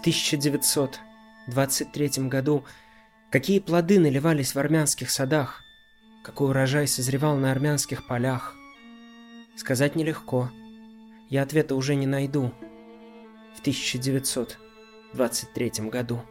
В 0.00 0.02
1923 0.02 2.28
году 2.28 2.64
какие 3.30 3.58
плоды 3.58 4.00
наливались 4.00 4.54
в 4.54 4.58
армянских 4.58 5.10
садах, 5.10 5.60
какой 6.24 6.48
урожай 6.48 6.88
созревал 6.88 7.36
на 7.36 7.52
армянских 7.52 8.06
полях. 8.06 8.54
Сказать 9.56 9.96
нелегко. 9.96 10.50
Я 11.28 11.42
ответа 11.42 11.74
уже 11.74 11.96
не 11.96 12.06
найду. 12.06 12.54
В 13.54 13.60
1923 13.60 15.72
году. 15.90 16.22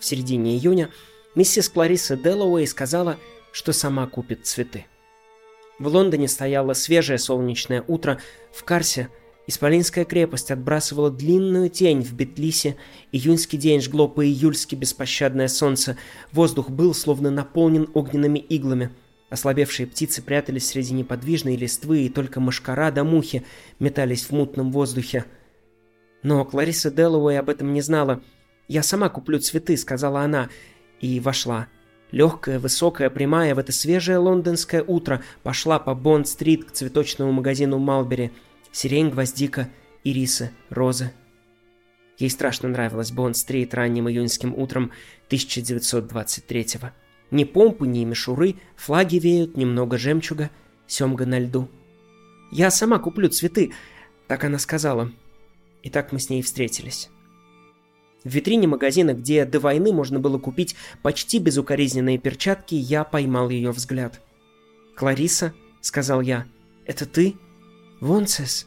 В 0.00 0.04
середине 0.06 0.56
июня 0.56 0.88
миссис 1.34 1.68
Клариса 1.68 2.16
Деллоуэй 2.16 2.66
сказала, 2.66 3.18
что 3.52 3.74
сама 3.74 4.06
купит 4.06 4.46
цветы. 4.46 4.86
В 5.78 5.88
Лондоне 5.88 6.28
стояло 6.28 6.72
свежее 6.72 7.18
солнечное 7.18 7.84
утро, 7.86 8.22
в 8.54 8.64
Карсе– 8.64 9.10
Исполинская 9.46 10.06
крепость 10.06 10.50
отбрасывала 10.50 11.10
длинную 11.10 11.68
тень 11.68 12.02
в 12.02 12.14
Бетлисе, 12.14 12.76
июньский 13.12 13.58
день 13.58 13.82
жгло 13.82 14.08
по-июльски 14.08 14.74
беспощадное 14.74 15.48
солнце, 15.48 15.98
воздух 16.32 16.70
был 16.70 16.94
словно 16.94 17.30
наполнен 17.30 17.88
огненными 17.92 18.38
иглами. 18.38 18.90
Ослабевшие 19.28 19.86
птицы 19.86 20.22
прятались 20.22 20.68
среди 20.68 20.94
неподвижной 20.94 21.56
листвы, 21.56 22.02
и 22.02 22.08
только 22.08 22.40
мошкара 22.40 22.90
да 22.90 23.04
мухи 23.04 23.44
метались 23.78 24.24
в 24.24 24.30
мутном 24.30 24.72
воздухе. 24.72 25.26
Но 26.22 26.44
Клариса 26.46 26.90
Деллоуэй 26.90 27.38
об 27.38 27.50
этом 27.50 27.74
не 27.74 27.82
знала. 27.82 28.22
«Я 28.66 28.82
сама 28.82 29.10
куплю 29.10 29.40
цветы»,— 29.40 29.76
сказала 29.76 30.20
она, 30.20 30.48
и 31.00 31.20
вошла. 31.20 31.66
Легкая, 32.12 32.58
высокая, 32.58 33.10
прямая 33.10 33.54
в 33.54 33.58
это 33.58 33.72
свежее 33.72 34.18
лондонское 34.18 34.82
утро 34.82 35.22
пошла 35.42 35.78
по 35.78 35.94
Бонд-стрит 35.94 36.64
к 36.64 36.70
цветочному 36.70 37.32
магазину 37.32 37.78
Малбери— 37.78 38.30
сирень, 38.74 39.08
гвоздика, 39.08 39.70
ирисы, 40.02 40.50
розы. 40.68 41.12
Ей 42.18 42.28
страшно 42.28 42.68
нравилась 42.68 43.12
Бонд-стрит 43.12 43.72
ранним 43.72 44.08
июньским 44.08 44.54
утром 44.54 44.92
1923-го. 45.30 46.90
Ни 47.30 47.44
помпы, 47.44 47.86
ни 47.86 48.04
мишуры, 48.04 48.56
флаги 48.76 49.16
веют, 49.16 49.56
немного 49.56 49.96
жемчуга, 49.96 50.50
семга 50.86 51.24
на 51.24 51.38
льду. 51.38 51.68
«Я 52.52 52.70
сама 52.70 52.98
куплю 52.98 53.28
цветы»,— 53.28 53.72
так 54.28 54.44
она 54.44 54.58
сказала. 54.58 55.10
И 55.82 55.90
так 55.90 56.12
мы 56.12 56.20
с 56.20 56.30
ней 56.30 56.42
встретились. 56.42 57.10
В 58.22 58.28
витрине 58.28 58.66
магазина, 58.66 59.12
где 59.12 59.44
до 59.44 59.60
войны 59.60 59.92
можно 59.92 60.18
было 60.18 60.38
купить 60.38 60.76
почти 61.02 61.38
безукоризненные 61.38 62.18
перчатки, 62.18 62.74
я 62.74 63.04
поймал 63.04 63.50
ее 63.50 63.70
взгляд. 63.70 64.20
«Клариса»,— 64.94 65.52
сказал 65.80 66.20
я,— 66.20 66.46
«это 66.86 67.06
ты?» 67.06 67.36
«Вонцес!» 68.00 68.66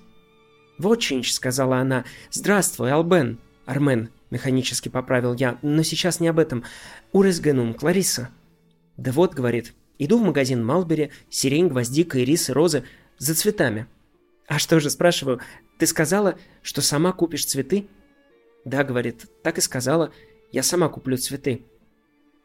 «Вотчинч»,— 0.78 1.32
сказала 1.34 1.78
она. 1.78 2.06
«Здравствуй, 2.32 2.92
Албен!» 2.92 3.40
«Армен»,— 3.66 4.10
механически 4.30 4.90
поправил 4.90 5.34
я, 5.34 5.58
но 5.62 5.84
сейчас 5.84 6.20
не 6.20 6.28
об 6.28 6.40
этом. 6.40 6.64
«Уресгенум, 7.12 7.74
Клариса». 7.74 8.30
«Да 8.96 9.12
вот»,— 9.12 9.34
говорит,— 9.36 9.74
«иду 10.00 10.20
в 10.20 10.26
магазин 10.26 10.66
Малбери, 10.66 11.12
сирень, 11.30 11.68
гвоздика, 11.68 12.24
ирисы, 12.24 12.54
розы, 12.54 12.84
за 13.18 13.36
цветами». 13.36 13.88
«А 14.48 14.60
что 14.60 14.80
же, 14.80 14.90
спрашиваю, 14.90 15.42
ты 15.78 15.86
сказала, 15.86 16.38
что 16.62 16.82
сама 16.82 17.12
купишь 17.12 17.46
цветы?» 17.46 17.88
«Да»,— 18.64 18.84
говорит,— 18.86 19.26
«так 19.44 19.58
и 19.58 19.62
сказала, 19.62 20.14
я 20.52 20.64
сама 20.64 20.88
куплю 20.90 21.18
цветы». 21.18 21.66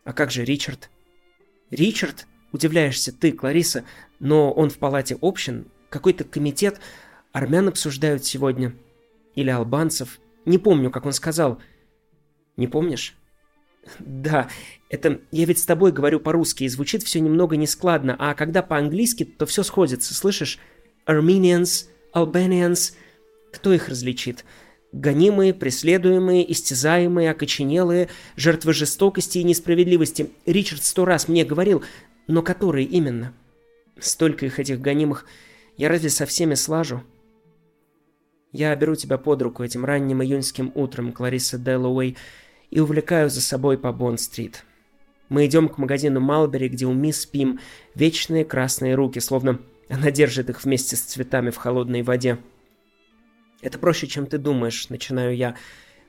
«А 0.05 0.13
как 0.13 0.31
же 0.31 0.45
Ричард?» 0.45 0.91
«Ричард?»— 1.71 2.27
удивляешься 2.53 3.13
ты, 3.13 3.33
Клариса, 3.33 3.85
но 4.19 4.53
он 4.53 4.71
в 4.71 4.79
палате 4.79 5.17
общин, 5.21 5.67
какой-то 5.89 6.25
комитет 6.25 6.81
армян 7.33 7.69
обсуждают 7.69 8.25
сегодня. 8.25 8.75
Или 9.35 9.51
албанцев. 9.51 10.21
Не 10.45 10.59
помню, 10.59 10.91
как 10.91 11.07
он 11.07 11.13
сказал. 11.13 11.61
Не 12.57 12.69
помнишь? 12.69 13.17
Да, 13.99 14.49
это 14.91 15.21
я 15.33 15.45
ведь 15.45 15.59
с 15.59 15.67
тобой 15.67 15.91
говорю 15.91 16.21
по-русски, 16.21 16.65
и 16.65 16.69
звучит 16.69 17.03
все 17.03 17.19
немного 17.21 17.57
нескладно, 17.57 18.15
а 18.19 18.35
когда 18.35 18.63
по-английски, 18.63 19.25
то 19.25 19.45
все 19.47 19.65
сходится, 19.65 20.15
слышишь? 20.15 20.59
Armenians, 21.07 21.87
Albanians, 22.15 22.93
кто 23.53 23.73
их 23.73 23.89
различит? 23.89 24.45
Гонимые, 24.93 25.55
преследуемые, 25.55 26.51
истязаемые, 26.53 27.31
окоченелые, 27.31 28.09
жертвы 28.37 28.73
жестокости 28.73 29.39
и 29.39 29.45
несправедливости. 29.45 30.31
Ричард 30.47 30.85
сто 30.85 31.05
раз 31.05 31.27
мне 31.27 31.45
говорил, 31.45 31.83
но 32.29 32.43
которые 32.43 32.87
именно? 32.87 33.33
Столько 33.99 34.47
их 34.47 34.61
этих 34.61 34.81
гонимых 34.81 35.27
я 35.77 35.89
разве 35.89 36.11
со 36.11 36.27
всеми 36.27 36.55
слажу? 36.55 37.03
Я 38.53 38.77
беру 38.77 38.95
тебя 38.95 39.17
под 39.17 39.41
руку 39.41 39.65
этим 39.65 39.85
ранним 39.85 40.23
июньским 40.23 40.73
утром, 40.75 41.13
Клариса 41.13 41.59
Дэллоуэй, 41.59 42.17
и 42.71 42.81
увлекаю 42.81 43.31
за 43.31 43.41
собой 43.41 43.79
по 43.79 43.93
Бонд-стрит. 43.93 44.65
Мы 45.31 45.47
идем 45.47 45.71
к 45.71 45.79
магазину 45.79 46.21
Малбери, 46.21 46.69
где 46.69 46.85
у 46.85 46.93
мисс 46.93 47.25
Пим 47.25 47.61
вечные 47.95 48.45
красные 48.45 48.95
руки, 48.95 49.19
словно 49.21 49.59
она 49.89 50.11
держит 50.11 50.51
их 50.51 50.63
вместе 50.65 50.97
с 50.97 51.01
цветами 51.01 51.49
в 51.49 51.57
холодной 51.57 52.03
воде. 52.03 52.39
«Это 53.63 53.79
проще, 53.79 54.07
чем 54.07 54.27
ты 54.27 54.37
думаешь»,— 54.37 54.89
начинаю 54.91 55.35
я. 55.35 55.57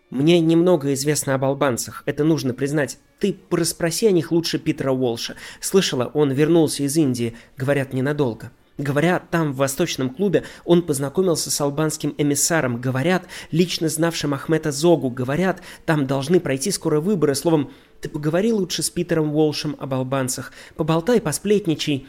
«Мне 0.10 0.42
немного 0.42 0.94
известно 0.94 1.36
об 1.36 1.46
албанцах, 1.46 2.04
это 2.06 2.26
нужно 2.26 2.54
признать. 2.54 3.00
Ты 3.20 3.34
порасспроси 3.34 4.08
о 4.08 4.12
них 4.12 4.32
лучше 4.32 4.60
Питера 4.60 4.92
Уолша. 4.92 5.36
Слышала, 5.62 6.12
он 6.14 6.32
вернулся 6.32 6.84
из 6.84 6.98
Индии, 6.98 7.38
говорят, 7.56 7.94
ненадолго». 7.94 8.52
Говорят, 8.80 9.30
там, 9.30 9.54
в 9.54 9.58
Восточном 9.58 10.10
клубе, 10.10 10.46
он 10.66 10.82
познакомился 10.82 11.52
с 11.52 11.62
албанским 11.62 12.16
эмиссаром. 12.18 12.82
Говорят, 12.82 13.26
лично 13.52 13.88
знавшим 13.88 14.34
Ахмета 14.34 14.72
Зогу. 14.72 15.12
Говорят, 15.12 15.62
там 15.86 16.08
должны 16.08 16.40
пройти 16.40 16.72
скоро 16.72 17.00
выборы. 17.00 17.36
Словом, 17.36 17.72
ты 18.02 18.10
поговори 18.10 18.52
лучше 18.52 18.82
с 18.82 18.90
Питером 18.90 19.36
Уолшем 19.36 19.76
об 19.80 19.94
албанцах. 19.94 20.54
Поболтай, 20.76 21.22
посплетничай. 21.22 22.08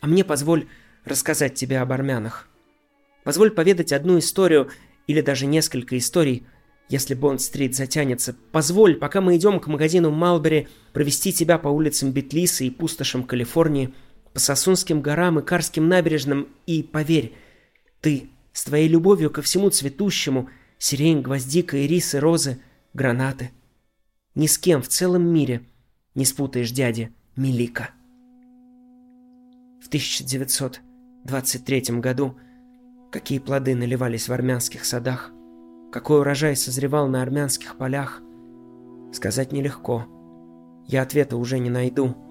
А 0.00 0.06
мне 0.06 0.24
позволь 0.24 0.66
рассказать 1.04 1.54
тебе 1.54 1.80
об 1.80 1.92
армянах. 1.92 2.48
Позволь 3.22 3.50
поведать 3.50 3.92
одну 3.92 4.18
историю, 4.18 4.70
или 5.06 5.20
даже 5.20 5.46
несколько 5.46 5.98
историй, 5.98 6.46
если 6.88 7.14
Бонд-стрит 7.14 7.76
затянется. 7.76 8.34
Позволь, 8.52 8.96
пока 8.96 9.20
мы 9.20 9.36
идем 9.36 9.60
к 9.60 9.66
магазину 9.66 10.10
Малбери, 10.10 10.68
провести 10.92 11.32
тебя 11.32 11.58
по 11.58 11.68
улицам 11.68 12.12
Бетлиса 12.12 12.64
и 12.64 12.70
пустошам 12.70 13.22
Калифорнии– 13.22 13.92
по 14.36 14.40
Сосунским 14.40 15.00
горам 15.00 15.38
и 15.38 15.42
Карским 15.42 15.88
набережным, 15.88 16.48
и, 16.66 16.82
поверь, 16.82 17.32
ты 18.02 18.28
с 18.52 18.64
твоей 18.64 18.86
любовью 18.86 19.30
ко 19.30 19.40
всему 19.40 19.70
цветущему, 19.70 20.50
сирень, 20.76 21.22
гвоздика, 21.22 21.86
ирисы, 21.86 22.20
розы, 22.20 22.60
гранаты, 22.92 23.50
ни 24.34 24.46
с 24.46 24.58
кем 24.58 24.82
в 24.82 24.88
целом 24.88 25.26
мире 25.26 25.62
не 26.14 26.26
спутаешь 26.26 26.70
дяди 26.70 27.14
Мелика. 27.34 27.92
В 29.82 29.86
1923 29.86 32.00
году 32.00 32.36
какие 33.10 33.38
плоды 33.38 33.74
наливались 33.74 34.28
в 34.28 34.34
армянских 34.34 34.84
садах, 34.84 35.30
какой 35.90 36.20
урожай 36.20 36.56
созревал 36.56 37.08
на 37.08 37.22
армянских 37.22 37.78
полях, 37.78 38.20
сказать 39.14 39.52
нелегко. 39.52 40.04
Я 40.86 41.00
ответа 41.00 41.38
уже 41.38 41.58
не 41.58 41.70
найду– 41.70 42.14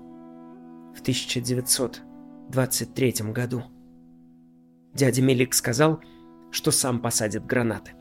в 0.96 1.02
1923 1.02 3.14
году. 3.32 3.64
Дядя 4.94 5.22
Мелик 5.22 5.54
сказал, 5.54 6.02
что 6.52 6.72
сам 6.72 7.02
посадит 7.02 7.46
гранаты. 7.46 7.92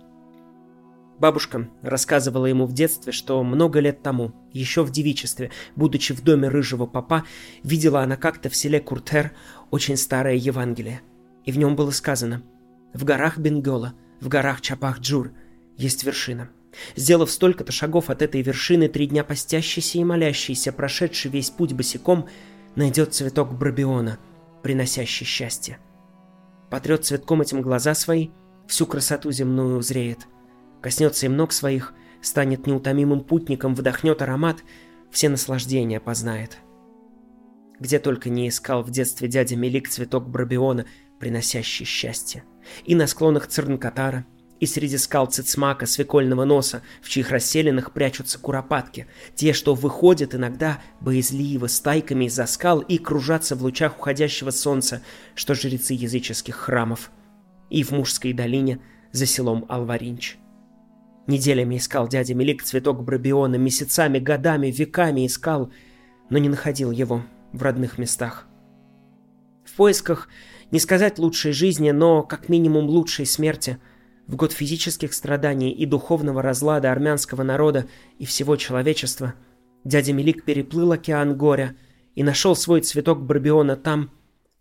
Бабушка 1.18 1.68
рассказывала 1.82 2.46
ему 2.46 2.66
в 2.66 2.72
детстве, 2.72 3.12
что 3.12 3.42
много 3.42 3.80
лет 3.80 4.02
тому, 4.02 4.32
еще 4.52 4.82
в 4.82 4.90
девичестве, 4.90 5.50
будучи 5.76 6.12
в 6.12 6.22
доме 6.22 6.48
рыжего 6.48 6.86
папа, 6.86 7.24
видела 7.62 8.02
она 8.02 8.16
как-то 8.16 8.48
в 8.48 8.56
селе 8.56 8.80
Куртер 8.80 9.32
очень 9.70 9.96
старое 9.96 10.34
Евангелие. 10.34 11.02
И 11.44 11.52
в 11.52 11.58
нем 11.58 11.76
было 11.76 11.90
сказано 11.90 12.42
«В 12.92 13.04
горах 13.04 13.38
Бенгола, 13.38 13.94
в 14.20 14.28
горах 14.28 14.60
Чапах-Джур 14.60 15.30
есть 15.76 16.04
вершина. 16.04 16.50
Сделав 16.96 17.30
столько-то 17.30 17.70
шагов 17.70 18.10
от 18.10 18.22
этой 18.22 18.42
вершины, 18.42 18.88
три 18.88 19.06
дня 19.06 19.22
постящийся 19.22 19.98
и 19.98 20.04
молящийся, 20.04 20.72
прошедший 20.72 21.30
весь 21.30 21.50
путь 21.50 21.72
босиком, 21.72 22.28
найдет 22.76 23.14
цветок 23.14 23.52
Брабиона, 23.52 24.18
приносящий 24.62 25.26
счастье. 25.26 25.78
Потрет 26.70 27.04
цветком 27.04 27.42
этим 27.42 27.62
глаза 27.62 27.94
свои, 27.94 28.30
всю 28.66 28.86
красоту 28.86 29.30
земную 29.30 29.78
узреет. 29.78 30.26
Коснется 30.80 31.26
им 31.26 31.36
ног 31.36 31.52
своих, 31.52 31.94
станет 32.20 32.66
неутомимым 32.66 33.22
путником, 33.22 33.74
вдохнет 33.74 34.22
аромат, 34.22 34.58
все 35.10 35.28
наслаждения 35.28 36.00
познает. 36.00 36.58
Где 37.78 37.98
только 37.98 38.30
не 38.30 38.48
искал 38.48 38.82
в 38.82 38.90
детстве 38.90 39.28
дядя 39.28 39.56
Мелик 39.56 39.88
цветок 39.88 40.28
Брабиона, 40.28 40.86
приносящий 41.18 41.84
счастье. 41.84 42.44
И 42.84 42.94
на 42.94 43.06
склонах 43.06 43.46
Цернкатара, 43.46 44.26
и 44.64 44.66
среди 44.66 44.96
скал 44.96 45.26
цицмака, 45.26 45.84
свекольного 45.84 46.46
носа, 46.46 46.82
в 47.02 47.10
чьих 47.10 47.30
расселенных 47.30 47.92
прячутся 47.92 48.38
куропатки, 48.38 49.06
те, 49.34 49.52
что 49.52 49.74
выходят 49.74 50.34
иногда 50.34 50.80
боязливо 51.00 51.66
стайками 51.66 52.24
из-за 52.24 52.46
скал 52.46 52.80
и 52.80 52.96
кружатся 52.96 53.56
в 53.56 53.62
лучах 53.62 53.98
уходящего 53.98 54.50
солнца, 54.50 55.02
что 55.34 55.54
жрецы 55.54 55.92
языческих 55.92 56.56
храмов, 56.56 57.10
и 57.68 57.82
в 57.82 57.90
мужской 57.90 58.32
долине 58.32 58.80
за 59.12 59.26
селом 59.26 59.66
Алваринч. 59.68 60.38
Неделями 61.26 61.76
искал 61.76 62.08
дядя 62.08 62.34
Мелик 62.34 62.62
цветок 62.62 63.02
Брабиона, 63.02 63.56
месяцами, 63.56 64.18
годами, 64.18 64.68
веками 64.68 65.26
искал, 65.26 65.70
но 66.30 66.38
не 66.38 66.48
находил 66.48 66.90
его 66.90 67.22
в 67.52 67.62
родных 67.62 67.98
местах. 67.98 68.46
В 69.66 69.74
поисках 69.74 70.28
не 70.70 70.80
сказать 70.80 71.18
лучшей 71.18 71.52
жизни, 71.52 71.90
но 71.90 72.22
как 72.22 72.48
минимум 72.48 72.86
лучшей 72.86 73.26
смерти, 73.26 73.78
в 74.26 74.36
год 74.36 74.52
физических 74.52 75.12
страданий 75.12 75.70
и 75.70 75.86
духовного 75.86 76.42
разлада 76.42 76.90
армянского 76.90 77.42
народа 77.42 77.86
и 78.18 78.24
всего 78.24 78.56
человечества, 78.56 79.34
дядя 79.84 80.12
Мелик 80.12 80.44
переплыл 80.44 80.92
океан 80.92 81.36
горя 81.36 81.76
и 82.14 82.22
нашел 82.22 82.56
свой 82.56 82.80
цветок 82.80 83.22
Барбиона 83.22 83.76
там, 83.76 84.10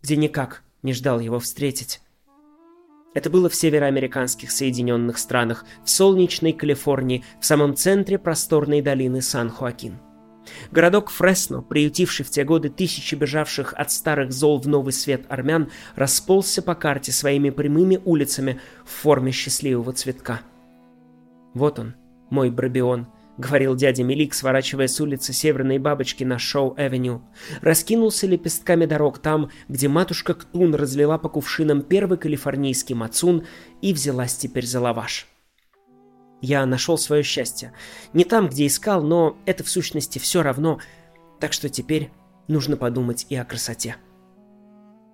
где 0.02 0.16
никак 0.16 0.64
не 0.82 0.94
ждал 0.94 1.20
его 1.20 1.40
встретить. 1.40 2.02
Это 3.14 3.30
было 3.30 3.48
в 3.48 3.56
североамериканских 3.56 4.52
Соединенных 4.52 5.18
странах, 5.18 5.66
в 5.84 5.90
солнечной 5.90 6.52
Калифорнии, 6.52 7.24
в 7.40 7.46
самом 7.46 7.76
центре 7.76 8.18
просторной 8.18 8.82
долины 8.82 9.22
Сан-Хуакин. 9.22 10.13
Городок 10.72 11.10
Фресно, 11.10 11.62
приютивший 11.62 12.26
в 12.26 12.30
те 12.30 12.44
годы 12.44 12.70
тысячи 12.70 13.16
бежавших 13.16 13.74
от 13.74 13.92
старых 13.92 14.32
зол 14.32 14.60
в 14.60 14.68
новый 14.68 14.94
свет 14.94 15.26
армян, 15.30 15.70
расползся 15.96 16.62
по 16.62 16.76
карте 16.76 17.12
своими 17.12 17.50
прямыми 17.50 18.00
улицами 18.04 18.60
в 18.86 18.90
форме 18.90 19.32
счастливого 19.32 19.94
цветка. 19.94 20.42
Вот 21.54 21.80
он, 21.80 21.96
мой 22.30 22.50
Брабион,— 22.50 23.08
говорил 23.38 23.76
дядя 23.76 24.04
Мелик, 24.04 24.36
сворачивая 24.36 24.88
с 24.88 25.02
улицы 25.02 25.34
Северной 25.34 25.80
Бабочки 25.80 26.24
на 26.24 26.38
Шоу-Эвеню. 26.38 27.24
Раскинулся 27.62 28.28
лепестками 28.28 28.86
дорог 28.86 29.18
там, 29.18 29.50
где 29.68 29.88
матушка 29.88 30.36
Ктун 30.36 30.76
разлила 30.76 31.18
по 31.18 31.30
кувшинам 31.30 31.82
первый 31.82 32.20
калифорнийский 32.20 32.94
мацун 32.94 33.44
и 33.82 33.92
взялась 33.92 34.36
теперь 34.36 34.68
за 34.68 34.82
лаваш. 34.82 35.33
Я 36.44 36.66
нашел 36.66 36.98
свое 36.98 37.24
счастье. 37.24 37.72
Не 38.12 38.26
там, 38.26 38.50
где 38.50 38.68
искал, 38.68 39.02
но 39.02 39.38
это 39.46 39.64
в 39.64 39.70
сущности 39.70 40.20
все 40.20 40.44
равно, 40.44 40.82
так 41.40 41.54
что 41.54 41.70
теперь 41.70 42.12
нужно 42.50 42.76
подумать 42.76 43.26
и 43.30 43.36
о 43.38 43.46
красоте. 43.46 43.96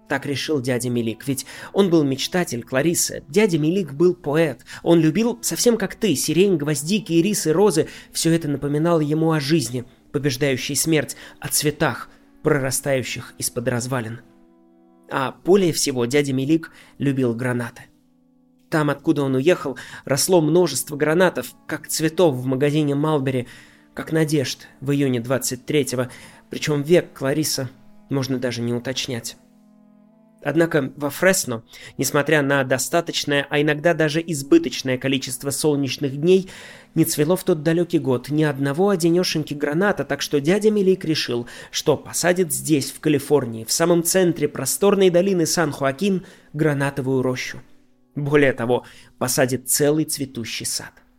Так 0.09 0.25
решил 0.25 0.59
дядя 0.59 0.89
Мелик, 0.89 1.27
ведь 1.27 1.45
он 1.71 1.91
был 1.91 2.03
мечтатель 2.03 2.63
Кларисы. 2.63 3.23
Дядя 3.27 3.59
Мелик 3.59 3.93
был 3.93 4.15
поэт. 4.15 4.65
Он 4.81 4.99
любил, 4.99 5.37
совсем 5.43 5.77
как 5.77 5.93
ты, 5.93 6.15
сирень, 6.15 6.57
гвоздики, 6.57 7.13
ирисы, 7.13 7.53
розы. 7.53 7.87
Все 8.11 8.33
это 8.33 8.47
напоминало 8.47 9.01
ему 9.01 9.31
о 9.31 9.39
жизни, 9.39 9.85
побеждающей 10.11 10.75
смерть, 10.75 11.15
о 11.39 11.49
цветах, 11.49 12.09
прорастающих 12.41 13.35
из-под 13.37 13.67
развалин. 13.67 14.21
А 15.11 15.35
более 15.45 15.73
всего 15.73 16.05
дядя 16.05 16.33
Мелик 16.33 16.71
любил 16.97 17.35
гранаты. 17.35 17.83
Там, 18.69 18.89
откуда 18.89 19.23
он 19.23 19.35
уехал, 19.35 19.77
росло 20.05 20.41
множество 20.41 20.95
гранатов, 20.95 21.53
как 21.67 21.87
цветов 21.87 22.35
в 22.35 22.45
магазине 22.45 22.93
Малбери, 22.93 23.47
как 23.93 24.11
надежд 24.11 24.67
в 24.79 24.91
июне 24.91 25.19
23-го, 25.19 26.09
причем 26.49 26.83
век 26.83 27.11
Клариса 27.13 27.69
можно 28.09 28.37
даже 28.37 28.61
не 28.61 28.73
уточнять. 28.73 29.37
Однако 30.41 30.93
во 30.95 31.09
Фресно, 31.09 31.63
несмотря 31.97 32.41
на 32.41 32.63
достаточное, 32.63 33.45
а 33.49 33.59
иногда 33.59 33.93
даже 33.93 34.23
избыточное 34.25 34.97
количество 34.97 35.49
солнечных 35.49 36.15
дней, 36.15 36.49
не 36.95 37.03
цвело 37.03 37.35
в 37.35 37.43
тот 37.43 37.61
далекий 37.61 37.99
год 37.99 38.29
ни 38.29 38.43
одного 38.43 38.89
одинешеньки 38.89 39.53
граната, 39.53 40.05
так 40.05 40.21
что 40.21 40.39
дядя 40.39 40.71
Мелик 40.71 41.03
решил, 41.03 41.47
что 41.71 41.97
посадит 41.97 42.53
здесь, 42.53 42.91
в 42.91 43.01
Калифорнии, 43.01 43.65
в 43.65 43.71
самом 43.71 44.03
центре 44.03 44.47
просторной 44.47 45.09
долины 45.09 45.45
Сан-Хуакин, 45.45 46.25
гранатовую 46.53 47.21
рощу. 47.21 47.61
Более 48.15 48.53
того, 48.53 48.85
посадит 49.17 49.69
целый 49.69 50.05
цветущий 50.05 50.65
сад– 50.65 50.93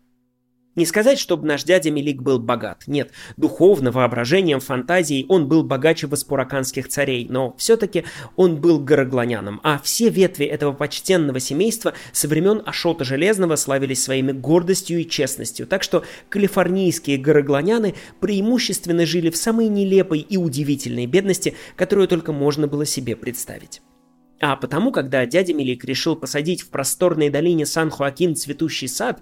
не 0.77 0.87
сказать, 0.87 1.19
чтобы 1.19 1.49
наш 1.49 1.65
дядя 1.65 1.91
Мелик 1.91 2.23
был 2.23 2.39
богат. 2.39 2.85
Нет, 2.87 3.11
духовно, 3.37 3.91
воображением, 3.91 4.61
фантазией 4.61 5.27
он 5.29 5.49
был 5.49 5.65
богаче 5.65 6.07
васпураканских 6.07 6.87
царей, 6.89 7.27
но 7.29 7.57
все-таки 7.59 8.05
он 8.37 8.61
был 8.61 8.79
горогланяном, 8.79 9.61
а 9.65 9.81
все 9.81 10.11
ветви 10.11 10.47
этого 10.47 10.73
почтенного 10.73 11.41
семейства 11.41 11.95
со 12.13 12.29
времен 12.29 12.63
Ашота 12.65 13.05
Железного 13.05 13.57
славились 13.57 14.03
своими 14.03 14.31
гордостью 14.31 15.01
и 15.01 15.09
честностью, 15.09 15.67
так 15.67 15.83
что 15.83 16.05
калифорнийские 16.29 17.19
горогланяны 17.19 17.97
преимущественно 18.21 19.07
жили 19.07 19.31
в 19.31 19.37
самой 19.37 19.67
нелепой 19.67 20.21
и 20.21 20.37
удивительной 20.37 21.07
бедности, 21.07 21.57
которую 21.75 22.07
только 22.07 22.33
можно 22.33 22.69
было 22.69 22.87
себе 22.87 23.17
представить. 23.17 23.83
А 24.41 24.57
потому, 24.57 24.91
когда 24.91 25.27
дядя 25.27 25.53
Мелик 25.53 25.85
решил 25.85 26.17
посадить 26.17 26.63
в 26.63 26.71
просторной 26.71 27.29
долине 27.29 27.67
Сан-Хуакин 27.67 28.35
цветущий 28.35 28.89
сад, 28.89 29.21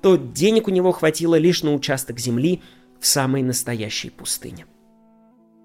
то 0.00 0.16
денег 0.16 0.68
у 0.68 0.70
него 0.70 0.92
хватило 0.92 1.34
лишь 1.34 1.62
на 1.62 1.74
участок 1.74 2.18
земли 2.18 2.62
в 3.00 3.06
самой 3.06 3.42
настоящей 3.42 4.10
пустыне. 4.10 4.66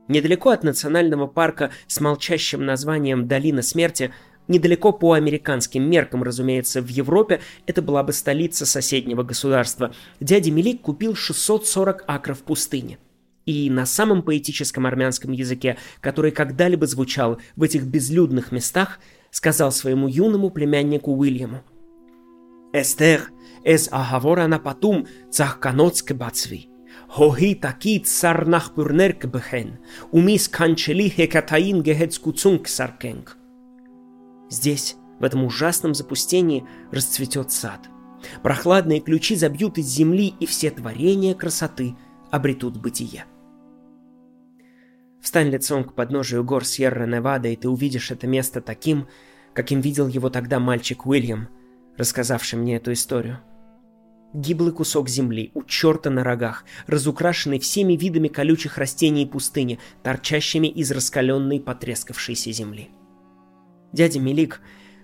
Недалеко 0.07 0.49
от 0.49 0.63
национального 0.63 1.27
парка 1.27 1.71
с 1.87 1.99
молчащим 1.99 2.65
названием 2.65 3.27
«Долина 3.27 3.61
смерти» 3.61 4.13
Недалеко 4.47 4.93
по 4.93 5.11
американским 5.11 5.89
меркам, 5.89 6.23
разумеется, 6.23 6.81
в 6.81 6.87
Европе 6.87 7.41
это 7.65 7.81
была 7.81 8.01
бы 8.01 8.13
столица 8.13 8.65
соседнего 8.65 9.23
государства. 9.23 9.93
Дядя 10.21 10.51
Мелик 10.51 10.81
купил 10.81 11.15
640 11.15 12.05
акров 12.07 12.43
пустыни 12.43 12.97
И 13.46 13.70
на 13.70 13.86
самом 13.86 14.22
поэтическом 14.22 14.86
армянском 14.86 15.32
языке, 15.32 15.76
который 16.00 16.30
когда-либо 16.30 16.86
звучал 16.86 17.40
в 17.56 17.62
этих 17.62 17.84
безлюдных 17.84 18.52
местах, 18.52 19.00
сказал 19.30 19.72
своему 19.72 20.08
юному 20.08 20.50
племяннику 20.50 21.12
Уильяму. 21.12 21.62
«Эстер, 22.72 23.30
Էս 23.62 23.90
ահավոր 23.94 24.40
անապատում 24.42 25.02
ծաղկանոց 25.36 26.00
կբացվի։ 26.08 26.60
Հոհի 27.14 27.50
տակից 27.62 28.08
սառնախբուրներ 28.10 29.12
կբխեն, 29.22 29.70
ու 30.10 30.22
մի 30.26 30.34
սքանչելի 30.42 31.06
հեկաթային 31.18 31.82
գեղեցկություն 31.86 32.58
կսարքենք։ 32.66 33.30
Здесь, 34.50 34.96
в 35.20 35.24
этом 35.24 35.44
ужасном 35.44 35.94
запустении, 35.94 36.64
расцветет 36.90 37.52
сад. 37.52 37.86
Прохладные 38.42 39.00
ключи 39.00 39.36
забьют 39.36 39.78
из 39.78 39.86
земли, 39.86 40.34
и 40.40 40.46
все 40.46 40.70
творения 40.70 41.34
красоты 41.34 41.94
обретут 42.30 42.78
бытие. 42.78 43.26
Встань 45.27 45.49
лицом 45.49 45.83
к 45.83 45.93
подножию 45.93 46.41
гор 46.45 46.63
Сьерра-Невада, 46.63 47.49
и 47.49 47.57
ты 47.57 47.67
увидишь 47.67 48.11
это 48.11 48.25
место 48.27 48.61
таким, 48.61 49.09
каким 49.53 49.81
видел 49.81 50.07
его 50.07 50.29
тогда 50.29 50.57
мальчик 50.57 51.05
Уильям, 51.05 51.49
рассказавший 51.97 52.57
мне 52.57 52.77
эту 52.77 52.93
историю. 52.93 53.39
Гиблый 54.33 54.71
кусок 54.71 55.09
земли, 55.09 55.51
у 55.53 55.63
черта 55.63 56.09
на 56.09 56.23
рогах, 56.23 56.63
разукрашенный 56.85 57.59
всеми 57.59 57.97
видами 57.97 58.29
колючих 58.29 58.77
растений 58.77 59.23
и 59.23 59.27
пустыни, 59.27 59.79
торчащими 60.01 60.67
из 60.67 60.91
раскаленной 60.91 61.59
потрескавшейся 61.59 62.53
земли. 62.53 62.87
Дядя 63.91 64.21
Мелик 64.21 64.61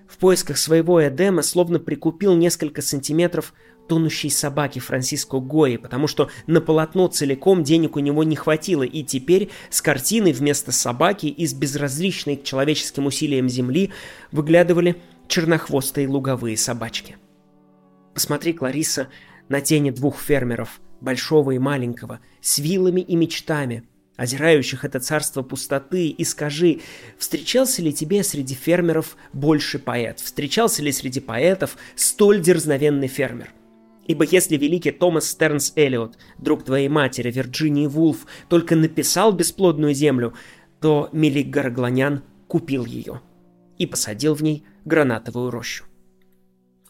в 0.08 0.20
поисках 0.20 0.58
своего 0.58 1.06
Эдема 1.06 1.42
словно 1.42 1.80
прикупил 1.80 2.34
несколько 2.34 2.82
сантиметров 2.82 3.54
тонущей 3.88 4.30
собаки 4.30 4.80
Франциско 4.80 5.40
Гои, 5.40 5.78
потому 5.78 6.08
что 6.08 6.30
на 6.48 6.62
полотно 6.62 7.08
целиком 7.08 7.64
денег 7.64 7.96
у 7.96 8.00
него 8.00 8.24
не 8.24 8.36
хватило, 8.36 8.84
и 8.84 9.04
теперь 9.04 9.50
с 9.70 9.82
картины 9.82 10.32
вместо 10.32 10.72
собаки 10.72 11.28
из 11.28 11.54
безразличной 11.54 12.38
к 12.38 12.44
человеческим 12.44 13.06
усилиям 13.06 13.50
земли 13.50 13.92
выглядывали 14.32 14.96
чернохвостые 15.28 16.08
луговые 16.08 16.58
собачки. 16.58 17.18
Посмотри, 18.14 18.54
Клариса, 18.54 19.10
на 19.50 19.62
тени 19.62 19.90
двух 19.90 20.20
фермеров, 20.20 20.80
большого 21.02 21.52
и 21.52 21.60
маленького, 21.60 22.20
с 22.42 22.60
вилами 22.60 23.02
и 23.02 23.16
мечтами, 23.16 23.84
озирающих 24.16 24.86
это 24.86 25.00
царство 25.00 25.42
пустоты, 25.42 26.08
и 26.08 26.24
скажи, 26.24 26.82
встречался 27.18 27.82
ли 27.82 27.92
тебе 27.92 28.24
среди 28.24 28.54
фермеров 28.54 29.18
больше 29.34 29.80
поэт? 29.80 30.20
Встречался 30.20 30.84
ли 30.84 30.92
среди 30.92 31.20
поэтов 31.20 31.76
столь 31.96 32.42
дерзновенный 32.42 33.08
фермер? 33.08 33.50
Ибо 34.06 34.26
если 34.26 34.58
великий 34.58 34.92
Томас 34.92 35.30
Стернс 35.30 35.74
Эллиот, 35.76 36.18
друг 36.38 36.66
твоей 36.66 36.90
матери, 36.90 37.32
Вирджинии 37.32 37.88
Вулф, 37.88 38.26
только 38.50 38.76
написал 38.76 39.32
«Бесплодную 39.32 39.94
землю», 39.94 40.34
то 40.82 41.10
Мелик 41.14 41.50
Горогланян 41.50 42.24
купил 42.48 42.86
ее 42.86 43.22
и 43.78 43.86
посадил 43.86 44.36
в 44.36 44.44
ней 44.44 44.66
гранатовую 44.84 45.50
рощу. 45.50 45.86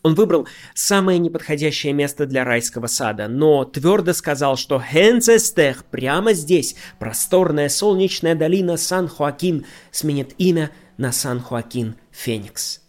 Он 0.01 0.15
выбрал 0.15 0.47
самое 0.73 1.17
неподходящее 1.17 1.93
место 1.93 2.25
для 2.25 2.43
райского 2.43 2.87
сада, 2.87 3.29
но 3.29 3.63
твердо 3.63 4.11
сказал, 4.13 4.57
что 4.57 4.81
Хенцестех 4.81 5.85
прямо 5.85 6.33
здесь, 6.33 6.75
просторная 6.99 7.69
солнечная 7.69 8.35
долина 8.35 8.75
Сан-Хуакин, 8.75 9.65
сменит 9.91 10.33
имя 10.37 10.71
на 10.97 11.13
Сан-Хуакин 11.13 11.95
Феникс 12.11 12.81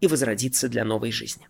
и 0.00 0.06
возродится 0.06 0.68
для 0.68 0.84
новой 0.84 1.10
жизни. 1.10 1.49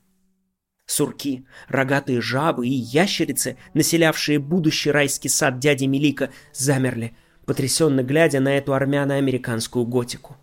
Сурки, 0.90 1.46
рогатые 1.68 2.20
жабы 2.20 2.66
и 2.66 2.72
ящерицы, 2.72 3.56
населявшие 3.74 4.40
будущий 4.40 4.90
райский 4.90 5.28
сад 5.28 5.60
дяди 5.60 5.84
Мелика, 5.84 6.30
замерли, 6.52 7.14
потрясенно 7.46 8.02
глядя 8.02 8.40
на 8.40 8.56
эту 8.56 8.74
армяно-американскую 8.74 9.86
готику. 9.86 10.36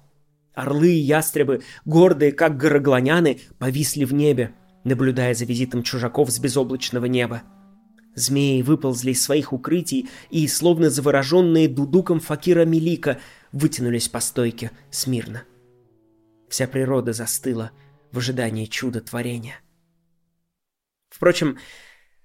Орлы 0.54 0.94
и 0.94 1.00
ястребы, 1.00 1.64
гордые 1.84 2.32
как 2.32 2.56
горогланяны, 2.56 3.42
повисли 3.60 4.06
в 4.06 4.14
небе, 4.14 4.54
наблюдая 4.86 5.34
за 5.34 5.44
визитом 5.44 5.84
чужаков 5.84 6.32
с 6.32 6.40
безоблачного 6.40 7.08
неба. 7.08 7.44
Змеи 8.16 8.62
выползли 8.62 9.12
из 9.12 9.22
своих 9.22 9.52
укрытий 9.52 10.08
и, 10.30 10.48
словно 10.48 10.90
завороженные 10.90 11.68
дудуком 11.68 12.22
факира 12.22 12.64
Мелика, 12.64 13.20
вытянулись 13.52 14.08
по 14.08 14.22
стойке 14.22 14.72
смирно. 14.92 15.44
Вся 16.48 16.68
природа 16.68 17.12
застыла 17.12 17.72
в 18.14 18.20
ожидании 18.20 18.64
чуда 18.64 19.02
творения. 19.02 19.60
Впрочем, 21.18 21.58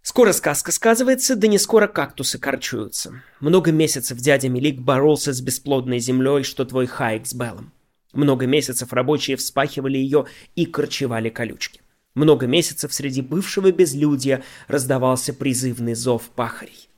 скоро 0.02 0.32
сказка 0.32 0.70
сказывается, 0.70 1.34
да 1.34 1.48
не 1.48 1.58
скоро 1.58 1.86
кактусы 1.86 2.38
корчуются. 2.38 3.22
Много 3.40 3.72
месяцев 3.72 4.18
дядя 4.18 4.50
Мелик 4.50 4.82
боролся 4.82 5.32
с 5.32 5.40
бесплодной 5.40 5.98
землей, 5.98 6.42
что 6.42 6.66
твой 6.66 6.86
Хайк 6.86 7.26
с 7.26 7.32
Беллом. 7.32 7.72
Много 8.12 8.46
месяцев 8.46 8.92
рабочие 8.92 9.38
вспахивали 9.38 9.96
ее 9.96 10.26
и 10.56 10.66
корчевали 10.66 11.30
колючки. 11.30 11.80
Много 12.14 12.46
месяцев 12.46 12.92
среди 12.92 13.22
бывшего 13.22 13.72
безлюдья 13.72 14.42
раздавался 14.68 15.32
призывный 15.32 15.94
зов 15.94 16.24
пахарей. 16.36 16.90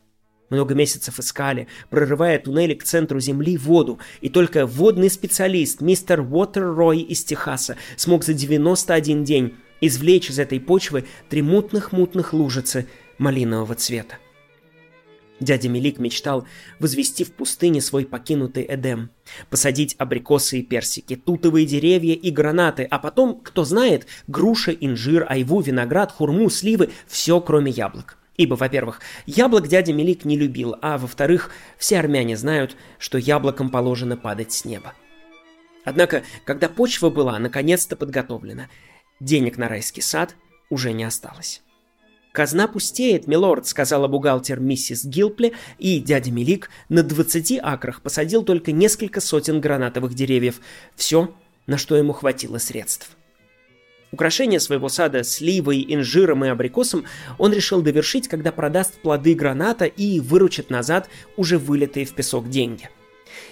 Много 0.51 0.75
месяцев 0.75 1.21
искали, 1.21 1.69
прорывая 1.91 2.41
туннели 2.41 2.75
к 2.75 2.83
центру 2.83 3.21
Земли, 3.21 3.57
воду, 3.57 4.01
и 4.21 4.29
только 4.29 4.67
водный 4.67 5.11
специалист 5.11 5.81
мистер 5.81 6.23
Уотер 6.23 6.75
Рой 6.75 6.99
из 6.99 7.23
Техаса 7.23 7.77
смог 7.97 8.25
за 8.25 8.35
91 8.35 9.23
день 9.23 9.55
извлечь 9.81 10.31
из 10.31 10.38
этой 10.38 10.61
почвы 10.61 11.04
три 11.28 11.43
мутных-мутных 11.43 12.33
лужицы 12.33 12.87
малинового 13.19 13.75
цвета. 13.75 14.19
Дядя 15.40 15.69
Мелик 15.69 15.99
мечтал 15.99 16.47
возвести 16.78 17.25
в 17.25 17.33
пустыне 17.33 17.81
свой 17.81 18.07
покинутый 18.07 18.64
Эдем, 18.69 19.11
посадить 19.50 19.97
абрикосы 19.99 20.61
и 20.61 20.62
персики, 20.62 21.16
тутовые 21.16 21.66
деревья 21.66 22.14
и 22.14 22.31
гранаты, 22.31 22.85
а 22.85 22.99
потом, 22.99 23.40
кто 23.40 23.64
знает, 23.64 24.07
груши, 24.28 24.76
инжир, 24.81 25.26
айву, 25.28 25.61
виноград, 25.61 26.12
хурму, 26.12 26.49
сливы– 26.50 26.90
все 27.09 27.40
кроме 27.40 27.73
яблок. 27.73 28.16
Ибо, 28.37 28.54
во-первых, 28.54 29.00
яблок 29.26 29.69
дядя 29.69 29.93
Мелик 29.93 30.25
не 30.25 30.37
любил, 30.37 30.76
а 30.83 30.99
во-вторых, 30.99 31.50
все 31.78 31.99
армяне 31.99 32.37
знают, 32.37 32.76
что 32.99 33.19
яблокам 33.19 33.71
положено 33.71 34.16
падать 34.16 34.52
с 34.52 34.64
неба. 34.64 34.95
Однако, 35.85 36.23
когда 36.45 36.69
почва 36.69 37.11
была 37.11 37.38
наконец-то 37.38 37.97
подготовлена, 37.97 38.69
денег 39.25 39.59
на 39.59 39.69
райский 39.69 40.00
сад 40.00 40.37
уже 40.71 40.93
не 40.93 41.04
осталось. 41.04 41.62
«Казна 42.33 42.66
пустеет, 42.66 43.28
милорд»,— 43.28 43.66
сказала 43.69 44.09
бухгалтер 44.09 44.59
миссис 44.59 45.04
Гилпли, 45.04 45.52
и 45.78 46.00
дядя 46.00 46.33
Мелик 46.33 46.69
на 46.88 47.04
20 47.04 47.61
акрах 47.62 48.02
посадил 48.02 48.43
только 48.43 48.73
несколько 48.73 49.21
сотен 49.21 49.61
гранатовых 49.61 50.14
деревьев. 50.14 50.61
Все, 50.97 51.33
на 51.69 51.78
что 51.78 51.97
ему 51.97 52.12
хватило 52.12 52.59
средств. 52.59 53.11
Украшение 54.11 54.59
своего 54.59 54.88
сада 54.88 55.23
сливой, 55.23 55.85
инжиром 55.88 56.45
и 56.45 56.49
абрикосом 56.49 57.04
он 57.38 57.52
решил 57.52 57.83
довершить, 57.83 58.26
когда 58.26 58.50
продаст 58.50 58.95
плоды 58.95 59.35
граната 59.35 59.85
и 59.87 60.19
выручит 60.19 60.71
назад 60.71 61.09
уже 61.37 61.59
вылитые 61.59 62.04
в 62.04 62.14
песок 62.14 62.49
деньги. 62.49 62.90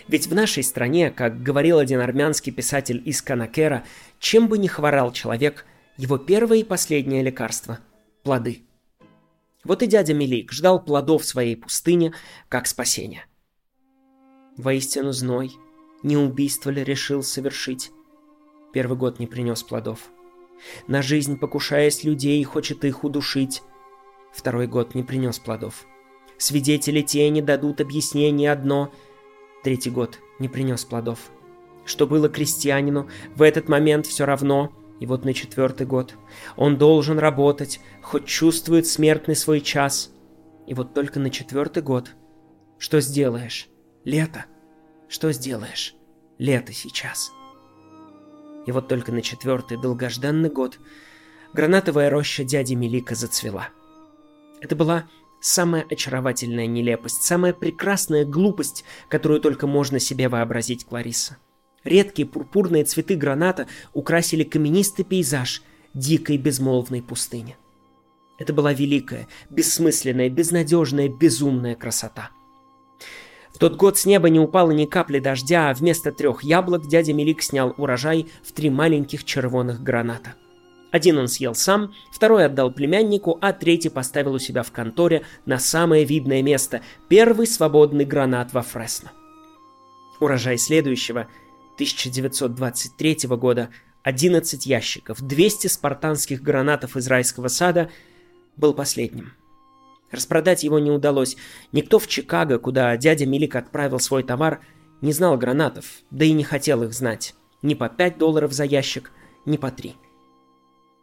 Ведь 0.08 0.26
в 0.26 0.34
нашей 0.34 0.62
стране, 0.62 1.10
как 1.10 1.42
говорил 1.42 1.78
один 1.78 2.00
армянский 2.00 2.52
писатель 2.52 3.02
из 3.04 3.22
Канакера, 3.22 3.84
чем 4.18 4.48
бы 4.48 4.58
ни 4.58 4.66
хворал 4.66 5.12
человек, 5.12 5.64
его 5.96 6.18
первое 6.18 6.58
и 6.58 6.64
последнее 6.64 7.22
лекарство– 7.22 7.78
плоды– 8.22 8.62
вот 9.64 9.82
и 9.82 9.86
дядя 9.86 10.14
Мелик 10.14 10.52
ждал 10.52 10.84
плодов 10.84 11.24
своей 11.24 11.56
пустыни, 11.56 12.12
как 12.48 12.66
спасения. 12.66 13.26
Воистину 14.56 15.12
зной, 15.12 15.52
не 16.02 16.16
убийство 16.16 16.70
ли 16.70 16.82
решил 16.82 17.22
совершить? 17.22 17.92
Первый 18.72 18.98
год 18.98 19.18
не 19.18 19.26
принес 19.26 19.62
плодов. 19.62 20.10
На 20.86 21.02
жизнь 21.02 21.38
покушаясь 21.38 22.04
людей, 22.04 22.42
хочет 22.44 22.84
их 22.84 23.04
удушить. 23.04 23.62
Второй 24.32 24.66
год 24.66 24.94
не 24.94 25.02
принес 25.02 25.38
плодов. 25.38 25.86
Свидетели 26.38 27.02
тени 27.02 27.40
дадут 27.40 27.80
объяснение 27.80 28.50
одно. 28.50 28.92
Третий 29.62 29.90
год 29.90 30.18
не 30.38 30.48
принес 30.48 30.84
плодов. 30.84 31.30
Что 31.84 32.06
было 32.06 32.28
крестьянину, 32.28 33.08
в 33.34 33.42
этот 33.42 33.68
момент 33.68 34.06
все 34.06 34.24
равно– 34.24 34.72
и 35.02 35.06
вот 35.06 35.24
на 35.24 35.34
четвертый 35.34 35.84
год 35.84 36.14
он 36.56 36.78
должен 36.78 37.18
работать, 37.18 37.80
хоть 38.02 38.24
чувствует 38.24 38.86
смертный 38.86 39.34
свой 39.34 39.60
час. 39.60 40.12
И 40.68 40.74
вот 40.74 40.94
только 40.94 41.18
на 41.18 41.28
четвертый 41.28 41.82
год. 41.82 42.12
Что 42.78 43.00
сделаешь? 43.00 43.66
Лето. 44.04 44.44
Что 45.08 45.32
сделаешь? 45.32 45.96
Лето 46.38 46.72
сейчас. 46.72 47.32
И 48.64 48.70
вот 48.70 48.86
только 48.86 49.10
на 49.10 49.22
четвертый 49.22 49.76
долгожданный 49.76 50.50
год 50.50 50.78
гранатовая 51.52 52.08
роща 52.08 52.44
дяди 52.44 52.74
Мелика 52.74 53.16
зацвела. 53.16 53.70
Это 54.60 54.76
была 54.76 55.10
самая 55.42 55.84
очаровательная 55.90 56.66
нелепость, 56.66 57.22
самая 57.22 57.52
прекрасная 57.52 58.24
глупость, 58.24 58.84
которую 59.08 59.40
только 59.40 59.66
можно 59.66 59.98
себе 59.98 60.28
вообразить, 60.28 60.86
Клариса. 60.86 61.36
Редкие 61.84 62.26
пурпурные 62.26 62.84
цветы 62.84 63.16
граната 63.16 63.66
украсили 63.92 64.44
каменистый 64.44 65.04
пейзаж 65.04 65.62
дикой 65.92 66.38
безмолвной 66.38 67.02
пустыни. 67.02 67.56
Это 68.38 68.52
была 68.52 68.72
великая, 68.72 69.28
бессмысленная, 69.50 70.30
безнадежная, 70.30 71.08
безумная 71.08 71.74
красота. 71.74 72.30
В 73.52 73.58
тот 73.58 73.76
год 73.76 73.98
с 73.98 74.06
неба 74.06 74.30
не 74.30 74.40
упало 74.40 74.70
ни 74.70 74.86
капли 74.86 75.18
дождя, 75.18 75.70
а 75.70 75.74
вместо 75.74 76.10
трех 76.10 76.42
яблок 76.42 76.88
дядя 76.88 77.12
Мелик 77.12 77.42
снял 77.42 77.74
урожай 77.76 78.28
в 78.42 78.52
три 78.52 78.70
маленьких 78.70 79.24
червоных 79.24 79.82
граната. 79.82 80.34
Один 80.92 81.18
он 81.18 81.26
съел 81.26 81.54
сам, 81.54 81.94
второй 82.12 82.44
отдал 82.44 82.70
племяннику, 82.70 83.38
а 83.40 83.52
третий 83.52 83.88
поставил 83.88 84.34
у 84.34 84.38
себя 84.38 84.62
в 84.62 84.70
конторе 84.70 85.24
на 85.46 85.58
самое 85.58 86.04
видное 86.04 86.42
место– 86.42 86.82
первый 87.08 87.46
свободный 87.46 88.04
гранат 88.04 88.52
во 88.52 88.62
Фресно. 88.62 89.10
Урожай 90.20 90.58
следующего– 90.58 91.26
1923 91.74 93.28
года 93.30 93.70
11 94.02 94.66
ящиков, 94.66 95.20
200 95.20 95.68
спартанских 95.68 96.42
гранатов 96.42 96.96
из 96.96 97.06
райского 97.08 97.48
сада 97.48 97.90
был 98.56 98.74
последним. 98.74 99.32
Распродать 100.10 100.62
его 100.62 100.78
не 100.78 100.90
удалось. 100.90 101.36
Никто 101.72 101.98
в 101.98 102.06
Чикаго, 102.06 102.58
куда 102.58 102.96
дядя 102.98 103.24
Милик 103.24 103.56
отправил 103.56 103.98
свой 103.98 104.22
товар, 104.22 104.60
не 105.00 105.12
знал 105.12 105.38
гранатов, 105.38 105.86
да 106.10 106.24
и 106.24 106.32
не 106.32 106.44
хотел 106.44 106.82
их 106.82 106.92
знать. 106.92 107.34
Ни 107.62 107.74
по 107.74 107.88
5 107.88 108.18
долларов 108.18 108.52
за 108.52 108.64
ящик, 108.64 109.10
ни 109.46 109.56
по 109.56 109.70
3. 109.70 109.96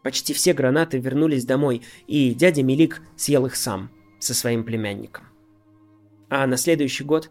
Почти 0.09 0.33
все 0.33 0.53
гранаты 0.53 0.97
вернулись 0.97 1.45
домой, 1.45 1.83
и 2.07 2.33
дядя 2.33 2.63
Милик 2.63 3.03
съел 3.15 3.45
их 3.45 3.55
сам, 3.55 3.91
со 4.17 4.33
своим 4.33 4.63
племянником. 4.63 5.25
А 6.29 6.47
на 6.47 6.57
следующий 6.57 7.03
год 7.03 7.29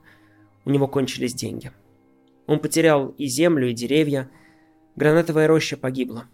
у 0.64 0.70
него 0.70 0.86
кончились 0.86 1.34
деньги– 1.34 1.72
он 2.48 2.60
потерял 2.60 3.08
и 3.18 3.26
землю, 3.26 3.68
и 3.68 3.74
деревья. 3.74 4.30
Гранатовая 4.96 5.46
роща 5.46 5.76
погибла. 5.76 6.24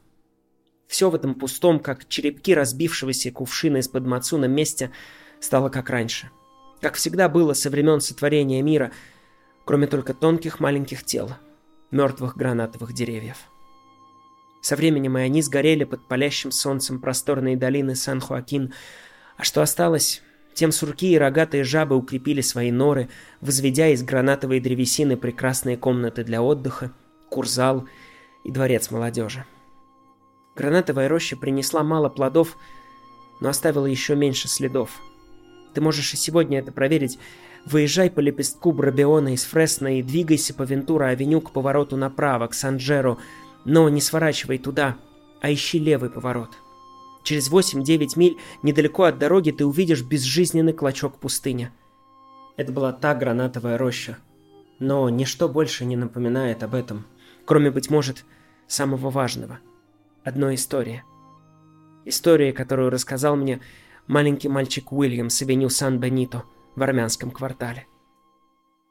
Все 0.86 1.10
в 1.10 1.14
этом 1.14 1.34
пустом, 1.34 1.80
как 1.80 2.08
черепки 2.08 2.54
разбившегося 2.54 3.32
кувшина 3.32 3.78
из-под 3.78 4.06
мацуна 4.06 4.44
месте, 4.44 4.92
стало 5.40 5.70
как 5.70 5.90
раньше. 5.90 6.30
Как 6.80 6.94
всегда 6.94 7.28
было 7.28 7.52
со 7.52 7.68
времен 7.68 8.00
сотворения 8.00 8.62
мира, 8.62 8.92
кроме 9.64 9.88
только 9.88 10.14
тонких 10.14 10.60
маленьких 10.60 11.02
тел, 11.02 11.30
мертвых 11.90 12.36
гранатовых 12.36 12.92
деревьев. 12.92 13.38
Со 14.64 14.76
временем 14.76 15.18
и 15.18 15.20
они 15.20 15.42
сгорели 15.42 15.84
под 15.84 16.08
палящим 16.08 16.50
солнцем 16.50 16.98
просторной 16.98 17.54
долины 17.54 17.94
Сан-Хуакин, 17.94 18.72
а 19.36 19.44
что 19.44 19.60
осталось, 19.60 20.22
тем 20.54 20.72
сурки 20.72 21.12
и 21.12 21.18
рогатые 21.18 21.64
жабы 21.64 21.94
укрепили 21.96 22.40
свои 22.40 22.70
норы, 22.72 23.10
возведя 23.42 23.88
из 23.88 24.02
гранатовой 24.02 24.60
древесины 24.60 25.18
прекрасные 25.18 25.76
комнаты 25.76 26.24
для 26.24 26.40
отдыха, 26.40 26.92
курзал 27.28 27.86
и 28.42 28.50
дворец 28.50 28.90
молодежи. 28.90 29.44
Гранатовая 30.56 31.10
роща 31.10 31.36
принесла 31.36 31.82
мало 31.82 32.08
плодов, 32.08 32.56
но 33.42 33.50
оставила 33.50 33.84
еще 33.84 34.16
меньше 34.16 34.48
следов. 34.48 34.98
Ты 35.74 35.82
можешь 35.82 36.14
и 36.14 36.16
сегодня 36.16 36.60
это 36.60 36.72
проверить. 36.72 37.18
Выезжай 37.66 38.10
по 38.10 38.20
лепестку 38.20 38.72
Брабиона 38.72 39.34
из 39.34 39.44
Фресна 39.44 39.98
и 39.98 40.02
двигайся 40.02 40.54
по 40.54 40.62
Вентура-авеню 40.62 41.42
к 41.42 41.50
повороту 41.52 41.98
направо, 41.98 42.46
к 42.46 42.54
Санджеру, 42.54 43.18
но 43.64 43.88
не 43.88 44.00
сворачивай 44.00 44.58
туда, 44.58 44.96
а 45.40 45.52
ищи 45.52 45.78
левый 45.78 46.10
поворот. 46.10 46.50
Через 47.22 47.50
8-9 47.50 48.10
миль 48.16 48.38
недалеко 48.62 49.04
от 49.04 49.18
дороги 49.18 49.50
ты 49.50 49.64
увидишь 49.64 50.02
безжизненный 50.02 50.74
клочок 50.74 51.18
пустыни. 51.18 51.70
Это 52.56 52.70
была 52.70 52.92
та 52.92 53.14
гранатовая 53.14 53.78
роща. 53.78 54.18
Но 54.78 55.08
ничто 55.08 55.48
больше 55.48 55.84
не 55.84 55.96
напоминает 55.96 56.62
об 56.62 56.74
этом, 56.74 57.06
кроме, 57.46 57.70
быть 57.70 57.90
может, 57.90 58.24
самого 58.66 59.10
важного. 59.10 59.60
Одной 60.22 60.56
истории. 60.56 61.02
История, 62.04 62.52
которую 62.52 62.90
рассказал 62.90 63.36
мне 63.36 63.60
маленький 64.06 64.48
мальчик 64.48 64.92
Уильям 64.92 65.30
с 65.30 65.40
авеню 65.40 65.70
Сан-Бенито 65.70 66.44
в 66.76 66.82
армянском 66.82 67.30
квартале. 67.30 67.86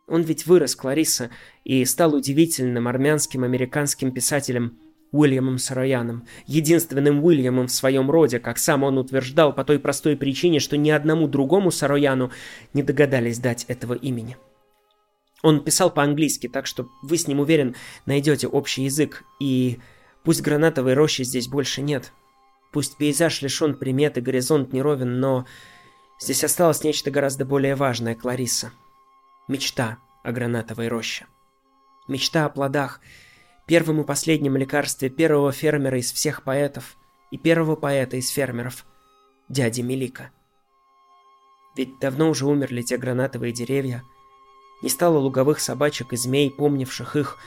Он 0.07 0.21
ведь 0.21 0.45
вырос, 0.45 0.75
Клариса, 0.75 1.29
и 1.63 1.83
стал 1.85 2.13
удивительным 2.15 2.87
армянским 2.87 3.43
американским 3.43 4.11
писателем 4.11 4.77
Уильямом 5.11 5.59
Сарояном, 5.59 6.27
единственным 6.47 7.23
Уильямом 7.23 7.67
в 7.67 7.71
своем 7.71 8.09
роде, 8.09 8.39
как 8.39 8.57
сам 8.57 8.83
он 8.83 8.97
утверждал, 8.97 9.53
по 9.53 9.63
той 9.63 9.79
простой 9.79 10.17
причине, 10.17 10.59
что 10.59 10.75
ни 10.75 10.89
одному 10.89 11.27
другому 11.27 11.71
Сарояну 11.71 12.31
не 12.73 12.83
догадались 12.83 13.39
дать 13.39 13.65
этого 13.67 13.93
имени. 13.93 14.37
Он 15.43 15.63
писал 15.63 15.91
по-английски, 15.91 16.47
так 16.47 16.65
что 16.65 16.89
вы 17.03 17.17
с 17.17 17.27
ним, 17.27 17.39
уверен, 17.39 17.75
найдете 18.05 18.47
общий 18.47 18.83
язык, 18.83 19.23
и 19.39 19.79
пусть 20.23 20.41
гранатовой 20.41 20.95
рощи 20.95 21.21
здесь 21.23 21.47
больше 21.47 21.81
нет, 21.81 22.11
пусть 22.71 22.97
пейзаж 22.97 23.41
лишен 23.41 23.75
примет 23.75 24.17
и 24.17 24.21
горизонт 24.21 24.73
неровен, 24.73 25.19
но 25.19 25.45
здесь 26.19 26.43
осталось 26.43 26.83
нечто 26.83 27.11
гораздо 27.11 27.45
более 27.45 27.75
важное, 27.75 28.15
Клариса. 28.15 28.71
Мечта 29.47 29.97
о 30.23 30.31
гранатовой 30.31 30.87
роще. 30.87 31.25
Мечта 32.07 32.45
о 32.45 32.49
плодах– 32.49 33.01
первым 33.65 34.01
и 34.01 34.03
последнем 34.03 34.57
лекарстве 34.57 35.09
первого 35.09 35.51
фермера 35.51 35.97
из 35.99 36.11
всех 36.11 36.43
поэтов 36.43 36.97
и 37.31 37.37
первого 37.37 37.75
поэта 37.75 38.17
из 38.17 38.29
фермеров, 38.29 38.85
дяди 39.49 39.81
Мелика. 39.81 40.31
Ведь 41.75 41.99
давно 41.99 42.29
уже 42.29 42.45
умерли 42.45 42.81
те 42.81 42.97
гранатовые 42.97 43.51
деревья, 43.51 44.03
не 44.81 44.89
стало 44.89 45.17
луговых 45.17 45.59
собачек 45.59 46.13
и 46.13 46.17
змей, 46.17 46.51
помнивших 46.51 47.15
их, 47.15 47.37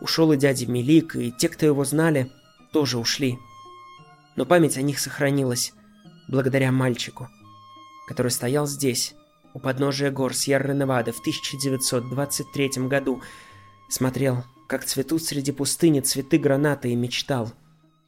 ушел 0.00 0.32
и 0.32 0.36
дядя 0.36 0.66
Мелик, 0.66 1.16
и 1.16 1.32
те, 1.32 1.48
кто 1.48 1.66
его 1.66 1.84
знали, 1.84 2.30
тоже 2.72 2.98
ушли. 2.98 3.38
Но 4.36 4.44
память 4.44 4.76
о 4.76 4.82
них 4.82 5.00
сохранилась, 5.00 5.72
благодаря 6.28 6.70
мальчику, 6.70 7.28
который 8.06 8.30
стоял 8.30 8.66
здесь, 8.66 9.14
у 9.54 9.58
подножия 9.58 10.10
гор 10.10 10.34
Сьерра-Невады 10.34 11.12
в 11.12 11.20
1923 11.20 12.70
году, 12.88 13.22
смотрел 13.88 14.44
как 14.66 14.84
цветут 14.84 15.22
среди 15.22 15.52
пустыни 15.52 16.00
цветы 16.00 16.38
граната 16.38 16.88
и 16.88 16.94
мечтал, 16.94 17.52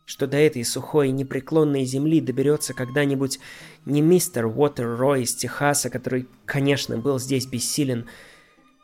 что 0.06 0.26
до 0.26 0.38
этой 0.38 0.64
сухой 0.64 1.10
непреклонной 1.10 1.84
земли 1.84 2.20
доберется 2.20 2.72
когда-нибудь 2.72 3.38
не 3.84 4.00
мистер 4.00 4.46
Уотер 4.46 4.96
Рой 4.96 5.22
из 5.22 5.34
Техаса, 5.34 5.90
который, 5.90 6.28
конечно, 6.46 6.96
был 6.96 7.18
здесь 7.18 7.46
бессилен, 7.46 8.08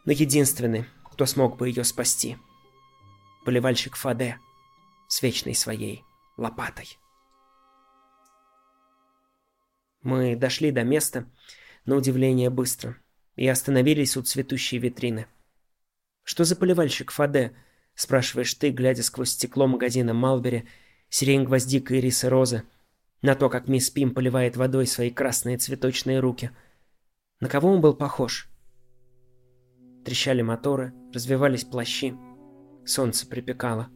но 0.04 0.12
единственный, 0.12 0.86
кто 1.04 1.26
смог 1.26 1.56
бы 1.56 1.68
ее 1.68 1.84
спасти. 1.84 2.36
Поливальщик 3.44 3.96
Фаде 3.96 4.38
с 5.08 5.22
вечной 5.22 5.54
своей 5.54 6.04
лопатой. 6.36 6.98
Мы 10.02 10.34
дошли 10.36 10.70
до 10.70 10.82
места, 10.82 11.26
на 11.86 11.96
удивление 11.96 12.50
быстро, 12.50 12.96
и 13.36 13.46
остановились 13.46 14.16
у 14.16 14.22
цветущей 14.22 14.78
витрины. 14.78 15.26
Что 16.22 16.44
за 16.44 16.56
поливальщик 16.56 17.10
Фаде? 17.10 17.52
Спрашиваешь 17.94 18.54
ты, 18.54 18.70
глядя 18.70 19.02
сквозь 19.02 19.30
стекло 19.30 19.66
магазина 19.66 20.14
Малбери, 20.14 20.66
сирень 21.08 21.44
гвоздика 21.44 21.94
и 21.94 22.00
рисы 22.00 22.28
розы, 22.28 22.62
на 23.22 23.34
то, 23.34 23.50
как 23.50 23.68
мисс 23.68 23.90
Пим 23.90 24.14
поливает 24.14 24.56
водой 24.56 24.86
свои 24.86 25.10
красные 25.10 25.58
цветочные 25.58 26.20
руки. 26.20 26.50
На 27.40 27.48
кого 27.48 27.70
он 27.70 27.80
был 27.80 27.94
похож? 27.94 28.48
Трещали 30.04 30.42
моторы, 30.42 30.94
развивались 31.12 31.64
плащи. 31.64 32.14
Солнце 32.86 33.26
припекало. 33.26 33.88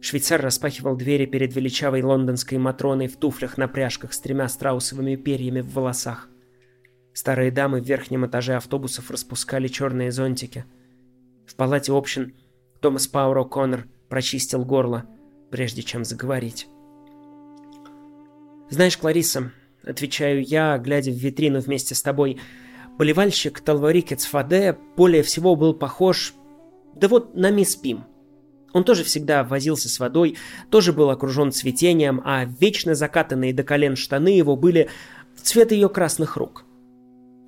Швейцар 0.00 0.40
распахивал 0.40 0.96
двери 0.96 1.26
перед 1.26 1.54
величавой 1.54 2.02
лондонской 2.02 2.56
Матроной 2.56 3.08
в 3.08 3.16
туфлях 3.16 3.58
на 3.58 3.68
пряжках 3.68 4.12
с 4.12 4.20
тремя 4.20 4.48
страусовыми 4.48 5.16
перьями 5.16 5.60
в 5.60 5.72
волосах. 5.74 6.28
Старые 7.12 7.50
дамы 7.50 7.80
в 7.80 7.84
верхнем 7.84 8.26
этаже 8.26 8.54
автобусов 8.54 9.10
распускали 9.10 9.68
черные 9.68 10.12
зонтики. 10.12 10.64
В 11.46 11.54
палате 11.54 11.92
общин– 11.92 12.34
Томас 12.80 13.08
Пауэр 13.08 13.38
О'Коннор 13.38 13.86
прочистил 14.08 14.64
горло, 14.64 15.04
прежде 15.50 15.82
чем 15.82 16.04
заговорить. 16.04 16.68
«Знаешь, 18.70 18.96
Клариса,— 18.96 19.52
отвечаю 19.82 20.44
я, 20.44 20.78
глядя 20.78 21.10
в 21.10 21.16
витрину 21.16 21.60
вместе 21.60 21.94
с 21.94 22.02
тобой,— 22.02 22.38
поливальщик 22.98 23.60
Талварикец 23.60 24.26
Фаде 24.26 24.76
более 24.96 25.22
всего 25.22 25.56
был 25.56 25.74
похож... 25.74 26.34
Да 26.94 27.06
вот 27.06 27.34
на 27.36 27.50
мисс 27.50 27.76
Пим. 27.76 28.04
Он 28.72 28.82
тоже 28.82 29.04
всегда 29.04 29.44
возился 29.44 29.88
с 29.88 30.00
водой, 30.00 30.36
тоже 30.68 30.92
был 30.92 31.10
окружен 31.10 31.52
цветением, 31.52 32.20
а 32.24 32.44
вечно 32.44 32.94
закатанные 32.94 33.54
до 33.54 33.62
колен 33.62 33.94
штаны 33.94 34.28
его 34.28 34.56
были 34.56 34.90
в 35.36 35.42
цвет 35.42 35.70
ее 35.70 35.88
красных 35.88 36.36
рук. 36.36 36.64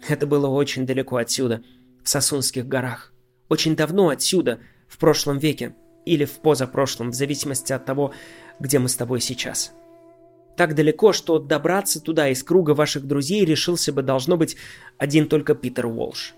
Это 0.09 0.27
было 0.27 0.47
очень 0.49 0.87
далеко 0.87 1.17
отсюда, 1.17 1.63
в 2.03 2.09
Сосунских 2.09 2.67
горах. 2.67 3.13
Очень 3.49 3.77
давно 3.77 4.09
отсюда, 4.09 4.61
в 4.89 4.99
прошлом 4.99 5.39
веке 5.39 5.75
или 6.07 6.25
в 6.25 6.41
позапрошлом, 6.41 7.11
в 7.11 7.15
зависимости 7.15 7.73
от 7.73 7.85
того, 7.85 8.13
где 8.59 8.79
мы 8.79 8.89
с 8.89 8.97
тобой 8.97 9.21
сейчас. 9.21 9.73
Так 10.57 10.75
далеко, 10.75 11.13
что 11.13 11.39
добраться 11.39 12.01
туда 12.01 12.29
из 12.29 12.43
круга 12.43 12.73
ваших 12.73 13.07
друзей 13.07 13.45
решился 13.45 13.93
бы, 13.93 14.03
должно 14.03 14.37
быть, 14.37 14.57
один 14.99 15.29
только 15.29 15.55
Питер 15.55 15.87
Уолш. 15.87 16.35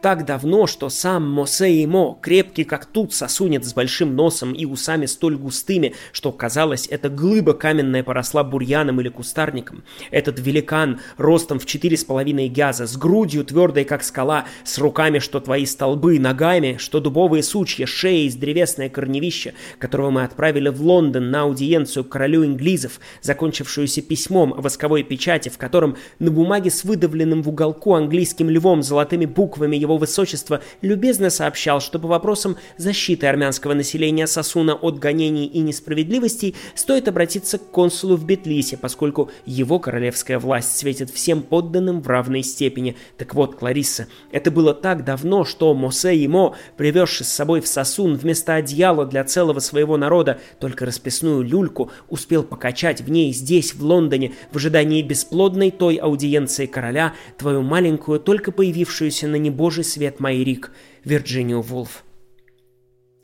Так 0.00 0.24
давно, 0.24 0.66
что 0.66 0.88
сам 0.88 1.30
Мосе 1.30 1.86
Мо, 1.86 2.18
крепкий 2.20 2.64
как 2.64 2.86
тут 2.86 3.14
сосунец 3.14 3.66
с 3.66 3.74
большим 3.74 4.14
носом 4.14 4.52
и 4.52 4.64
усами 4.64 5.06
столь 5.06 5.36
густыми, 5.36 5.94
что 6.12 6.32
казалось, 6.32 6.86
эта 6.88 7.08
глыба 7.08 7.54
каменная 7.54 8.02
поросла 8.02 8.44
бурьяном 8.44 9.00
или 9.00 9.08
кустарником. 9.08 9.84
Этот 10.10 10.38
великан 10.38 11.00
ростом 11.16 11.58
в 11.58 11.66
четыре 11.66 11.96
с 11.96 12.04
половиной 12.04 12.48
гяза, 12.48 12.86
с 12.86 12.96
грудью 12.96 13.44
твердой 13.44 13.84
как 13.84 14.02
скала, 14.04 14.46
с 14.64 14.78
руками, 14.78 15.18
что 15.18 15.40
твои 15.40 15.66
столбы, 15.66 16.18
ногами, 16.18 16.76
что 16.78 17.00
дубовые 17.00 17.42
сучья, 17.42 17.86
шеей 17.86 18.26
из 18.28 18.36
древесное 18.36 18.88
корневище, 18.88 19.54
которого 19.78 20.10
мы 20.10 20.24
отправили 20.24 20.68
в 20.68 20.80
Лондон 20.82 21.30
на 21.30 21.42
аудиенцию 21.42 22.04
к 22.04 22.08
королю 22.08 22.44
инглизов, 22.44 23.00
закончившуюся 23.22 24.02
письмом 24.02 24.52
о 24.52 24.60
восковой 24.60 25.02
печати, 25.02 25.48
в 25.48 25.58
котором 25.58 25.96
на 26.18 26.30
бумаге 26.30 26.70
с 26.70 26.84
выдавленным 26.84 27.42
в 27.42 27.48
уголку 27.48 27.94
английским 27.94 28.50
львом 28.50 28.82
золотыми 28.82 29.26
буквами 29.26 29.61
буквами 29.62 29.76
его 29.76 29.96
высочества 29.96 30.60
любезно 30.80 31.30
сообщал, 31.30 31.80
что 31.80 32.00
по 32.00 32.08
вопросам 32.08 32.56
защиты 32.78 33.28
армянского 33.28 33.74
населения 33.74 34.26
Сосуна 34.26 34.74
от 34.74 34.98
гонений 34.98 35.46
и 35.46 35.60
несправедливостей 35.60 36.56
стоит 36.74 37.06
обратиться 37.06 37.58
к 37.58 37.70
консулу 37.70 38.16
в 38.16 38.24
Бетлисе, 38.24 38.76
поскольку 38.76 39.30
его 39.46 39.78
королевская 39.78 40.40
власть 40.40 40.76
светит 40.76 41.10
всем 41.10 41.42
подданным 41.42 42.02
в 42.02 42.08
равной 42.08 42.42
степени. 42.42 42.96
Так 43.18 43.34
вот, 43.34 43.54
Кларисса, 43.54 44.08
это 44.32 44.50
было 44.50 44.74
так 44.74 45.04
давно, 45.04 45.44
что 45.44 45.72
Мосе 45.74 46.16
Емо, 46.16 46.56
привезший 46.76 47.24
с 47.24 47.28
собой 47.28 47.60
в 47.60 47.68
Сосун 47.68 48.16
вместо 48.16 48.54
одеяла 48.54 49.06
для 49.06 49.22
целого 49.22 49.60
своего 49.60 49.96
народа 49.96 50.40
только 50.58 50.86
расписную 50.86 51.42
люльку, 51.42 51.92
успел 52.08 52.42
покачать 52.42 53.00
в 53.00 53.10
ней 53.10 53.32
здесь, 53.32 53.74
в 53.74 53.84
Лондоне, 53.84 54.32
в 54.50 54.56
ожидании 54.56 55.02
бесплодной 55.02 55.70
той 55.70 55.96
аудиенции 55.96 56.66
короля, 56.66 57.12
твою 57.38 57.62
маленькую, 57.62 58.18
только 58.18 58.50
появившуюся 58.50 59.28
на 59.28 59.36
небе 59.36 59.51
божий 59.52 59.84
свет 59.84 60.18
Майрик, 60.18 60.72
Вирджинию 61.04 61.62
Вулф. 61.62 62.04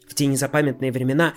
В 0.09 0.15
те 0.15 0.27
незапамятные 0.27 0.93
времена, 0.93 1.35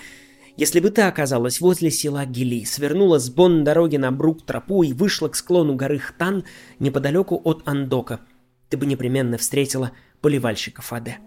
если 0.58 0.80
бы 0.80 0.90
ты 0.90 1.02
оказалась 1.02 1.60
возле 1.60 1.92
села 1.92 2.26
Гили, 2.26 2.64
свернула 2.64 3.20
с 3.20 3.30
Бон-дороги 3.30 3.98
на 3.98 4.12
Брук-тропу 4.12 4.84
и 4.84 4.94
вышла 4.94 5.28
к 5.28 5.36
склону 5.36 5.76
горы 5.76 6.00
Хтан 6.00 6.44
неподалеку 6.80 7.42
от 7.44 7.64
Андока, 7.66 8.22
ты 8.70 8.78
бы 8.78 8.86
непременно 8.86 9.38
встретила 9.38 9.92
поливальщика 10.22 10.82
Фаде. 10.82 11.18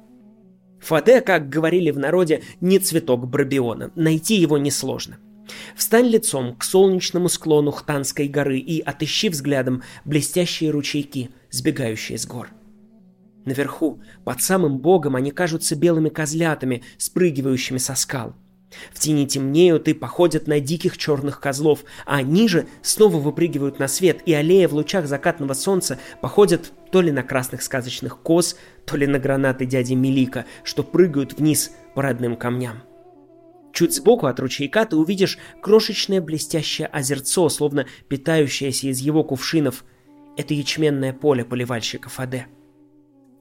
Фаде, 0.81 1.21
как 1.21 1.49
говорили 1.49 1.91
в 1.91 1.99
народе, 1.99 2.43
не 2.61 2.79
цветок 2.79 3.27
Барбиона, 3.29 3.91
найти 3.95 4.37
его 4.37 4.59
несложно. 4.59 5.19
Встань 5.77 6.09
лицом 6.09 6.57
к 6.57 6.65
солнечному 6.65 7.29
склону 7.29 7.71
Хтанской 7.71 8.29
горы 8.29 8.59
и 8.59 8.81
отыщи 8.81 9.29
взглядом 9.29 9.83
блестящие 10.05 10.71
ручейки, 10.71 11.31
сбегающие 11.51 12.19
с 12.19 12.27
гор.— 12.27 12.49
Наверху, 13.45 14.01
под 14.25 14.41
самым 14.41 14.79
богом, 14.79 15.17
они 15.17 15.31
кажутся 15.31 15.77
белыми 15.77 16.09
козлятами, 16.09 16.83
спрыгивающими 16.97 17.79
со 17.79 17.95
скал. 17.95 18.35
В 18.93 18.99
тени 18.99 19.27
темнеют 19.27 19.87
и 19.89 19.95
походят 19.95 20.47
на 20.47 20.61
диких 20.61 20.99
черных 20.99 21.41
козлов, 21.41 21.85
а 22.07 22.23
ниже 22.23 22.67
снова 22.83 23.19
выпрыгивают 23.19 23.79
на 23.79 23.87
свет, 23.87 24.23
и 24.27 24.33
аллея 24.33 24.67
в 24.67 24.75
лучах 24.75 25.07
закатного 25.07 25.55
солнца 25.55 25.99
походят 26.21 26.73
то 26.91 27.01
ли 27.01 27.13
на 27.13 27.23
красных 27.23 27.63
сказочных 27.63 28.19
коз, 28.19 28.57
то 28.85 28.97
ли 28.97 29.07
на 29.07 29.19
гранаты 29.19 29.67
дяди 29.67 29.95
Мелика, 29.95 30.47
что 30.65 30.83
прыгают 30.83 31.35
вниз 31.35 31.71
по 31.95 32.03
родным 32.03 32.37
камням. 32.37 32.83
Чуть 33.73 33.95
сбоку 33.95 34.27
от 34.27 34.39
ручейка 34.39 34.87
ты 34.87 34.97
увидишь 34.97 35.39
крошечное 35.61 36.21
блестящее 36.21 36.87
озерцо, 36.87 37.49
словно 37.49 37.87
питающееся 38.09 38.89
из 38.89 39.01
его 39.01 39.25
кувшинов. 39.25 39.85
Это 40.37 40.55
ячменное 40.55 41.13
поле 41.13 41.45
поливальщиков 41.45 42.21
Аде. 42.21 42.47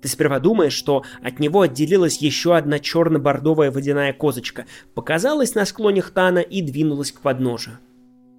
Ты 0.04 0.10
сперва 0.10 0.40
думаешь, 0.40 0.74
что 0.74 1.06
от 1.22 1.40
него 1.40 1.62
отделилась 1.62 2.18
еще 2.18 2.58
одна 2.58 2.78
черно-бордовая 2.80 3.72
водяная 3.72 4.12
козочка, 4.12 4.66
показалась 4.94 5.56
на 5.56 5.66
склоне 5.66 6.02
хтана 6.02 6.40
и 6.40 6.62
двинулась 6.62 7.14
к 7.14 7.22
подножию. 7.22 7.80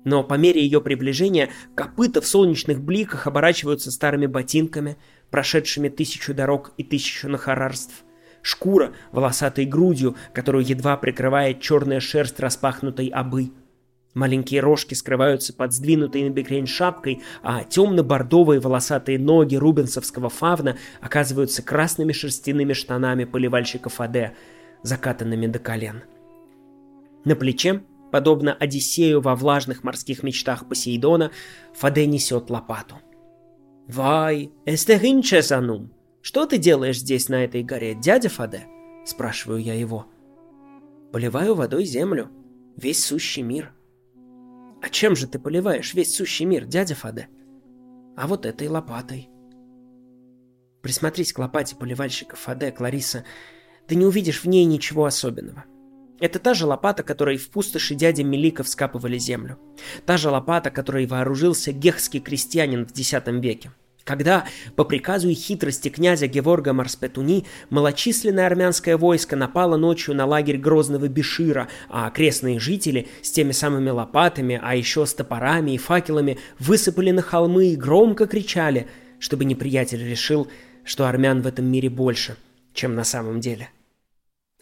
Но 0.04 0.22
по 0.22 0.34
мере 0.34 0.62
ее 0.62 0.82
приближения 0.82 1.48
копыта 1.74 2.20
в 2.20 2.26
солнечных 2.26 2.82
бликах 2.82 3.26
оборачиваются 3.26 3.90
старыми 3.90 4.26
ботинками, 4.26 4.98
прошедшими 5.30 5.88
тысячу 5.88 6.34
дорог 6.34 6.72
и 6.76 6.84
тысячу 6.84 7.30
нахарарств. 7.30 8.04
шкура 8.42 8.92
волосатой 9.10 9.64
грудью, 9.64 10.16
которую 10.34 10.66
едва 10.66 10.98
прикрывает 10.98 11.62
черная 11.62 12.00
шерсть 12.00 12.40
распахнутой 12.40 13.08
обы. 13.08 13.52
Маленькие 14.14 14.60
рожки 14.60 14.94
скрываются 14.94 15.52
под 15.52 15.72
сдвинутой 15.72 16.22
на 16.22 16.30
бекрень 16.32 16.68
шапкой, 16.68 17.22
а 17.42 17.64
темно-бордовые 17.64 18.60
волосатые 18.60 19.18
ноги 19.18 19.56
рубенсовского 19.56 20.30
фавна 20.30 20.78
оказываются 21.00 21.62
красными 21.62 22.12
шерстяными 22.12 22.72
штанами 22.72 23.24
поливальщика 23.24 23.88
Фаде, 23.90 24.34
закатанными 24.82 25.48
до 25.48 25.58
колен. 25.58 26.04
На 27.24 27.34
плече, 27.34 27.82
подобно 28.12 28.54
Одиссею 28.54 29.20
во 29.20 29.34
влажных 29.34 29.82
морских 29.82 30.22
мечтах 30.22 30.68
Посейдона, 30.68 31.32
Фаде 31.74 32.06
несет 32.06 32.50
лопату. 32.50 33.00
«Вай, 33.88 34.52
эстехинчесанум! 34.64 35.92
Что 36.22 36.46
ты 36.46 36.56
делаешь 36.56 37.00
здесь, 37.00 37.28
на 37.28 37.44
этой 37.44 37.64
горе, 37.64 37.94
дядя 37.94 38.28
Фаде?»– 38.28 38.66
спрашиваю 39.04 39.60
я 39.60 39.74
его. 39.74 40.06
«Поливаю 41.12 41.54
водой 41.54 41.84
землю, 41.84 42.30
весь 42.76 43.04
сущий 43.04 43.42
мир», 43.42 43.72
«А 44.84 44.90
чем 44.90 45.16
же 45.16 45.26
ты 45.26 45.38
поливаешь 45.38 45.94
весь 45.94 46.14
сущий 46.14 46.44
мир, 46.44 46.66
дядя 46.66 46.94
Фаде?» 46.94 47.28
«А 48.18 48.26
вот 48.26 48.44
этой 48.44 48.68
лопатой». 48.68 49.30
Присмотрись 50.82 51.32
к 51.32 51.38
лопате 51.38 51.74
поливальщика 51.74 52.36
Фаде, 52.36 52.70
Клариса. 52.70 53.24
Ты 53.88 53.94
не 53.94 54.04
увидишь 54.04 54.42
в 54.42 54.44
ней 54.46 54.66
ничего 54.66 55.06
особенного. 55.06 55.64
Это 56.20 56.38
та 56.38 56.52
же 56.52 56.66
лопата, 56.66 57.02
которой 57.02 57.38
в 57.38 57.48
пустоши 57.48 57.94
дяди 57.94 58.20
Мелика 58.20 58.62
вскапывали 58.62 59.16
землю. 59.16 59.58
Та 60.04 60.18
же 60.18 60.28
лопата, 60.28 60.70
которой 60.70 61.06
вооружился 61.06 61.72
гехский 61.72 62.20
крестьянин 62.20 62.84
в 62.86 62.90
X 62.90 63.14
веке– 63.40 63.72
когда, 64.04 64.46
по 64.76 64.84
приказу 64.84 65.28
и 65.28 65.34
хитрости 65.34 65.88
князя 65.88 66.26
Геворга 66.26 66.72
Марспетуни, 66.72 67.46
малочисленное 67.70 68.46
армянское 68.46 68.96
войско 68.96 69.34
напало 69.34 69.76
ночью 69.76 70.14
на 70.14 70.26
лагерь 70.26 70.58
грозного 70.58 71.08
Бешира, 71.08 71.68
а 71.88 72.06
окрестные 72.06 72.60
жители 72.60 73.08
с 73.22 73.30
теми 73.30 73.52
самыми 73.52 73.90
лопатами, 73.90 74.60
а 74.62 74.74
еще 74.74 75.06
с 75.06 75.14
топорами 75.14 75.72
и 75.72 75.78
факелами 75.78 76.38
высыпали 76.58 77.10
на 77.10 77.22
холмы 77.22 77.68
и 77.68 77.76
громко 77.76 78.26
кричали, 78.26 78.88
чтобы 79.18 79.44
неприятель 79.44 80.06
решил, 80.06 80.48
что 80.84 81.06
армян 81.06 81.40
в 81.40 81.46
этом 81.46 81.64
мире 81.64 81.88
больше, 81.88 82.36
чем 82.74 82.94
на 82.94 83.04
самом 83.04 83.40
деле. 83.40 83.70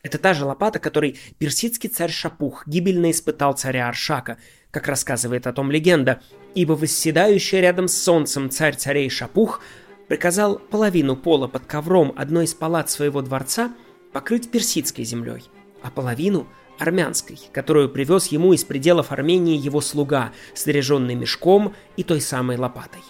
Это 0.04 0.18
та 0.18 0.34
же 0.34 0.44
лопата, 0.44 0.78
которой 0.78 1.18
персидский 1.38 1.88
царь 1.88 2.10
Шапух 2.10 2.66
гибельно 2.66 3.10
испытал 3.10 3.54
царя 3.54 3.88
Аршака– 3.88 4.38
как 4.72 4.88
рассказывает 4.88 5.46
о 5.46 5.52
том 5.52 5.70
легенда, 5.70 6.20
ибо 6.54 6.72
восседающий 6.72 7.60
рядом 7.60 7.88
с 7.88 7.96
солнцем 7.96 8.50
царь 8.50 8.76
царей 8.76 9.08
Шапух 9.10 9.60
приказал 10.08 10.58
половину 10.58 11.16
пола 11.16 11.48
под 11.48 11.66
ковром 11.66 12.12
одной 12.16 12.44
из 12.44 12.54
палат 12.54 12.90
своего 12.90 13.22
дворца 13.22 13.72
покрыть 14.12 14.50
персидской 14.50 15.04
землей, 15.04 15.44
а 15.82 15.90
половину– 15.90 16.46
армянской, 16.82 17.38
которую 17.52 17.88
привез 17.88 18.26
ему 18.26 18.52
из 18.52 18.64
пределов 18.64 19.12
Армении 19.12 19.56
его 19.56 19.80
слуга, 19.80 20.32
снаряженный 20.54 21.14
мешком 21.14 21.74
и 21.96 22.02
той 22.02 22.20
самой 22.20 22.56
лопатой. 22.56 23.02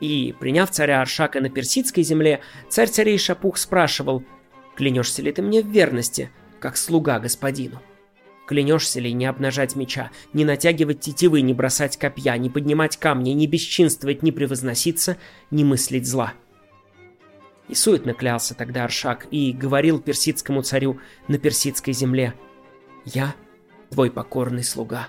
И, 0.00 0.34
приняв 0.38 0.70
царя 0.70 1.00
Аршака 1.00 1.40
на 1.40 1.48
персидской 1.48 2.02
земле, 2.02 2.40
царь 2.68 2.88
царей 2.88 3.18
Шапух 3.18 3.56
спрашивал, 3.56 4.22
«Клянешься 4.76 5.22
ли 5.22 5.32
ты 5.32 5.40
мне 5.40 5.62
в 5.62 5.68
верности, 5.68 6.30
как 6.60 6.76
слуга 6.76 7.18
господину?» 7.18 7.80
Клянешься 8.46 9.00
ли 9.00 9.12
не 9.12 9.24
обнажать 9.24 9.74
меча, 9.74 10.10
не 10.34 10.44
натягивать 10.44 11.00
тетивы, 11.00 11.40
не 11.40 11.54
бросать 11.54 11.96
копья, 11.96 12.36
не 12.36 12.50
поднимать 12.50 12.98
камни, 12.98 13.30
не 13.30 13.46
бесчинствовать, 13.46 14.22
не 14.22 14.32
превозноситься, 14.32 15.16
не 15.50 15.64
мыслить 15.64 16.06
зла? 16.06 16.34
И 17.68 17.74
суетно 17.74 18.12
клялся 18.12 18.54
тогда 18.54 18.84
Аршак 18.84 19.26
и 19.30 19.52
говорил 19.52 19.98
персидскому 19.98 20.62
царю 20.62 21.00
на 21.28 21.38
персидской 21.38 21.94
земле 21.94 22.34
«Я 23.06 23.34
твой 23.88 24.10
покорный 24.10 24.64
слуга». 24.64 25.08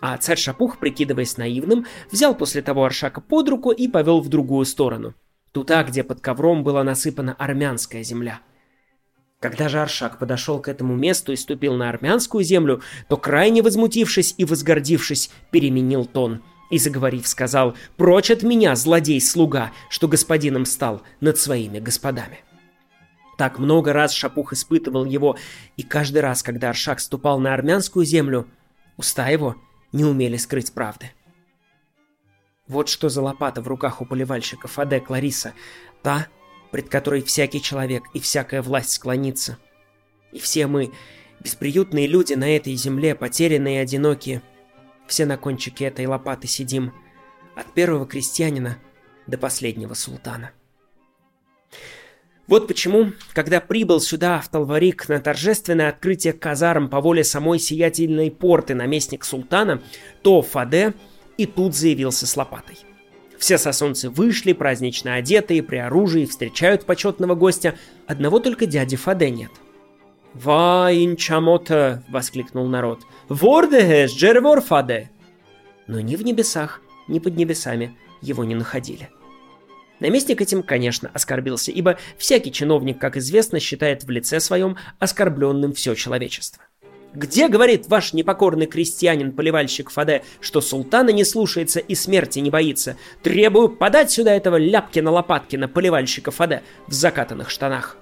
А 0.00 0.16
царь 0.16 0.38
Шапух, 0.38 0.78
прикидываясь 0.78 1.36
наивным, 1.36 1.86
взял 2.10 2.34
после 2.34 2.62
того 2.62 2.84
Аршака 2.84 3.20
под 3.20 3.48
руку 3.48 3.70
и 3.70 3.86
повел 3.86 4.20
в 4.20 4.28
другую 4.28 4.64
сторону. 4.64 5.14
Туда, 5.52 5.84
где 5.84 6.02
под 6.02 6.20
ковром 6.20 6.64
была 6.64 6.82
насыпана 6.82 7.34
армянская 7.34 8.02
земля– 8.02 8.40
когда 9.40 9.70
же 9.70 9.80
Аршак 9.80 10.18
подошел 10.18 10.60
к 10.60 10.68
этому 10.68 10.94
месту 10.94 11.32
и 11.32 11.36
ступил 11.36 11.74
на 11.74 11.88
армянскую 11.88 12.44
землю, 12.44 12.82
то, 13.08 13.16
крайне 13.16 13.62
возмутившись 13.62 14.34
и 14.36 14.44
возгордившись, 14.44 15.30
переменил 15.50 16.04
тон 16.04 16.42
и, 16.70 16.78
заговорив, 16.78 17.26
сказал 17.26 17.74
«Прочь 17.96 18.30
от 18.30 18.42
меня, 18.42 18.76
злодей-слуга, 18.76 19.72
что 19.88 20.08
господином 20.08 20.66
стал 20.66 21.02
над 21.20 21.38
своими 21.38 21.80
господами». 21.80 22.40
Так 23.38 23.58
много 23.58 23.94
раз 23.94 24.12
Шапух 24.12 24.52
испытывал 24.52 25.06
его, 25.06 25.38
и 25.78 25.82
каждый 25.82 26.18
раз, 26.18 26.42
когда 26.42 26.68
Аршак 26.68 27.00
ступал 27.00 27.40
на 27.40 27.54
армянскую 27.54 28.04
землю, 28.04 28.46
уста 28.98 29.28
его 29.28 29.56
не 29.92 30.04
умели 30.04 30.36
скрыть 30.36 30.74
правды. 30.74 31.12
Вот 32.68 32.90
что 32.90 33.08
за 33.08 33.22
лопата 33.22 33.62
в 33.62 33.68
руках 33.68 34.02
у 34.02 34.04
поливальщика 34.04 34.68
Фаде 34.68 35.00
Клариса. 35.00 35.54
Та, 36.02 36.28
пред 36.70 36.88
которой 36.88 37.22
всякий 37.22 37.60
человек 37.60 38.04
и 38.14 38.20
всякая 38.20 38.62
власть 38.62 38.92
склонится. 38.92 39.58
И 40.32 40.38
все 40.38 40.66
мы, 40.66 40.92
бесприютные 41.40 42.06
люди 42.06 42.34
на 42.34 42.56
этой 42.56 42.74
земле, 42.74 43.14
потерянные 43.14 43.76
и 43.76 43.82
одинокие, 43.82 44.42
все 45.06 45.26
на 45.26 45.36
кончике 45.36 45.86
этой 45.86 46.06
лопаты 46.06 46.46
сидим, 46.46 46.92
от 47.56 47.72
первого 47.72 48.06
крестьянина 48.06 48.78
до 49.26 49.38
последнего 49.38 49.94
султана. 49.94 50.52
Вот 52.46 52.66
почему, 52.66 53.12
когда 53.32 53.60
прибыл 53.60 54.00
сюда, 54.00 54.40
в 54.40 54.48
Талварик, 54.48 55.08
на 55.08 55.20
торжественное 55.20 55.88
открытие 55.88 56.32
казарм 56.32 56.88
по 56.88 57.00
воле 57.00 57.22
самой 57.22 57.60
сиятельной 57.60 58.30
порты 58.32 58.74
наместник 58.74 59.24
султана, 59.24 59.80
то 60.22 60.42
Фаде 60.42 60.94
и 61.36 61.46
тут 61.46 61.76
заявился 61.76 62.26
с 62.26 62.36
лопатой. 62.36 62.78
Все 63.40 63.56
сосунцы 63.56 64.10
вышли, 64.10 64.52
празднично 64.52 65.14
одетые, 65.14 65.62
при 65.62 65.78
оружии, 65.78 66.26
встречают 66.26 66.84
почетного 66.84 67.34
гостя. 67.34 67.74
Одного 68.06 68.38
только 68.38 68.66
дяди 68.66 68.96
Фаде 68.96 69.30
нет. 69.30 69.50
«Вайн 70.34 71.16
чамота!»— 71.16 72.04
воскликнул 72.10 72.68
народ. 72.68 73.00
«Вордехеш, 73.30 74.12
джервор 74.12 74.60
Фаде!» 74.60 75.10
Но 75.86 76.00
ни 76.00 76.16
в 76.16 76.22
небесах, 76.22 76.82
ни 77.08 77.18
под 77.18 77.36
небесами 77.36 77.96
его 78.20 78.44
не 78.44 78.54
находили. 78.54 79.08
Наместник 80.00 80.42
этим, 80.42 80.62
конечно, 80.62 81.10
оскорбился, 81.12 81.72
ибо 81.72 81.98
всякий 82.18 82.52
чиновник, 82.52 83.00
как 83.00 83.16
известно, 83.16 83.58
считает 83.58 84.04
в 84.04 84.10
лице 84.10 84.38
своем 84.40 84.76
оскорбленным 84.98 85.72
все 85.72 85.94
человечество. 85.94 86.62
Где, 87.12 87.48
говорит 87.48 87.88
ваш 87.88 88.12
непокорный 88.12 88.66
крестьянин-поливальщик 88.66 89.90
Фаде, 89.90 90.22
что 90.40 90.60
султана 90.60 91.10
не 91.10 91.24
слушается 91.24 91.80
и 91.80 91.96
смерти 91.96 92.38
не 92.38 92.50
боится? 92.50 92.96
Требую 93.22 93.68
подать 93.68 94.12
сюда 94.12 94.32
этого 94.32 94.56
Ляпкина-Лопаткина, 94.60 95.66
поливальщика 95.66 96.30
Фаде, 96.30 96.62
в 96.86 96.92
закатанных 96.92 97.50
штанах. 97.50 97.96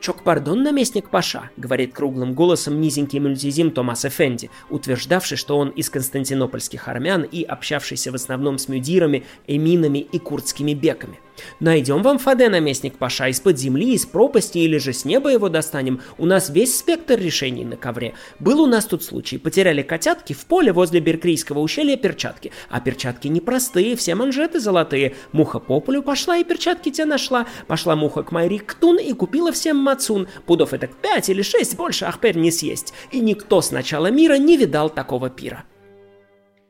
«Чок 0.00 0.22
пардон, 0.22 0.62
наместник 0.62 1.10
Паша»,— 1.10 1.50
говорит 1.56 1.92
круглым 1.92 2.34
голосом 2.34 2.80
низенький 2.80 3.18
мультизим 3.18 3.70
Томас 3.70 4.04
Эфенди, 4.04 4.50
утверждавший, 4.70 5.36
что 5.36 5.58
он 5.58 5.70
из 5.70 5.90
константинопольских 5.90 6.88
армян 6.88 7.22
и 7.22 7.42
общавшийся 7.42 8.12
в 8.12 8.14
основном 8.14 8.58
с 8.58 8.68
мюдирами, 8.68 9.24
эминами 9.46 9.98
и 9.98 10.18
курдскими 10.18 10.74
беками. 10.74 11.18
Найдем 11.60 12.02
вам 12.02 12.18
Фаде, 12.18 12.48
наместник 12.48 12.98
Паша, 12.98 13.28
из-под 13.28 13.58
земли, 13.58 13.94
из 13.94 14.06
пропасти 14.06 14.58
или 14.58 14.78
же 14.78 14.92
с 14.92 15.04
неба 15.04 15.30
его 15.30 15.48
достанем. 15.48 16.00
У 16.18 16.26
нас 16.26 16.50
весь 16.50 16.78
спектр 16.78 17.18
решений 17.18 17.64
на 17.64 17.76
ковре. 17.76 18.14
Был 18.38 18.60
у 18.60 18.66
нас 18.66 18.84
тут 18.84 19.02
случай. 19.02 19.38
Потеряли 19.38 19.82
котятки 19.82 20.32
в 20.32 20.46
поле 20.46 20.72
возле 20.72 21.00
Беркрийского 21.00 21.60
ущелья 21.60 21.96
перчатки. 21.96 22.52
А 22.68 22.80
перчатки 22.80 23.28
непростые, 23.28 23.96
все 23.96 24.14
манжеты 24.14 24.60
золотые. 24.60 25.14
Муха 25.32 25.58
по 25.58 25.80
полю 25.80 26.02
пошла 26.02 26.36
и 26.36 26.44
перчатки 26.44 26.90
те 26.90 27.04
нашла. 27.04 27.46
Пошла 27.66 27.96
муха 27.96 28.22
к 28.22 28.32
Майри 28.32 28.58
Ктун 28.58 28.98
и 28.98 29.12
купила 29.12 29.52
всем 29.52 29.76
мацун. 29.76 30.28
Пудов 30.46 30.72
это 30.72 30.86
пять 30.86 31.28
или 31.28 31.42
шесть, 31.42 31.76
больше 31.76 32.04
ахпер 32.04 32.36
не 32.36 32.50
съесть. 32.50 32.92
И 33.10 33.20
никто 33.20 33.60
с 33.60 33.70
начала 33.70 34.10
мира 34.10 34.36
не 34.36 34.56
видал 34.56 34.90
такого 34.90 35.30
пира. 35.30 35.64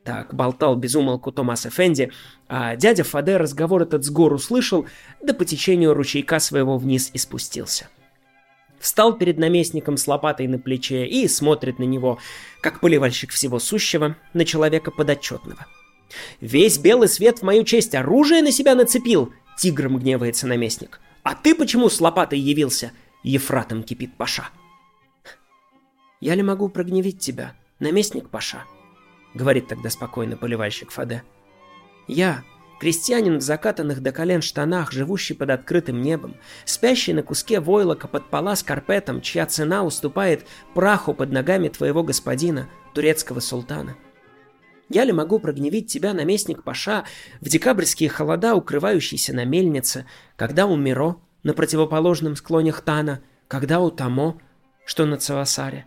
Так 0.07 0.33
болтал 0.33 0.77
безумолку 0.77 1.33
Томас 1.33 1.67
Эфенди, 1.67 2.13
а 2.47 2.77
дядя 2.77 3.03
Фаде 3.03 3.39
разговор 3.39 3.83
этот 3.83 4.05
с 4.05 4.09
гор 4.09 4.33
услышал, 4.33 4.87
да 5.21 5.35
по 5.35 5.45
течению 5.45 5.95
ручейка 5.95 6.39
своего 6.39 6.79
вниз 6.79 7.11
и 7.13 7.19
спустился. 7.19 7.89
Встал 8.79 9.19
перед 9.19 9.37
наместником 9.37 9.97
с 9.97 10.07
лопатой 10.07 10.47
на 10.47 10.61
плече 10.61 11.07
и 11.07 11.27
смотрит 11.27 11.81
на 11.81 11.83
него, 11.83 12.21
как 12.61 12.79
поливальщик 12.79 13.33
всего 13.33 13.59
сущего, 13.59 14.15
на 14.33 14.45
человека 14.45 14.93
подотчетного. 14.93 15.67
«Весь 16.41 16.79
белый 16.79 17.09
свет 17.09 17.41
в 17.41 17.43
мою 17.43 17.65
честь 17.65 17.97
оружие 17.97 18.43
на 18.43 18.53
себя 18.53 18.77
нацепил!»— 18.77 19.33
тигром 19.59 19.99
гневается 19.99 20.47
наместник. 20.47 21.01
«А 21.25 21.35
ты 21.35 21.53
почему 21.53 21.89
с 21.89 22.01
лопатой 22.01 22.39
явился?»— 22.39 22.93
Ефратом 23.25 23.83
кипит 23.83 24.17
Паша. 24.17 24.51
«Я 26.21 26.37
ли 26.37 26.45
могу 26.45 26.69
прогневить 26.69 27.19
тебя, 27.19 27.55
наместник 27.81 28.29
Паша?» 28.29 28.63
Говорит 29.37 29.69
тогда 29.69 29.91
спокойно 29.91 30.37
поливальщик 30.37 30.91
Фаде. 30.91 31.23
Я, 32.09 32.43
Крестьянин 32.79 33.39
в 33.39 33.41
закатанных 33.41 34.03
до 34.03 34.13
колен 34.13 34.43
штанах, 34.43 34.93
живущий 34.93 35.35
под 35.35 35.51
открытым 35.51 36.03
небом, 36.03 36.37
спящий 36.67 37.15
на 37.15 37.23
куске 37.23 37.59
войлока 37.59 38.07
под 38.07 38.29
пола 38.29 38.55
с 38.55 38.63
карпетом, 38.63 39.23
чья 39.23 39.47
цена 39.47 39.83
уступает 39.83 40.47
праху 40.75 41.15
под 41.15 41.33
ногами 41.33 41.69
твоего 41.69 42.03
господина, 42.03 42.69
турецкого 42.93 43.41
султана. 43.41 43.97
Я 44.89 45.05
ли 45.05 45.13
могу 45.13 45.39
прогневить 45.39 45.91
тебя, 45.91 46.13
наместник 46.13 46.63
Паша, 46.63 47.05
в 47.41 47.49
декабрьские 47.49 48.11
холода, 48.11 48.55
укрывающиеся 48.55 49.35
на 49.35 49.45
мельнице, 49.45 50.07
когда 50.37 50.67
у 50.67 50.77
Миро, 50.77 51.17
на 51.43 51.55
противоположном 51.55 52.37
склоне 52.37 52.73
Хтана, 52.73 53.21
когда 53.49 53.81
у 53.81 53.91
Тамо, 53.91 54.39
что 54.85 55.07
на 55.07 55.17
Цавасаре? 55.17 55.87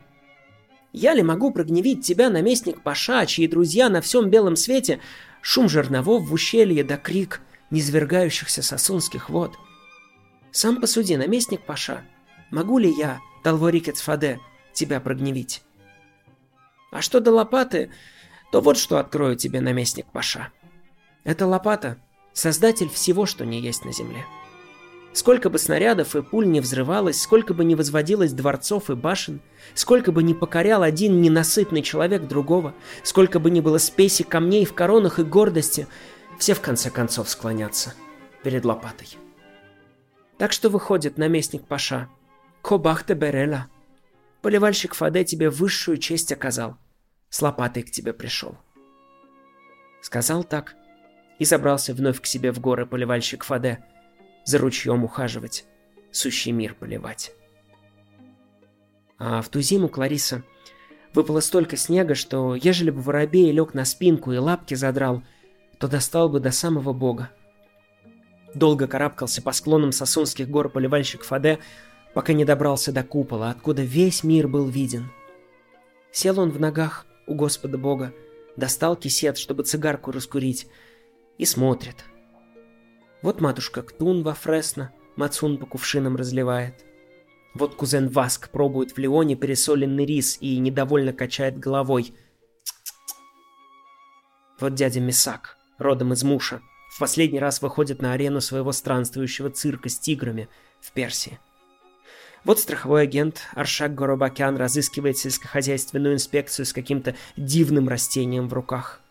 Я 0.92 1.14
ли 1.14 1.22
могу 1.22 1.52
прогневить 1.52 2.06
тебя, 2.06 2.30
наместник 2.30 2.82
Паша, 2.82 3.26
чьи 3.26 3.48
друзья 3.48 3.90
на 3.90 4.02
всем 4.02 4.30
белом 4.30 4.56
свете 4.56 5.00
шум 5.42 5.70
жерновов 5.70 6.24
в 6.28 6.34
ущелье 6.34 6.84
да 6.84 6.98
крик 6.98 7.42
низвергающихся 7.70 8.64
сосунских 8.64 9.30
вод. 9.30 9.56
Сам 10.52 10.82
посуди, 10.82 11.16
наместник 11.16 11.62
Паша, 11.66 12.04
могу 12.50 12.80
ли 12.80 12.92
я, 12.92 13.20
Талворикец 13.44 14.02
Фаде, 14.02 14.40
тебя 14.74 15.00
прогневить? 15.00 15.62
А 16.92 17.02
что 17.02 17.20
до 17.20 17.32
лопаты, 17.32 17.92
то 18.52 18.62
вот 18.62 18.78
что 18.78 18.98
открою 18.98 19.36
тебе, 19.36 19.62
наместник 19.62 20.08
Паша. 20.12 20.50
Эта 21.24 21.46
лопата— 21.46 21.98
создатель 22.34 22.90
всего, 22.90 23.28
что 23.28 23.46
не 23.46 23.60
есть 23.60 23.86
на 23.86 23.94
земле. 23.94 24.26
Сколько 25.12 25.50
бы 25.50 25.58
снарядов 25.58 26.16
и 26.16 26.22
пуль 26.22 26.48
не 26.48 26.62
взрывалось, 26.62 27.22
сколько 27.22 27.54
бы 27.54 27.66
не 27.66 27.76
возводилось 27.76 28.32
дворцов 28.32 28.90
и 28.90 28.96
башен, 28.96 29.42
сколько 29.74 30.12
бы 30.12 30.22
не 30.22 30.36
покорял 30.36 30.84
один 30.84 31.22
ненасытный 31.22 31.82
человек 31.82 32.28
другого, 32.28 32.76
сколько 33.04 33.40
бы 33.40 33.50
ни 33.50 33.60
было 33.60 33.80
спеси 33.80 34.24
камней 34.24 34.66
в 34.66 34.74
коронах 34.74 35.20
и 35.20 35.24
гордости, 35.24 35.88
все 36.38 36.54
в 36.54 36.62
конце 36.62 36.92
концов 36.92 37.30
склонятся 37.30 37.96
перед 38.44 38.66
лопатой. 38.66 39.18
Так 40.38 40.54
что 40.54 40.70
выходит 40.70 41.18
наместник 41.18 41.66
Паша. 41.66 42.08
Кобахте 42.62 43.14
Берела. 43.14 43.68
Поливальщик 44.42 44.94
Фаде 44.94 45.26
тебе 45.26 45.50
высшую 45.50 45.98
честь 45.98 46.32
оказал. 46.32 46.78
С 47.30 47.42
лопатой 47.42 47.84
к 47.84 47.92
тебе 47.92 48.14
пришел. 48.14 48.58
Сказал 50.02 50.44
так 50.44 50.76
и 51.40 51.46
забрался 51.46 51.94
вновь 51.94 52.22
к 52.22 52.26
себе 52.26 52.52
в 52.52 52.60
горы 52.60 52.86
поливальщик 52.86 53.44
Фаде– 53.44 53.84
за 54.50 54.58
ручьем 54.58 55.04
ухаживать, 55.04 55.66
сущий 56.12 56.52
мир 56.52 56.74
поливать. 56.74 57.34
А 59.20 59.42
в 59.44 59.50
ту 59.50 59.62
зиму 59.62 59.90
Клариса 59.90 60.44
выпало 61.14 61.40
столько 61.40 61.78
снега, 61.78 62.16
что 62.16 62.56
ежели 62.56 62.90
бы 62.90 63.02
воробей 63.02 63.52
лег 63.52 63.76
на 63.76 63.86
спинку 63.86 64.32
и 64.32 64.38
лапки 64.38 64.74
задрал, 64.74 65.22
то 65.78 65.88
достал 65.88 66.30
бы 66.30 66.40
до 66.40 66.52
самого 66.52 66.94
бога. 66.94 67.30
Долго 68.56 68.88
карабкался 68.88 69.44
по 69.44 69.52
склонам 69.52 69.92
сосунских 69.92 70.50
гор 70.50 70.70
поливальщик 70.70 71.24
Фаде, 71.24 71.60
пока 72.16 72.34
не 72.34 72.44
добрался 72.44 72.92
до 72.92 73.04
купола, 73.04 73.52
откуда 73.52 73.84
весь 73.84 74.24
мир 74.24 74.48
был 74.48 74.68
виден. 74.68 75.12
Сел 76.12 76.40
он 76.40 76.50
в 76.50 76.60
ногах 76.60 77.06
у 77.28 77.36
Господа 77.36 77.78
Бога, 77.78 78.14
достал 78.56 78.96
кисет, 78.96 79.38
чтобы 79.38 79.62
цигарку 79.62 80.12
раскурить, 80.12 80.68
и 81.38 81.46
смотрит— 81.46 81.98
вот 83.22 83.42
матушка 83.42 83.82
Ктун 83.82 84.24
во 84.24 84.34
Фресно 84.34 84.94
Мацун 85.16 85.58
по 85.58 85.66
кувшинам 85.66 86.16
разливает. 86.16 86.86
Вот 87.54 87.76
кузен 87.76 88.08
Васк 88.08 88.50
пробует 88.50 88.92
в 88.92 88.98
Леоне 88.98 89.36
пересоленный 89.36 90.06
рис 90.06 90.38
и 90.40 90.58
недовольно 90.60 91.12
качает 91.12 91.60
головой. 91.60 92.14
Вот 94.60 94.76
дядя 94.76 95.02
Месак, 95.02 95.58
родом 95.78 96.14
из 96.14 96.24
Муша, 96.24 96.62
в 96.96 97.00
последний 97.00 97.40
раз 97.40 97.62
выходит 97.62 98.02
на 98.02 98.14
арену 98.14 98.40
своего 98.40 98.72
странствующего 98.72 99.50
цирка 99.50 99.90
с 99.90 100.00
тиграми 100.00 100.48
в 100.80 100.92
Персии. 100.94 101.40
Вот 102.46 102.60
страховой 102.60 103.02
агент 103.04 103.42
Аршак 103.54 103.94
Горобакян 103.96 104.56
разыскивает 104.56 105.18
сельскохозяйственную 105.18 106.14
инспекцию 106.14 106.66
с 106.66 106.72
каким-то 106.72 107.16
дивным 107.36 107.90
растением 107.90 108.48
в 108.48 108.54
руках– 108.54 109.02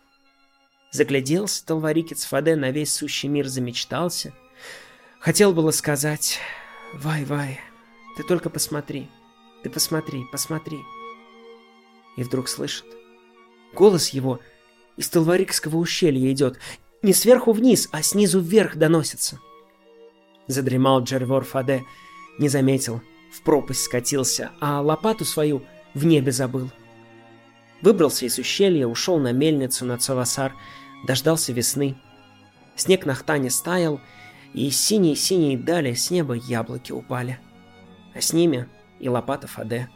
Загляделся 0.91 1.63
Талварикец 1.65 2.25
Фаде 2.25 2.55
на 2.55 2.71
весь 2.71 2.93
сущий 2.93 3.29
мир 3.29 3.47
замечтался. 3.47 4.33
Хотел 5.19 5.53
было 5.53 5.71
сказать 5.71 6.39
«Вай-вай, 6.93 7.59
ты 8.17 8.23
только 8.23 8.49
посмотри, 8.49 9.07
ты 9.63 9.69
посмотри, 9.69 10.23
посмотри». 10.31 10.79
И 12.17 12.23
вдруг 12.23 12.49
слышит. 12.49 12.85
Голос 13.73 14.09
его 14.09 14.39
из 14.97 15.09
Талварикского 15.09 15.77
ущелья 15.77 16.31
идет. 16.31 16.59
Не 17.03 17.13
сверху 17.13 17.51
вниз, 17.51 17.87
а 17.91 18.01
снизу 18.01 18.39
вверх 18.39 18.75
доносится. 18.75 19.39
Задремал 20.47 21.03
Джервор 21.03 21.45
Фаде, 21.45 21.83
не 22.39 22.49
заметил, 22.49 23.01
в 23.31 23.43
пропасть 23.43 23.83
скатился, 23.83 24.51
а 24.59 24.81
лопату 24.81 25.23
свою 25.23 25.61
в 25.93 26.05
небе 26.05 26.31
забыл. 26.31 26.71
Выбрался 27.81 28.25
из 28.25 28.37
ущелья, 28.37 28.87
ушел 28.87 29.19
на 29.19 29.31
мельницу 29.31 29.85
на 29.85 29.97
Цавасар— 29.97 30.53
дождался 31.03 31.53
весны. 31.53 31.95
Снег 32.75 33.05
на 33.05 33.13
хтане 33.13 33.49
стаял, 33.49 33.99
и 34.53 34.67
из 34.67 34.79
синей-синей 34.79 35.57
дали 35.57 35.93
с 35.93 36.11
неба 36.11 36.33
яблоки 36.33 36.91
упали. 36.91 37.39
А 38.15 38.21
с 38.21 38.33
ними 38.33 38.67
и 38.99 39.09
лопата 39.09 39.47
Фаде. 39.47 39.89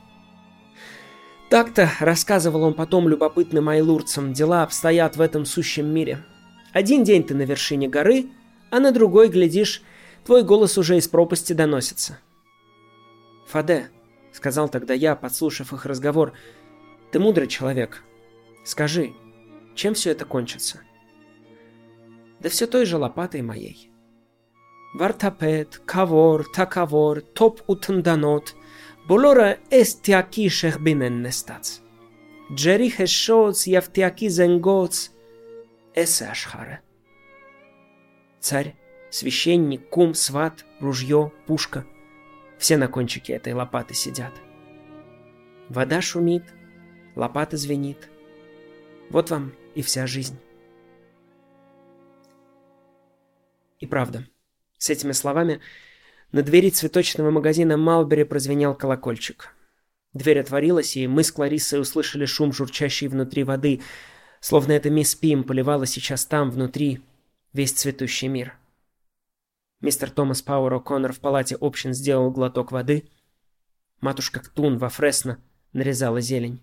Так-то, 1.49 1.89
рассказывал 1.99 2.63
он 2.63 2.73
потом 2.73 3.07
любопытным 3.07 3.69
айлурцам, 3.69 4.33
дела 4.33 4.63
обстоят 4.63 5.17
в 5.17 5.21
этом 5.21 5.45
сущем 5.45 5.87
мире. 5.87 6.23
Один 6.71 7.03
день 7.03 7.23
ты 7.23 7.35
на 7.35 7.43
вершине 7.43 7.87
горы, 7.87 8.27
а 8.71 8.79
на 8.79 8.91
другой, 8.91 9.29
глядишь, 9.29 9.83
твой 10.25 10.43
голос 10.43 10.77
уже 10.77 10.97
из 10.97 11.07
пропасти 11.07 11.53
доносится. 11.53 12.17
«Фаде»,— 13.47 13.89
сказал 14.31 14.67
тогда 14.67 14.95
я, 14.95 15.15
подслушав 15.15 15.73
их 15.73 15.85
разговор,— 15.85 16.33
ты 17.13 17.19
мудрый 17.19 17.47
человек. 17.47 18.03
Скажи, 18.65 19.13
чем 19.75 19.93
все 19.93 20.09
это 20.09 20.25
кончится? 20.25 20.81
Да 22.39 22.49
все 22.49 22.65
той 22.65 22.87
же 22.87 22.97
лопатой 22.97 23.43
моей. 23.43 23.91
Вартапет, 24.95 25.79
кавор, 25.85 26.43
такавор, 26.51 27.21
топ 27.21 27.61
утнданот, 27.67 28.55
болора 29.07 29.59
эстиаки 29.69 30.49
шехбинен 30.49 31.21
нестац. 31.21 31.81
Джери 32.51 32.89
хешоц, 32.89 33.67
явтиаки 33.67 34.27
зенгоц, 34.27 35.11
эсэ 35.93 36.29
ашхара. 36.29 36.81
Царь, 38.39 38.75
священник, 39.11 39.87
кум, 39.89 40.15
сват, 40.15 40.65
ружье, 40.79 41.31
пушка— 41.45 41.85
все 42.57 42.77
на 42.77 42.87
кончике 42.87 43.33
этой 43.33 43.53
лопаты 43.53 43.93
сидят. 43.93 44.33
Вода 45.69 46.01
шумит, 46.01 46.43
лопата 47.15 47.57
звенит. 47.57 48.09
Вот 49.09 49.29
вам 49.29 49.53
и 49.75 49.81
вся 49.81 50.07
жизнь. 50.07 50.37
И 53.79 53.85
правда, 53.85 54.25
с 54.77 54.89
этими 54.89 55.11
словами 55.11 55.59
на 56.31 56.41
двери 56.41 56.69
цветочного 56.69 57.31
магазина 57.31 57.77
Малбери 57.77 58.23
прозвенел 58.23 58.75
колокольчик. 58.75 59.55
Дверь 60.13 60.39
отворилась, 60.39 60.95
и 60.95 61.07
мы 61.07 61.23
с 61.23 61.31
Клариссой 61.31 61.81
услышали 61.81 62.25
шум 62.25 62.53
журчащей 62.53 63.07
внутри 63.07 63.43
воды, 63.43 63.81
словно 64.39 64.71
это 64.73 64.89
мисс 64.89 65.15
Пим 65.15 65.43
поливала 65.43 65.85
сейчас 65.85 66.25
там, 66.25 66.51
внутри, 66.51 67.01
весь 67.51 67.71
цветущий 67.71 68.27
мир. 68.27 68.55
Мистер 69.81 70.11
Томас 70.11 70.41
Пауэр 70.41 70.75
О'Коннор 70.75 71.11
в 71.11 71.19
палате 71.19 71.57
общин 71.59 71.93
сделал 71.93 72.31
глоток 72.31 72.71
воды. 72.71 73.09
Матушка 74.01 74.39
Ктун 74.39 74.77
во 74.77 74.89
Фресно 74.89 75.39
нарезала 75.73 76.21
зелень. 76.21 76.61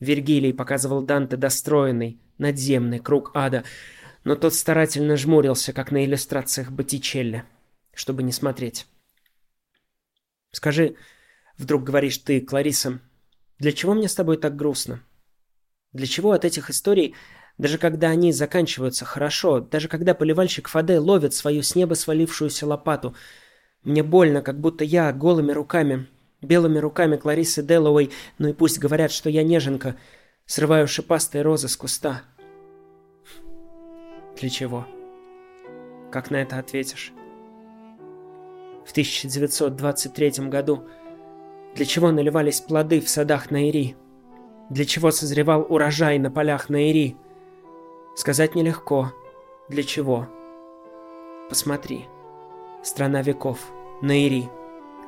Вергилий 0.00 0.52
показывал 0.52 1.02
Данте 1.02 1.36
достроенный, 1.36 2.20
надземный 2.38 2.98
круг 2.98 3.30
ада— 3.34 3.64
но 4.26 4.34
тот 4.34 4.54
старательно 4.54 5.16
жмурился, 5.16 5.72
как 5.72 5.92
на 5.92 6.04
иллюстрациях 6.04 6.72
Боттичелли, 6.72 7.44
чтобы 7.94 8.24
не 8.24 8.32
смотреть. 8.32 8.86
«Скажи,— 10.50 10.96
вдруг 11.58 11.84
говоришь 11.84 12.18
ты, 12.18 12.40
Клариса,— 12.40 12.98
для 13.60 13.70
чего 13.70 13.94
мне 13.94 14.08
с 14.08 14.16
тобой 14.16 14.36
так 14.36 14.56
грустно? 14.56 15.00
Для 15.92 16.08
чего 16.08 16.32
от 16.32 16.44
этих 16.44 16.70
историй, 16.70 17.14
даже 17.56 17.78
когда 17.78 18.08
они 18.08 18.32
заканчиваются 18.32 19.04
хорошо, 19.04 19.60
даже 19.60 19.86
когда 19.86 20.12
поливальщик 20.12 20.66
Фаде 20.66 20.98
ловит 20.98 21.32
свою 21.32 21.62
с 21.62 21.76
неба 21.76 21.94
свалившуюся 21.94 22.66
лопату, 22.66 23.14
мне 23.84 24.02
больно, 24.02 24.42
как 24.42 24.58
будто 24.58 24.82
я 24.82 25.12
голыми 25.12 25.52
руками, 25.52 26.08
белыми 26.46 26.78
руками 26.78 27.16
Кларисы 27.16 27.62
Деллоуэй, 27.62 28.10
ну 28.38 28.48
и 28.48 28.52
пусть 28.52 28.78
говорят, 28.78 29.10
что 29.10 29.28
я 29.28 29.42
неженка, 29.42 29.96
срываю 30.46 30.88
шипастые 30.88 31.42
розы 31.42 31.68
с 31.68 31.76
куста, 31.76 32.22
для 34.36 34.50
чего? 34.50 34.86
Как 36.12 36.30
на 36.30 36.36
это 36.36 36.58
ответишь? 36.58 37.12
В 38.84 38.90
1923 38.90 40.48
году 40.48 40.84
для 41.74 41.86
чего 41.86 42.10
наливались 42.10 42.60
плоды 42.60 43.00
в 43.00 43.08
садах 43.08 43.50
Наири? 43.50 43.96
Для 44.68 44.84
чего 44.84 45.10
созревал 45.10 45.66
урожай 45.68 46.18
на 46.18 46.30
полях 46.30 46.68
Наири? 46.68 47.16
Сказать 48.14 48.54
нелегко. 48.54 49.12
Для 49.68 49.82
чего? 49.82 50.28
Посмотри. 51.48 52.06
Страна 52.82 53.22
веков. 53.22 53.58
Наири. 54.02 54.48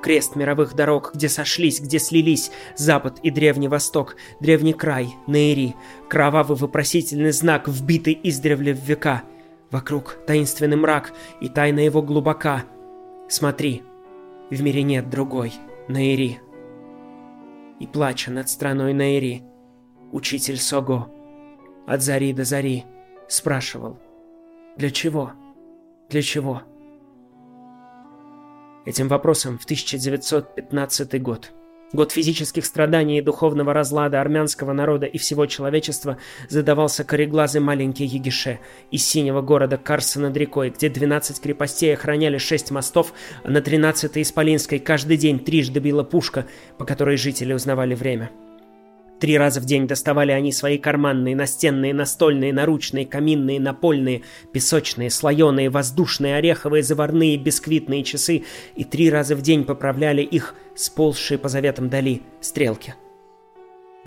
Крест 0.03 0.37
мировых 0.37 0.75
дорог, 0.75 1.13
где 1.15 1.29
сошлись, 1.29 1.81
где 1.81 1.99
слились 1.99 2.51
Запад 2.77 3.19
и 3.23 3.31
Древний 3.31 3.69
Восток, 3.69 4.17
Древний 4.41 4.73
край, 4.73 5.17
Наири, 5.27 5.75
кровавый 6.09 6.57
вопросительный 6.57 7.33
знак, 7.33 7.69
вбитый 7.69 8.19
издревле 8.23 8.75
в 8.75 8.79
века. 8.79 9.23
Вокруг 9.71 10.19
таинственный 10.27 10.77
мрак, 10.77 11.13
и 11.41 11.49
тайна 11.49 11.81
его 11.81 12.01
глубока. 12.01 12.65
Смотри, 13.29 13.83
в 14.51 14.63
мире 14.63 14.83
нет 14.83 15.11
другой, 15.11 15.53
Наири. 15.89 16.41
И 17.81 17.87
плача 17.87 18.31
над 18.31 18.49
страной 18.49 18.95
Наири, 18.95 19.43
учитель 20.13 20.57
Сого, 20.59 21.11
от 21.87 22.03
зари 22.03 22.33
до 22.33 22.45
зари, 22.45 22.85
спрашивал, 23.29 23.99
для 24.77 24.91
чего, 24.91 25.33
для 26.09 26.23
чего? 26.23 26.63
Этим 28.89 29.07
вопросом 29.09 29.59
в 29.59 29.65
1915 29.65 31.21
год, 31.21 31.53
год 31.93 32.11
физических 32.11 32.65
страданий 32.65 33.19
и 33.19 33.21
духовного 33.21 33.75
разлада 33.75 34.19
армянского 34.19 34.73
народа 34.73 35.05
и 35.05 35.19
всего 35.19 35.45
человечества, 35.45 36.17
задавался 36.49 37.05
кореглазый 37.05 37.61
маленький 37.61 38.07
Егише 38.07 38.61
из 38.91 39.05
синего 39.05 39.43
города 39.43 39.77
Карса 39.77 40.21
над 40.21 40.35
рекой, 40.39 40.71
где 40.71 40.89
12 40.89 41.39
крепостей 41.39 41.93
охраняли 41.93 42.39
6 42.39 42.71
мостов, 42.71 43.13
а 43.45 43.51
на 43.51 43.59
13-й 43.59 44.23
Исполинской 44.23 44.79
каждый 44.79 45.19
день 45.19 45.39
трижды 45.39 45.81
била 45.81 46.03
пушка, 46.03 46.47
по 46.79 46.87
которой 46.87 47.19
жители 47.19 47.53
узнавали 47.53 47.95
время. 47.95 48.31
Три 49.21 49.37
раза 49.37 49.61
в 49.61 49.65
день 49.65 49.87
доставали 49.87 50.31
они 50.31 50.53
свои 50.53 50.79
карманные, 50.79 51.35
настенные, 51.35 51.93
настольные, 51.93 52.53
наручные, 52.53 53.05
каминные, 53.05 53.59
напольные, 53.59 54.23
песочные, 54.53 55.11
слоеные, 55.11 55.71
воздушные, 55.71 56.37
ореховые, 56.37 56.83
заварные, 56.83 57.37
бисквитные 57.37 58.05
часы 58.05 58.45
и 58.77 58.85
три 58.85 59.11
раза 59.11 59.35
в 59.35 59.43
день 59.43 59.65
поправляли 59.65 60.23
их 60.23 60.55
сползшие 60.77 61.39
по 61.39 61.49
заветам 61.49 61.89
Дали 61.89 62.23
стрелки. 62.41 62.95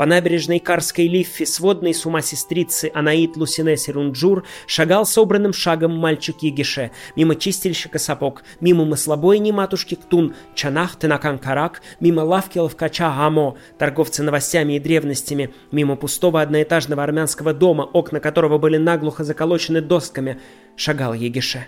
По 0.01 0.07
набережной 0.07 0.57
Карской 0.57 1.05
Лиффи 1.07 1.45
сводной 1.45 1.93
с 1.93 2.07
ума 2.07 2.23
сестрицы 2.23 2.89
Анаит 2.91 3.37
Лусине 3.37 3.77
Серунджур 3.77 4.43
шагал 4.65 5.05
собранным 5.05 5.53
шагом 5.53 5.95
мальчик 5.95 6.41
Егише, 6.41 6.89
мимо 7.15 7.35
чистильщика 7.35 7.99
сапог, 7.99 8.41
мимо 8.61 8.83
маслобойни 8.83 9.51
матушки 9.51 9.93
Ктун, 9.93 10.33
Чанах 10.55 10.95
Тенакан 10.95 11.37
Карак, 11.37 11.83
мимо 11.99 12.21
лавки 12.21 12.57
ловкача 12.57 13.13
Амо, 13.15 13.57
торговца 13.77 14.23
новостями 14.23 14.73
и 14.73 14.79
древностями, 14.79 15.53
мимо 15.71 15.95
пустого 15.95 16.41
одноэтажного 16.41 17.03
армянского 17.03 17.53
дома, 17.53 17.83
окна 17.83 18.19
которого 18.19 18.57
были 18.57 18.77
наглухо 18.77 19.23
заколочены 19.23 19.81
досками, 19.81 20.39
шагал 20.77 21.13
Егише. 21.13 21.67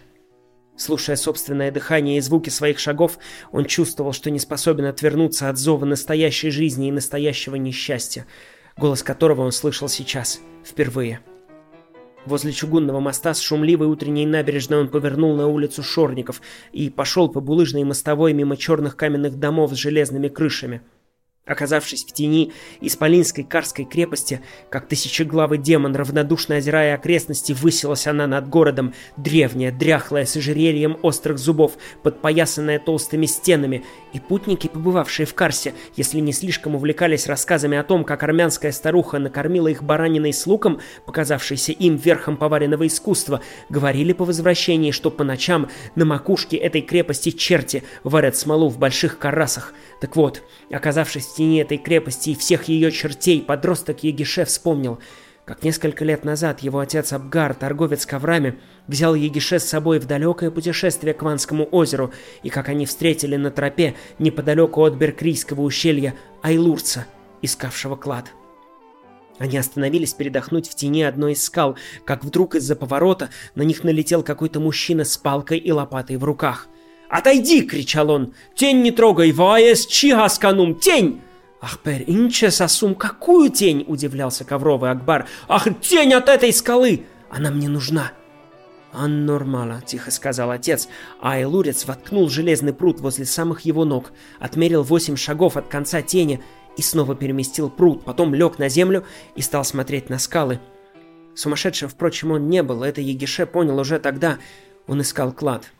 Слушая 0.75 1.15
собственное 1.15 1.71
дыхание 1.71 2.17
и 2.17 2.21
звуки 2.21 2.49
своих 2.49 2.79
шагов, 2.79 3.19
он 3.51 3.65
чувствовал, 3.65 4.11
что 4.11 4.31
не 4.31 4.39
способен 4.39 4.85
отвернуться 4.85 5.49
от 5.49 5.57
зова 5.57 5.85
настоящей 5.85 6.49
жизни 6.49 6.87
и 6.87 6.91
настоящего 6.91 7.55
несчастья, 7.55 8.25
голос 8.75 9.03
которого 9.03 9.41
он 9.41 9.51
слышал 9.51 9.87
сейчас, 9.87 10.41
впервые. 10.65 11.19
Возле 12.25 12.53
чугунного 12.53 12.99
моста 12.99 13.33
с 13.33 13.39
шумливой 13.41 13.87
утренней 13.87 14.25
набережной 14.25 14.79
он 14.79 14.87
повернул 14.87 15.35
на 15.35 15.47
улицу 15.47 15.83
Шорников 15.83 16.41
и 16.71 16.89
пошел 16.89 17.29
по 17.29 17.39
булыжной 17.41 17.83
мостовой 17.83 18.33
мимо 18.33 18.57
черных 18.57 18.95
каменных 18.95 19.37
домов 19.37 19.73
с 19.73 19.75
железными 19.75 20.27
крышами– 20.27 20.81
Оказавшись 21.45 22.05
в 22.05 22.13
тени 22.13 22.53
Исполинской 22.79 23.43
Карской 23.43 23.83
крепости, 23.83 24.39
как 24.69 24.87
тысячеглавый 24.87 25.57
демон, 25.57 25.93
равнодушно 25.93 26.55
озирая 26.55 26.95
окрестности, 26.95 27.51
высилась 27.51 28.07
она 28.07 28.27
над 28.27 28.47
городом, 28.47 28.93
древняя, 29.17 29.73
дряхлая, 29.73 30.25
с 30.25 30.37
ожерельем 30.37 30.97
острых 31.01 31.37
зубов, 31.37 31.73
подпоясанная 32.01 32.79
толстыми 32.79 33.25
стенами, 33.25 33.83
и 34.13 34.21
путники, 34.21 34.69
побывавшие 34.69 35.25
в 35.25 35.33
Карсе, 35.33 35.73
если 35.97 36.21
не 36.21 36.31
слишком 36.31 36.75
увлекались 36.75 37.27
рассказами 37.27 37.77
о 37.77 37.83
том, 37.83 38.05
как 38.05 38.23
армянская 38.23 38.71
старуха 38.71 39.19
накормила 39.19 39.67
их 39.67 39.83
бараниной 39.83 40.31
с 40.31 40.47
луком, 40.47 40.79
показавшейся 41.05 41.73
им 41.73 41.97
верхом 41.97 42.37
поваренного 42.37 42.87
искусства, 42.87 43.41
говорили 43.67 44.13
по 44.13 44.23
возвращении, 44.23 44.91
что 44.91 45.11
по 45.11 45.25
ночам 45.25 45.69
на 45.95 46.05
макушке 46.05 46.55
этой 46.55 46.83
крепости 46.83 47.31
черти 47.31 47.83
варят 48.05 48.37
смолу 48.37 48.69
в 48.69 48.77
больших 48.77 49.17
карасах. 49.17 49.73
Так 50.03 50.17
вот, 50.17 50.43
оказавшись 50.69 51.27
в 51.27 51.35
тени 51.35 51.61
этой 51.61 51.77
крепости 51.77 52.31
и 52.31 52.35
всех 52.35 52.65
ее 52.65 52.91
чертей, 52.91 53.41
подросток 53.41 54.03
Егише 54.03 54.43
вспомнил, 54.43 54.99
как 55.45 55.63
несколько 55.63 56.03
лет 56.03 56.25
назад 56.25 56.59
его 56.59 56.79
отец 56.79 57.13
Абгар, 57.13 57.53
торговец 57.53 58.05
коврами, 58.05 58.59
взял 58.85 59.15
Егише 59.15 59.59
с 59.59 59.63
собой 59.63 59.99
в 59.99 60.05
далекое 60.05 60.51
путешествие 60.51 61.13
к 61.13 61.21
Ванскому 61.23 61.69
озеру, 61.71 62.11
и 62.43 62.49
как 62.49 62.67
они 62.67 62.85
встретили 62.85 63.37
на 63.37 63.49
тропе 63.49 63.95
неподалеку 64.19 64.83
от 64.83 64.95
Беркрийского 64.95 65.61
ущелья 65.61 66.15
Айлурца, 66.41 67.05
искавшего 67.41 67.95
клад. 67.95 68.33
Они 69.39 69.57
остановились 69.57 70.13
передохнуть 70.13 70.67
в 70.67 70.75
тени 70.75 71.03
одной 71.03 71.31
из 71.31 71.45
скал, 71.45 71.77
как 72.03 72.25
вдруг 72.25 72.55
из-за 72.55 72.75
поворота 72.75 73.29
на 73.55 73.61
них 73.61 73.85
налетел 73.85 74.21
какой-то 74.21 74.59
мужчина 74.59 75.05
с 75.05 75.15
палкой 75.15 75.59
и 75.59 75.71
лопатой 75.71 76.17
в 76.17 76.25
руках. 76.25 76.67
«Отойди!»— 77.13 77.61
кричал 77.69 78.09
он. 78.09 78.33
«Тень 78.55 78.81
не 78.81 78.89
трогай! 78.89 79.31
Ваес 79.31 79.85
чихасканум! 79.85 80.73
Тень!» 80.73 81.21
«Ах, 81.61 81.77
пер, 81.77 82.01
инче 82.07 82.49
сосум, 82.49 82.95
какую 82.95 83.51
тень?»— 83.51 83.85
удивлялся 83.87 84.43
ковровый 84.43 84.89
Акбар. 84.89 85.27
«Ах, 85.47 85.67
тень 85.79 86.15
от 86.15 86.27
этой 86.27 86.51
скалы! 86.51 87.05
Она 87.29 87.51
мне 87.51 87.69
нужна!» 87.69 88.13
«Ан 88.91 89.27
нормала»,— 89.27 89.83
тихо 89.85 90.09
сказал 90.09 90.49
отец, 90.49 90.87
а 91.21 91.39
Элурец 91.39 91.85
воткнул 91.85 92.29
железный 92.29 92.73
пруд 92.73 92.99
возле 92.99 93.25
самых 93.25 93.61
его 93.61 93.85
ног, 93.85 94.11
отмерил 94.39 94.81
восемь 94.81 95.15
шагов 95.15 95.55
от 95.55 95.67
конца 95.67 96.01
тени 96.01 96.41
и 96.77 96.81
снова 96.81 97.15
переместил 97.15 97.69
пруд, 97.69 98.03
потом 98.03 98.33
лег 98.33 98.57
на 98.57 98.69
землю 98.69 99.05
и 99.35 99.41
стал 99.43 99.63
смотреть 99.63 100.09
на 100.09 100.17
скалы. 100.17 100.59
Сумасшедшим, 101.35 101.89
впрочем, 101.89 102.31
он 102.31 102.49
не 102.49 102.63
был, 102.63 102.81
это 102.81 103.01
Егише 103.01 103.45
понял 103.45 103.77
уже 103.77 103.99
тогда. 103.99 104.39
Он 104.87 105.01
искал 105.01 105.31
клад. 105.31 105.71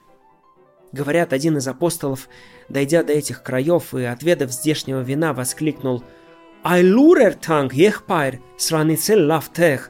Говорят, 0.94 1.34
один 1.34 1.58
из 1.58 1.68
апостолов, 1.68 2.30
дойдя 2.70 3.04
до 3.04 3.14
этих 3.14 3.42
краев 3.42 3.96
и 3.96 4.04
отведав 4.04 4.52
здешнего 4.52 5.02
вина, 5.02 5.34
воскликнул 5.34 6.04
«Айлурер 6.62 7.34
танк 7.34 7.74
ехпайр, 7.74 8.40
сраницель 8.58 9.26
лафтех!» 9.26 9.90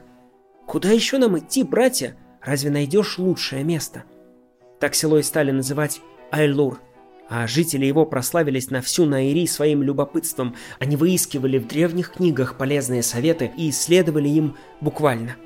«Куда 0.66 0.90
еще 0.90 1.18
нам 1.18 1.38
идти, 1.38 1.62
братья? 1.62 2.16
Разве 2.42 2.70
найдешь 2.70 3.18
лучшее 3.18 3.64
место?» 3.64 4.04
Так 4.80 4.94
село 4.94 5.18
и 5.18 5.22
стали 5.22 5.50
называть 5.50 6.00
Айлур, 6.32 6.80
а 7.28 7.46
жители 7.46 7.84
его 7.84 8.06
прославились 8.06 8.70
на 8.70 8.80
всю 8.80 9.04
Наири 9.04 9.46
своим 9.46 9.82
любопытством. 9.82 10.56
Они 10.78 10.96
выискивали 10.96 11.58
в 11.58 11.66
древних 11.66 12.12
книгах 12.12 12.56
полезные 12.56 13.02
советы 13.02 13.52
и 13.58 13.68
исследовали 13.68 14.30
им 14.30 14.56
буквально– 14.80 15.36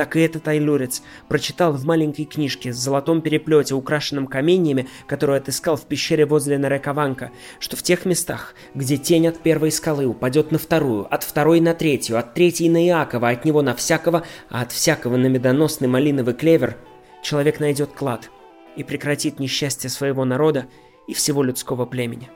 так 0.00 0.16
и 0.16 0.20
этот 0.20 0.48
айлурец 0.48 1.02
прочитал 1.28 1.74
в 1.74 1.84
маленькой 1.84 2.24
книжке 2.24 2.72
с 2.72 2.78
золотом 2.78 3.20
переплете, 3.20 3.74
украшенным 3.74 4.28
каменьями, 4.28 4.88
которую 5.06 5.36
отыскал 5.36 5.76
в 5.76 5.84
пещере 5.84 6.24
возле 6.24 6.56
Нарекованка, 6.56 7.32
что 7.58 7.76
в 7.76 7.82
тех 7.82 8.06
местах, 8.06 8.54
где 8.74 8.96
тень 8.96 9.28
от 9.28 9.40
первой 9.40 9.70
скалы 9.70 10.06
упадет 10.06 10.52
на 10.52 10.58
вторую, 10.58 11.06
от 11.12 11.22
второй 11.22 11.60
на 11.60 11.74
третью, 11.74 12.18
от 12.18 12.32
третьей 12.32 12.70
на 12.70 12.82
Иакова, 12.82 13.28
от 13.28 13.44
него 13.44 13.60
на 13.60 13.74
всякого, 13.74 14.24
а 14.48 14.62
от 14.62 14.72
всякого 14.72 15.18
на 15.18 15.26
медоносный 15.26 15.86
малиновый 15.86 16.32
клевер, 16.32 16.78
человек 17.22 17.60
найдет 17.60 17.90
клад 17.92 18.30
и 18.76 18.84
прекратит 18.84 19.38
несчастье 19.38 19.90
своего 19.90 20.24
народа 20.24 20.64
и 21.08 21.12
всего 21.12 21.42
людского 21.42 21.84
племени. 21.84 22.30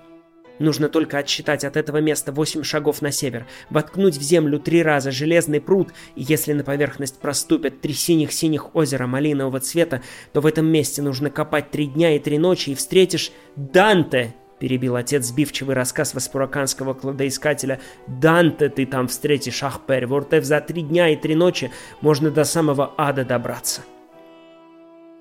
Нужно 0.58 0.88
только 0.88 1.18
отсчитать 1.18 1.64
от 1.64 1.76
этого 1.76 1.98
места 1.98 2.32
восемь 2.32 2.62
шагов 2.62 3.02
на 3.02 3.10
север, 3.10 3.46
воткнуть 3.70 4.16
в 4.16 4.22
землю 4.22 4.58
три 4.58 4.82
раза 4.82 5.10
железный 5.10 5.60
пруд, 5.60 5.92
и 6.14 6.22
если 6.22 6.52
на 6.52 6.62
поверхность 6.62 7.18
проступят 7.18 7.80
три 7.80 7.92
синих-синих 7.92 8.74
озера 8.74 9.06
малинового 9.06 9.60
цвета, 9.60 10.02
то 10.32 10.40
в 10.40 10.46
этом 10.46 10.66
месте 10.66 11.02
нужно 11.02 11.30
копать 11.30 11.70
три 11.70 11.86
дня 11.86 12.14
и 12.14 12.18
три 12.18 12.38
ночи, 12.38 12.70
и 12.70 12.74
встретишь 12.74 13.32
Данте, 13.56 14.34
перебил 14.60 14.96
отец 14.96 15.26
сбивчивый 15.26 15.74
рассказ 15.74 16.14
васпураканского 16.14 16.94
кладоискателя. 16.94 17.80
«Данте 18.06 18.68
ты 18.68 18.86
там 18.86 19.08
встретишь, 19.08 19.62
Ахпер, 19.62 20.06
Вортев 20.06 20.44
за 20.44 20.60
три 20.60 20.82
дня 20.82 21.08
и 21.08 21.16
три 21.16 21.34
ночи 21.34 21.70
можно 22.00 22.30
до 22.30 22.44
самого 22.44 22.94
ада 22.96 23.24
добраться». 23.24 23.82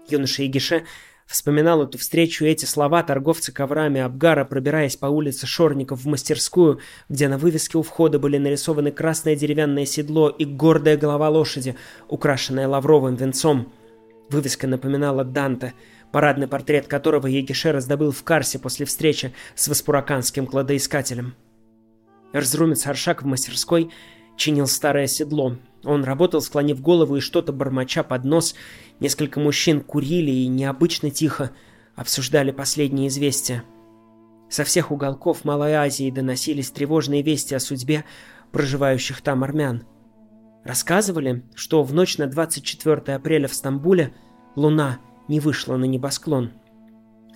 Юноша 0.08 0.46
Игише 0.46 0.84
Вспоминал 1.34 1.82
эту 1.82 1.98
встречу 1.98 2.46
и 2.46 2.50
эти 2.50 2.66
слова 2.66 3.02
торговца 3.02 3.52
коврами 3.52 4.00
Абгара, 4.00 4.46
пробираясь 4.46 4.96
по 4.96 5.08
улице 5.08 5.48
Шорников 5.48 6.02
в 6.02 6.08
мастерскую, 6.08 6.80
где 7.10 7.28
на 7.28 7.40
вывеске 7.40 7.80
у 7.80 7.82
входа 7.82 8.20
были 8.20 8.38
нарисованы 8.38 8.92
красное 8.92 9.36
деревянное 9.36 9.88
седло 9.88 10.30
и 10.30 10.46
гордая 10.46 10.96
голова 10.96 11.30
лошади, 11.30 11.76
украшенная 12.08 12.68
лавровым 12.68 13.16
венцом. 13.16 13.74
Вывеска 14.30 14.68
напоминала 14.68 15.24
Данте, 15.24 15.74
парадный 16.12 16.48
портрет 16.48 16.86
которого 16.86 17.26
Егише 17.26 17.72
раздобыл 17.72 18.12
в 18.12 18.24
Карсе 18.24 18.60
после 18.60 18.86
встречи 18.86 19.34
с 19.56 19.68
васпураканским 19.68 20.46
кладоискателем. 20.46 21.34
Разрумец 22.32 22.86
Аршак 22.86 23.24
в 23.24 23.26
мастерской 23.26 23.90
чинил 24.36 24.68
старое 24.68 25.08
седло. 25.08 25.58
Он 25.84 26.04
работал, 26.04 26.42
склонив 26.42 26.82
голову 26.82 27.18
и 27.18 27.22
что-то 27.22 27.52
бормоча 27.52 28.04
под 28.04 28.24
нос. 28.24 28.56
Несколько 29.00 29.40
мужчин 29.40 29.82
курили 29.82 30.32
и 30.32 30.48
необычно 30.48 31.10
тихо 31.10 31.52
обсуждали 31.96 32.52
последние 32.52 33.10
известия. 33.10 33.64
Со 34.50 34.64
всех 34.64 34.92
уголков 34.92 35.46
Малой 35.46 35.74
Азии 35.74 36.12
доносились 36.12 36.72
тревожные 36.72 37.22
вести 37.22 37.56
о 37.56 37.60
судьбе 37.60 38.06
проживающих 38.52 39.22
там 39.22 39.44
армян. 39.44 39.84
Рассказывали, 40.64 41.44
что 41.56 41.84
в 41.84 41.94
ночь 41.94 42.18
на 42.18 42.28
24 42.28 43.16
апреля 43.16 43.48
в 43.48 43.54
Стамбуле 43.54 44.14
луна 44.56 45.00
не 45.28 45.40
вышла 45.40 45.76
на 45.76 45.86
небосклон. 45.86 46.52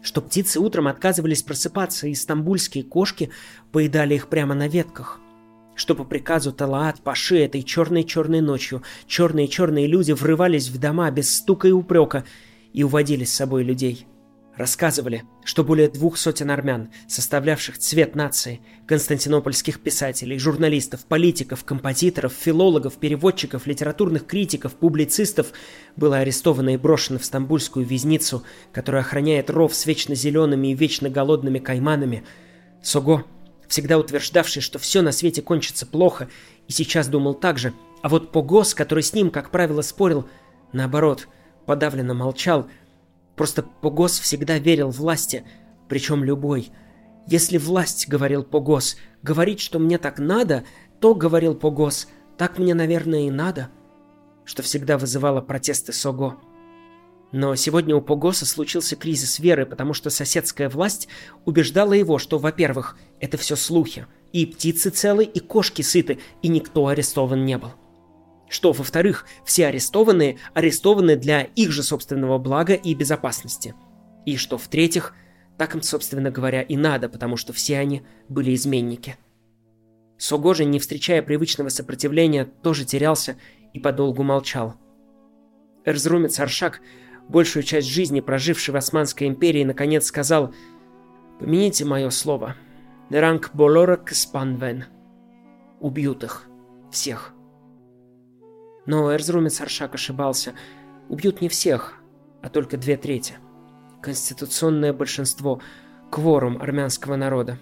Что 0.02 0.22
птицы 0.22 0.60
утром 0.60 0.88
отказывались 0.88 1.44
просыпаться, 1.44 2.08
и 2.08 2.14
стамбульские 2.14 2.84
кошки 2.84 3.32
поедали 3.72 4.14
их 4.14 4.30
прямо 4.30 4.54
на 4.54 4.68
ветках. 4.68 5.20
Что 5.78 5.96
по 5.96 6.04
приказу 6.04 6.52
Талаат 6.52 7.00
Паши 7.00 7.38
этой 7.40 7.64
черной-черной 7.64 8.42
ночью 8.42 8.84
черные-черные 9.08 9.88
люди 9.88 10.12
врывались 10.12 10.68
в 10.68 10.78
дома 10.78 11.10
без 11.12 11.34
стука 11.34 11.70
и 11.70 11.72
упрека 11.72 12.26
и 12.74 12.84
уводили 12.84 13.24
с 13.24 13.34
собой 13.34 13.64
людей– 13.64 14.06
Рассказывали, 14.58 15.24
что 15.46 15.64
более 15.64 15.88
двух 15.88 16.18
сотен 16.18 16.50
армян, 16.50 16.90
составлявших 17.08 17.78
цвет 17.78 18.16
нации, 18.16 18.60
константинопольских 18.88 19.80
писателей, 19.80 20.40
журналистов, 20.40 21.06
политиков, 21.06 21.64
композиторов, 21.64 22.34
филологов, 22.34 22.96
переводчиков, 22.96 23.68
литературных 23.68 24.26
критиков, 24.26 24.74
публицистов, 24.74 25.52
было 25.96 26.18
арестовано 26.18 26.74
и 26.74 26.78
брошено 26.78 27.20
в 27.20 27.26
стамбульскую 27.26 27.86
визницу, 27.86 28.44
которая 28.74 29.04
охраняет 29.04 29.52
ров 29.52 29.76
с 29.76 29.86
вечно 29.86 30.16
зелеными 30.16 30.70
и 30.70 30.74
вечно 30.74 31.08
голодными 31.08 31.60
кайманами. 31.60 32.24
Сого, 32.82 33.26
всегда 33.68 33.98
утверждавший, 33.98 34.62
что 34.62 34.80
все 34.80 35.02
на 35.02 35.12
свете 35.12 35.42
кончится 35.42 35.86
плохо, 35.86 36.30
и 36.68 36.72
сейчас 36.72 37.08
думал 37.08 37.34
так 37.34 37.58
же, 37.58 37.74
а 38.02 38.10
вот 38.10 38.32
Погос, 38.32 38.74
который 38.74 39.04
с 39.04 39.14
ним, 39.14 39.32
как 39.32 39.52
правило, 39.52 39.82
спорил, 39.82 40.28
наоборот, 40.74 41.28
подавленно 41.66 42.14
молчал– 42.14 42.68
Просто 43.38 43.62
Погос 43.62 44.20
всегда 44.20 44.58
верил 44.58 44.90
власти, 44.90 45.46
причем 45.88 46.24
любой. 46.24 46.72
Если 47.28 47.60
власть, 47.60 48.10
говорил 48.10 48.44
Погос, 48.44 48.98
говорит, 49.22 49.60
что 49.60 49.78
мне 49.78 50.00
так 50.00 50.18
надо, 50.18 50.66
то, 51.00 51.14
говорил 51.14 51.54
Погос, 51.54 52.08
так 52.38 52.58
мне, 52.58 52.74
наверное, 52.74 53.28
и 53.28 53.32
надо. 53.32 53.70
Что 54.44 54.64
всегда 54.64 54.98
вызывало 54.98 55.42
протесты 55.42 55.94
Сого. 55.94 56.42
Но 57.32 57.56
сегодня 57.56 57.96
у 57.96 58.02
Погоса 58.02 58.46
случился 58.46 58.96
кризис 58.96 59.40
веры, 59.40 59.66
потому 59.66 59.94
что 59.94 60.10
соседская 60.10 60.70
власть 60.70 61.10
убеждала 61.46 61.94
его, 61.94 62.20
что, 62.20 62.38
во-первых, 62.38 62.98
это 63.20 63.38
все 63.38 63.56
слухи, 63.56 64.08
и 64.32 64.46
птицы 64.46 64.90
целы, 64.90 65.26
и 65.26 65.40
кошки 65.40 65.82
сыты, 65.82 66.20
и 66.42 66.48
никто 66.48 66.88
арестован 66.88 67.44
не 67.44 67.58
был. 67.58 67.72
Что, 68.50 68.72
во-вторых, 68.72 69.26
все 69.44 69.68
арестованные 69.68 70.38
арестованы 70.54 71.18
для 71.18 71.42
их 71.42 71.72
же 71.72 71.84
собственного 71.84 72.38
блага 72.38 72.76
и 72.76 72.94
безопасности. 72.94 73.76
И 74.26 74.38
что, 74.38 74.58
в-третьих, 74.58 75.14
так 75.58 75.76
им, 75.76 75.82
собственно 75.82 76.32
говоря, 76.32 76.62
и 76.62 76.78
надо, 76.78 77.10
потому 77.10 77.36
что 77.36 77.52
все 77.52 77.78
они 77.78 78.04
были 78.30 78.56
изменники. 78.56 79.18
Согожи, 80.18 80.64
не 80.64 80.80
встречая 80.80 81.22
привычного 81.22 81.70
сопротивления, 81.70 82.46
тоже 82.46 82.86
терялся 82.86 83.36
и 83.74 83.80
подолгу 83.80 84.24
молчал. 84.24 84.76
Эрзрумец 85.86 86.40
Аршак, 86.40 86.82
большую 87.30 87.64
часть 87.64 87.88
жизни 87.88 88.20
проживший 88.20 88.74
в 88.74 88.78
Османской 88.78 89.28
империи, 89.28 89.64
наконец 89.64 90.06
сказал 90.06 90.54
«Помяните 91.40 91.86
мое 91.86 92.10
слово. 92.10 92.56
Ранг 93.10 93.52
Болорак 93.54 94.10
Спанвен. 94.10 94.86
Убьют 95.80 96.24
их. 96.24 96.48
Всех». 96.92 97.34
Но 98.86 99.14
Эрзрумец 99.14 99.60
Аршак 99.62 99.96
ошибался. 99.96 100.54
Убьют 101.10 101.42
не 101.42 101.50
всех, 101.50 101.96
а 102.42 102.50
только 102.50 102.78
две 102.78 102.98
трети. 102.98 103.36
Конституционное 104.02 104.94
большинство, 104.94 105.62
кворум 106.10 106.62
армянского 106.62 107.18
народа. 107.18 107.60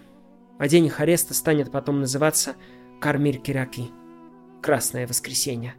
А 0.60 0.68
день 0.68 0.86
их 0.86 1.00
ареста 1.00 1.34
станет 1.34 1.72
потом 1.72 2.00
называться 2.00 2.56
Кармир 3.02 3.40
Кираки. 3.40 3.90
Красное 4.62 5.08
воскресенье. 5.08 5.76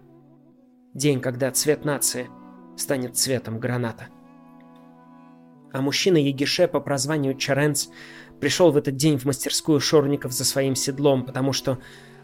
День, 0.95 1.21
когда 1.21 1.51
цвет 1.51 1.85
нации 1.85 2.29
станет 2.77 3.17
цветом 3.17 3.59
граната. 3.59 4.09
А 5.73 5.81
мужчина 5.81 6.17
Егише 6.17 6.69
по 6.69 6.81
прозванию 6.81 7.35
Чаренц 7.35 7.89
пришел 8.41 8.71
в 8.73 8.77
этот 8.77 8.97
день 8.97 9.19
в 9.19 9.25
мастерскую 9.25 9.81
Шорников 9.81 10.33
за 10.33 10.45
своим 10.45 10.75
седлом, 10.75 11.25
потому 11.25 11.53
что 11.53 11.79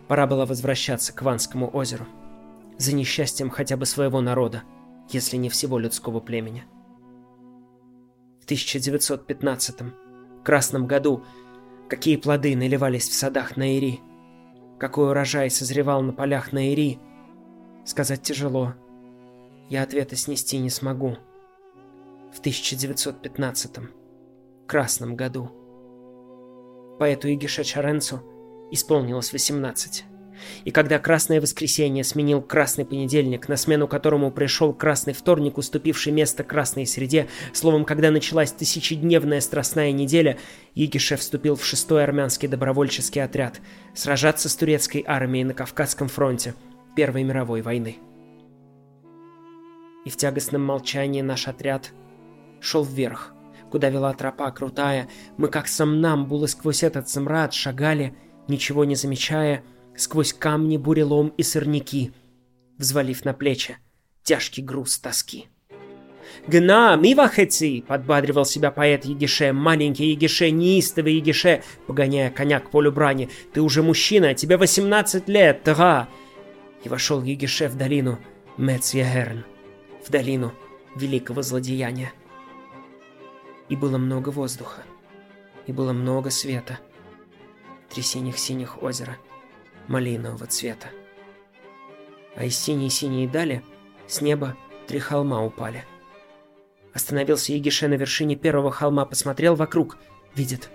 пора 0.09 0.27
было 0.27 0.47
возвращаться 0.47 1.13
к 1.13 1.23
Ванскому 1.23 1.69
озеру 1.75 2.07
за 2.79 2.95
несчастьем 2.95 3.51
хотя 3.51 3.77
бы 3.77 3.87
своего 3.87 4.21
народа, 4.21 4.63
если 5.11 5.37
не 5.37 5.49
всего 5.49 5.79
людского 5.79 6.21
племени. 6.21 6.65
В 8.41 8.45
1915 8.45 9.77
красном 10.45 10.87
году 10.87 11.25
какие 11.89 12.17
плоды 12.17 12.57
наливались 12.57 13.09
в 13.09 13.13
садах 13.13 13.57
Наири, 13.57 14.01
какой 14.79 15.11
урожай 15.11 15.51
созревал 15.51 16.03
на 16.03 16.13
полях 16.13 16.53
Наири, 16.53 16.99
сказать 17.85 18.23
тяжело. 18.23 18.75
Я 19.69 19.83
ответа 19.83 20.17
снести 20.17 20.59
не 20.59 20.71
смогу. 20.71 21.17
В 22.33 22.41
1915 22.41 23.71
красном 24.67 25.17
году. 25.17 25.51
Поэту 26.99 27.29
Игише 27.29 27.65
Чаренцу 27.65 28.23
исполнилось 28.71 29.33
18. 29.33 30.05
И 30.65 30.71
когда 30.71 30.99
Красное 30.99 31.41
Воскресенье 31.41 32.05
сменил 32.05 32.43
Красный 32.43 32.85
Понедельник, 32.85 33.49
на 33.49 33.57
смену 33.57 33.87
которому 33.87 34.31
пришел 34.31 34.73
Красный 34.73 35.13
Вторник, 35.13 35.59
уступивший 35.59 36.13
место 36.13 36.45
Красной 36.45 36.87
Среде, 36.87 37.29
словом, 37.53 37.85
когда 37.85 38.11
началась 38.11 38.53
тысячедневная 38.53 39.41
страстная 39.41 39.93
неделя, 39.93 40.39
Егише 40.75 41.17
вступил 41.17 41.57
в 41.57 41.65
шестой 41.65 42.03
армянский 42.03 42.49
добровольческий 42.49 43.23
отряд 43.23 43.61
сражаться 43.95 44.49
с 44.49 44.57
турецкой 44.57 45.05
армией 45.07 45.45
на 45.45 45.55
Кавказском 45.55 46.09
фронте 46.09 46.55
Первой 46.97 47.23
мировой 47.25 47.63
войны. 47.63 47.99
И 50.05 50.11
в 50.11 50.17
тягостном 50.17 50.63
молчании 50.65 51.23
наш 51.23 51.49
отряд 51.49 51.93
шел 52.61 52.85
вверх, 52.85 53.35
куда 53.71 53.89
вела 53.89 54.13
тропа 54.15 54.51
крутая. 54.51 55.09
Мы 55.37 55.49
как 55.49 55.69
сомнамбулы 55.69 56.49
сквозь 56.49 56.83
этот 56.83 57.09
смрад 57.09 57.55
шагали, 57.55 58.17
ничего 58.49 58.85
не 58.85 58.95
замечая, 58.95 59.63
сквозь 59.97 60.33
камни, 60.33 60.77
бурелом 60.77 61.29
и 61.37 61.43
сорняки, 61.43 62.13
взвалив 62.79 63.25
на 63.25 63.33
плечи 63.33 63.77
тяжкий 64.23 64.63
груз 64.63 64.99
тоски. 64.99 65.49
«Гна, 66.47 66.97
мивахеци!»— 66.97 67.83
подбадривал 67.89 68.45
себя 68.45 68.71
поэт 68.71 69.05
Егише, 69.05 69.53
маленький 69.53 70.11
Егише, 70.11 70.51
неистовый 70.51 71.15
Егише, 71.15 71.63
погоняя 71.87 72.31
коня 72.31 72.61
к 72.61 72.71
полю 72.71 72.93
брани. 72.93 73.29
«Ты 73.53 73.61
уже 73.61 73.83
мужчина, 73.83 74.35
тебе 74.35 74.57
18 74.57 75.29
лет, 75.29 75.63
тага!» 75.63 76.09
И 76.85 76.89
вошел 76.89 77.23
Егише 77.23 77.69
в 77.69 77.77
долину 77.77 78.19
Мецьягерн, 78.57 79.45
в 80.05 80.11
долину 80.11 80.53
великого 80.97 81.43
злодеяния. 81.43 82.13
И 83.69 83.77
было 83.77 83.99
много 83.99 84.31
воздуха, 84.31 84.83
и 85.67 85.73
было 85.73 85.93
много 85.93 86.31
света. 86.31 86.79
Три 87.89 88.03
синих-синих 88.03 88.83
озера— 88.83 89.17
малинового 89.89 90.47
цвета. 90.47 90.89
А 92.35 92.45
из 92.45 92.59
синей-синей 92.59 93.27
дали 93.27 93.63
с 94.07 94.21
неба 94.21 94.57
три 94.87 94.99
холма 94.99 95.43
упали. 95.43 95.85
Остановился 96.95 97.53
Егише 97.53 97.89
на 97.89 97.95
вершине 97.95 98.37
первого 98.37 98.71
холма, 98.71 99.05
посмотрел 99.05 99.55
вокруг. 99.55 99.99
Видит, 100.35 100.71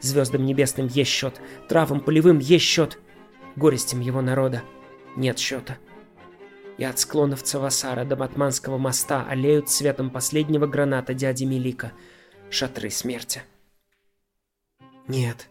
звездам 0.00 0.44
небесным 0.44 0.86
есть 0.86 1.10
счет, 1.10 1.40
травам 1.68 2.00
полевым 2.00 2.38
есть 2.38 2.64
счет. 2.64 2.98
Горестям 3.56 4.00
его 4.00 4.22
народа 4.22 4.62
нет 5.16 5.38
счета. 5.38 5.78
И 6.78 6.84
от 6.84 6.98
склонов 6.98 7.42
Цавасара 7.42 8.04
до 8.04 8.16
Батманского 8.16 8.78
моста 8.78 9.26
олеют 9.28 9.68
цветом 9.68 10.10
последнего 10.10 10.66
граната 10.66 11.14
дяди 11.14 11.44
Мелика 11.44 11.92
шатры 12.50 12.90
смерти. 12.90 13.42
Нет, 15.08 15.48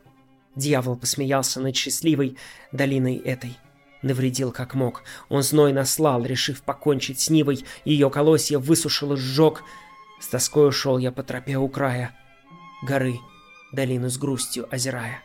Дьявол 0.56 0.98
посмеялся 0.98 1.62
над 1.62 1.76
счастливой 1.76 2.38
долиной 2.72 3.16
этой. 3.16 3.58
Навредил 4.02 4.52
как 4.52 4.74
мог. 4.74 5.04
Он 5.30 5.44
зной 5.44 5.74
наслал, 5.74 6.26
решив 6.26 6.64
покончить 6.64 7.20
с 7.20 7.30
Нивой. 7.30 7.64
Ее 7.86 8.10
колосья 8.10 8.58
высушил 8.58 9.14
и 9.14 9.18
сжег. 9.18 9.64
С 10.20 10.28
тоской 10.28 10.68
ушел 10.68 10.98
я 10.98 11.12
по 11.12 11.24
тропе 11.24 11.58
у 11.58 11.68
края 11.70 12.18
горы, 12.84 13.20
долину 13.72 14.10
с 14.10 14.18
грустью 14.18 14.68
озирая. 14.74 15.24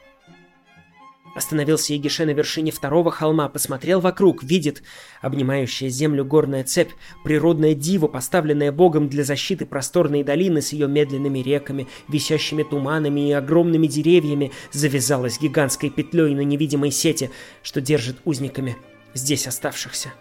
Остановился 1.36 1.92
Егише 1.92 2.24
на 2.24 2.30
вершине 2.30 2.70
второго 2.70 3.10
холма, 3.10 3.50
посмотрел 3.50 4.00
вокруг, 4.00 4.42
видит 4.42 4.82
обнимающая 5.20 5.90
землю 5.90 6.24
горная 6.24 6.64
цепь, 6.64 6.92
природное 7.24 7.74
диво, 7.74 8.06
поставленное 8.06 8.72
богом 8.72 9.10
для 9.10 9.22
защиты 9.22 9.66
просторной 9.66 10.24
долины 10.24 10.62
с 10.62 10.72
ее 10.72 10.88
медленными 10.88 11.40
реками, 11.40 11.88
висящими 12.08 12.62
туманами 12.62 13.28
и 13.28 13.32
огромными 13.32 13.86
деревьями, 13.86 14.50
завязалась 14.72 15.38
гигантской 15.38 15.90
петлей 15.90 16.34
на 16.34 16.40
невидимой 16.40 16.90
сети, 16.90 17.30
что 17.62 17.82
держит 17.82 18.16
узниками 18.24 18.78
здесь 19.12 19.46
оставшихся. 19.46 20.14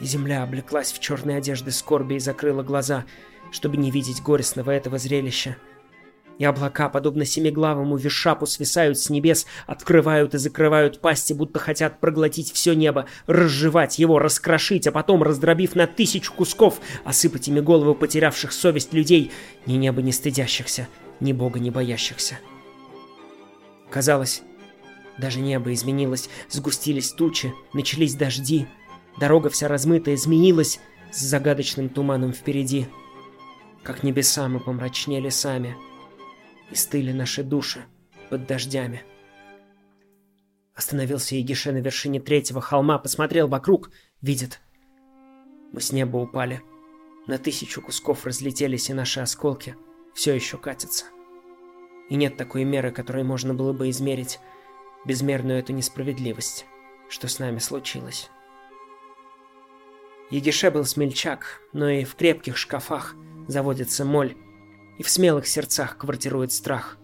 Земля 0.00 0.42
облеклась 0.42 0.90
в 0.90 0.98
черные 0.98 1.36
одежды 1.36 1.70
скорби 1.70 2.14
и 2.14 2.18
закрыла 2.18 2.64
глаза, 2.64 3.04
чтобы 3.52 3.76
не 3.76 3.92
видеть 3.92 4.22
горестного 4.22 4.72
этого 4.72 4.98
зрелища— 4.98 5.56
и 6.40 6.44
облака, 6.44 6.88
подобно 6.88 7.26
семиглавому 7.26 7.98
вишапу, 7.98 8.46
свисают 8.46 8.98
с 8.98 9.10
небес, 9.10 9.44
открывают 9.66 10.34
и 10.34 10.38
закрывают 10.38 10.98
пасти, 10.98 11.34
будто 11.34 11.58
хотят 11.58 12.00
проглотить 12.00 12.50
все 12.50 12.72
небо, 12.72 13.04
разжевать 13.26 13.98
его, 13.98 14.18
раскрошить, 14.18 14.86
а 14.86 14.90
потом, 14.90 15.22
раздробив 15.22 15.74
на 15.74 15.86
тысячу 15.86 16.32
кусков, 16.32 16.80
осыпать 17.04 17.48
ими 17.48 17.60
головы 17.60 17.94
потерявших 17.94 18.54
совесть 18.54 18.94
людей, 18.94 19.30
ни 19.66 19.74
неба 19.74 20.00
не 20.00 20.12
стыдящихся, 20.12 20.88
ни 21.20 21.34
бога 21.34 21.58
не 21.60 21.70
боящихся. 21.70 22.38
Казалось, 23.90 24.40
даже 25.18 25.40
небо 25.40 25.74
изменилось, 25.74 26.30
сгустились 26.48 27.12
тучи, 27.12 27.52
начались 27.74 28.14
дожди, 28.14 28.66
дорога 29.18 29.50
вся 29.50 29.68
размытая 29.68 30.14
изменилась 30.14 30.80
с 31.12 31.20
загадочным 31.20 31.90
туманом 31.90 32.32
впереди. 32.32 32.86
Как 33.82 34.02
небеса 34.02 34.48
мы 34.48 34.58
помрачнели 34.58 35.28
сами— 35.28 35.76
и 36.70 36.74
стыли 36.74 37.12
наши 37.12 37.42
души 37.42 37.84
под 38.28 38.46
дождями. 38.46 39.02
Остановился 40.74 41.34
Егише 41.34 41.72
на 41.72 41.78
вершине 41.78 42.20
третьего 42.20 42.60
холма, 42.60 42.98
посмотрел 42.98 43.48
вокруг, 43.48 43.90
видит. 44.22 44.60
Мы 45.72 45.80
с 45.80 45.92
неба 45.92 46.16
упали. 46.16 46.62
На 47.26 47.38
тысячу 47.38 47.82
кусков 47.82 48.24
разлетелись 48.24 48.88
и 48.88 48.94
наши 48.94 49.20
осколки 49.20 49.76
все 50.14 50.34
еще 50.34 50.58
катятся. 50.58 51.06
И 52.08 52.16
нет 52.16 52.36
такой 52.36 52.64
меры, 52.64 52.90
которой 52.90 53.24
можно 53.24 53.54
было 53.54 53.72
бы 53.72 53.90
измерить 53.90 54.40
безмерную 55.04 55.58
эту 55.58 55.72
несправедливость, 55.72 56.66
что 57.08 57.28
с 57.28 57.38
нами 57.38 57.58
случилось. 57.58 58.30
Егише 60.30 60.70
был 60.70 60.84
смельчак, 60.84 61.60
но 61.72 61.88
и 61.88 62.04
в 62.04 62.14
крепких 62.14 62.56
шкафах 62.56 63.16
заводится 63.48 64.04
моль, 64.04 64.36
и 65.00 65.02
в 65.02 65.08
смелых 65.08 65.46
сердцах 65.46 65.96
квартирует 65.96 66.52
страх. 66.52 66.98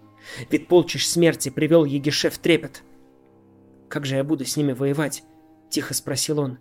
Ведь 0.50 0.68
полчищ 0.68 1.06
смерти 1.06 1.48
привел 1.48 1.86
Егише 1.86 2.28
в 2.28 2.36
трепет. 2.36 2.82
«Как 3.88 4.04
же 4.04 4.16
я 4.16 4.22
буду 4.22 4.44
с 4.44 4.54
ними 4.58 4.72
воевать?»— 4.72 5.22
тихо 5.70 5.94
спросил 5.94 6.40
он. 6.40 6.58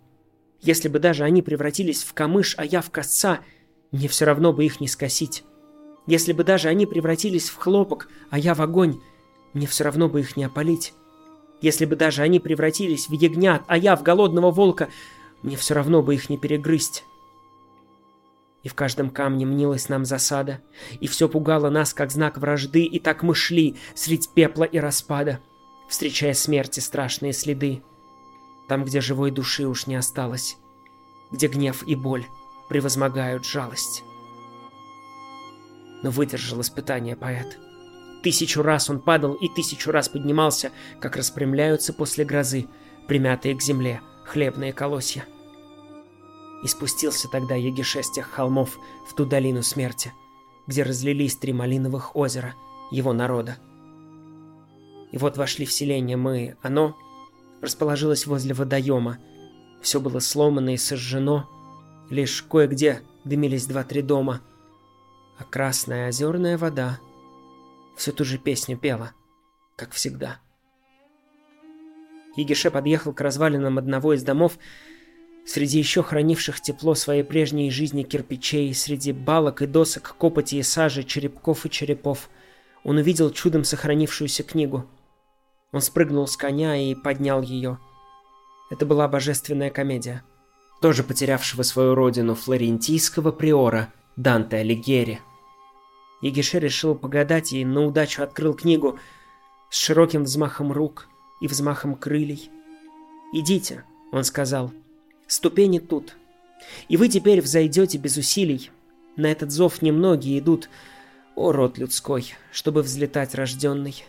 «Если 0.62 0.88
бы 0.88 0.98
даже 0.98 1.24
они 1.24 1.42
превратились 1.42 2.04
в 2.04 2.14
камыш, 2.14 2.54
а 2.56 2.64
я 2.64 2.80
в 2.80 2.90
косца, 2.90 3.40
мне 3.90 4.08
все 4.08 4.24
равно 4.24 4.54
бы 4.54 4.64
их 4.64 4.80
не 4.80 4.88
скосить. 4.88 5.44
Если 6.06 6.32
бы 6.32 6.42
даже 6.42 6.70
они 6.70 6.86
превратились 6.86 7.50
в 7.50 7.56
хлопок, 7.56 8.08
а 8.30 8.38
я 8.38 8.54
в 8.54 8.62
огонь, 8.62 8.98
мне 9.52 9.66
все 9.66 9.84
равно 9.84 10.08
бы 10.08 10.20
их 10.20 10.38
не 10.38 10.44
опалить. 10.44 10.94
Если 11.60 11.84
бы 11.84 11.96
даже 11.96 12.22
они 12.22 12.40
превратились 12.40 13.10
в 13.10 13.12
ягнят, 13.12 13.62
а 13.66 13.76
я 13.76 13.94
в 13.94 14.02
голодного 14.02 14.50
волка, 14.50 14.88
мне 15.42 15.58
все 15.58 15.74
равно 15.74 16.02
бы 16.02 16.14
их 16.14 16.30
не 16.30 16.38
перегрызть. 16.38 17.04
И 18.66 18.68
в 18.68 18.74
каждом 18.74 19.10
камне 19.10 19.46
мнилась 19.46 19.88
нам 19.88 20.04
засада, 20.04 20.60
и 20.98 21.06
все 21.06 21.28
пугало 21.28 21.70
нас, 21.70 21.94
как 21.94 22.10
знак 22.10 22.36
вражды, 22.36 22.82
и 22.82 22.98
так 22.98 23.22
мы 23.22 23.32
шли 23.32 23.76
средь 23.94 24.28
пепла 24.30 24.64
и 24.64 24.78
распада, 24.78 25.38
встречая 25.88 26.34
смерти 26.34 26.80
страшные 26.80 27.32
следы. 27.32 27.84
Там, 28.68 28.82
где 28.82 29.00
живой 29.00 29.30
души 29.30 29.68
уж 29.68 29.86
не 29.86 29.94
осталось, 29.94 30.56
где 31.30 31.46
гнев 31.46 31.84
и 31.86 31.94
боль 31.94 32.26
превозмогают 32.68 33.46
жалость. 33.46 34.02
Но 36.02 36.10
выдержал 36.10 36.60
испытание 36.60 37.14
поэт. 37.14 37.60
Тысячу 38.24 38.62
раз 38.62 38.90
он 38.90 38.98
падал 38.98 39.34
и 39.34 39.48
тысячу 39.48 39.92
раз 39.92 40.08
поднимался, 40.08 40.72
как 41.00 41.14
распрямляются 41.14 41.92
после 41.92 42.24
грозы 42.24 42.66
примятые 43.06 43.54
к 43.54 43.62
земле 43.62 44.00
хлебные 44.24 44.72
колосья. 44.72 45.24
И 46.62 46.68
спустился 46.68 47.28
тогда 47.28 47.54
Егише 47.54 48.02
с 48.02 48.10
тех 48.10 48.28
холмов 48.28 48.78
в 49.06 49.14
ту 49.14 49.24
долину 49.24 49.62
смерти, 49.62 50.12
где 50.66 50.82
разлились 50.82 51.36
три 51.36 51.52
малиновых 51.52 52.16
озера 52.16 52.54
его 52.90 53.12
народа. 53.12 53.58
И 55.12 55.18
вот 55.18 55.36
вошли 55.36 55.64
в 55.64 55.72
селение 55.72 56.16
мы, 56.16 56.56
оно 56.62 56.96
расположилось 57.60 58.26
возле 58.26 58.54
водоема. 58.54 59.18
Все 59.82 60.00
было 60.00 60.18
сломано 60.18 60.74
и 60.74 60.76
сожжено, 60.76 61.48
лишь 62.10 62.42
кое-где 62.42 63.02
дымились 63.24 63.66
два-три 63.66 64.02
дома, 64.02 64.40
а 65.38 65.44
красная 65.44 66.08
озерная 66.08 66.58
вода 66.58 66.98
всю 67.96 68.12
ту 68.12 68.24
же 68.24 68.38
песню 68.38 68.76
пела, 68.76 69.12
как 69.76 69.92
всегда. 69.92 70.40
Егише 72.36 72.70
подъехал 72.70 73.14
к 73.14 73.20
развалинам 73.20 73.78
одного 73.78 74.12
из 74.12 74.22
домов, 74.22 74.58
Среди 75.46 75.78
еще 75.78 76.02
хранивших 76.02 76.60
тепло 76.60 76.96
своей 76.96 77.22
прежней 77.22 77.70
жизни 77.70 78.02
кирпичей, 78.02 78.74
среди 78.74 79.12
балок 79.12 79.62
и 79.62 79.66
досок, 79.66 80.16
копоти 80.18 80.56
и 80.56 80.62
сажи, 80.64 81.04
черепков 81.04 81.64
и 81.64 81.70
черепов, 81.70 82.28
он 82.82 82.96
увидел 82.96 83.30
чудом 83.30 83.62
сохранившуюся 83.62 84.42
книгу. 84.42 84.86
Он 85.70 85.80
спрыгнул 85.80 86.26
с 86.26 86.36
коня 86.36 86.76
и 86.76 86.96
поднял 86.96 87.42
ее. 87.42 87.78
Это 88.70 88.86
была 88.86 89.06
божественная 89.06 89.70
комедия. 89.70 90.24
Тоже 90.82 91.04
потерявшего 91.04 91.62
свою 91.62 91.94
родину 91.94 92.34
флорентийского 92.34 93.30
приора 93.30 93.92
Данте 94.16 94.56
Алигьери. 94.56 95.20
Егише 96.22 96.58
решил 96.58 96.96
погадать 96.96 97.52
и 97.52 97.64
на 97.64 97.86
удачу 97.86 98.24
открыл 98.24 98.52
книгу 98.54 98.98
с 99.70 99.76
широким 99.76 100.24
взмахом 100.24 100.72
рук 100.72 101.06
и 101.40 101.46
взмахом 101.46 101.94
крыльев. 101.94 102.48
«Идите»,— 103.32 103.84
он 104.12 104.24
сказал,— 104.24 104.72
Ступени 105.26 105.78
тут. 105.78 106.16
И 106.88 106.96
вы 106.96 107.08
теперь 107.08 107.40
взойдете 107.40 107.98
без 107.98 108.16
усилий. 108.16 108.70
На 109.16 109.26
этот 109.26 109.50
зов 109.50 109.82
немногие 109.82 110.38
идут, 110.38 110.68
о 111.34 111.52
род 111.52 111.78
людской, 111.78 112.34
чтобы 112.50 112.82
взлетать 112.82 113.34
рожденный. 113.34 114.04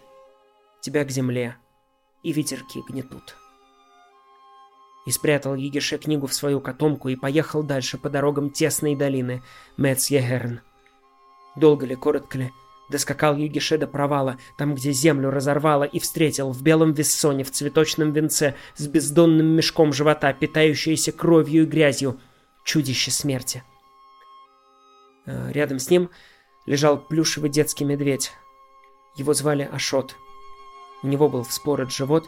Тебя 0.82 1.04
к 1.04 1.12
земле, 1.12 1.58
и 2.24 2.32
ветерки 2.32 2.80
гнетут. 2.88 3.36
И 5.06 5.12
спрятал 5.12 5.56
Егише 5.56 5.98
книгу 5.98 6.28
в 6.28 6.34
свою 6.34 6.60
котомку 6.60 7.10
и 7.10 7.16
поехал 7.16 7.64
дальше 7.64 7.98
по 7.98 8.10
дорогам 8.10 8.50
тесной 8.50 8.96
долины 8.96 9.42
Мецьегерн. 9.78 10.62
Долго 11.56 11.86
ли, 11.86 11.96
коротко 11.96 12.38
ли, 12.38 12.52
Доскакал 12.90 13.36
Югише 13.36 13.78
до 13.78 13.86
провала, 13.86 14.38
там, 14.58 14.74
где 14.74 14.92
землю 14.92 15.30
разорвало, 15.30 15.84
и 15.84 16.00
встретил 16.00 16.52
в 16.52 16.62
белом 16.62 16.94
вессоне 16.94 17.44
в 17.44 17.52
цветочном 17.52 18.14
венце 18.14 18.56
с 18.76 18.88
бездонным 18.88 19.48
мешком 19.48 19.92
живота, 19.92 20.32
питающееся 20.34 21.12
кровью 21.12 21.64
и 21.64 21.66
грязью, 21.66 22.20
чудище 22.64 23.12
смерти. 23.12 23.64
Э, 25.26 25.52
рядом 25.52 25.80
с 25.80 25.90
ним 25.90 26.10
лежал 26.66 26.98
плюшевый 26.98 27.50
детский 27.50 27.84
медведь. 27.84 28.32
Его 29.16 29.34
звали 29.34 29.70
Ашот. 29.70 30.16
У 31.04 31.08
него 31.08 31.28
был 31.28 31.44
вспорот 31.44 31.92
живот. 31.92 32.26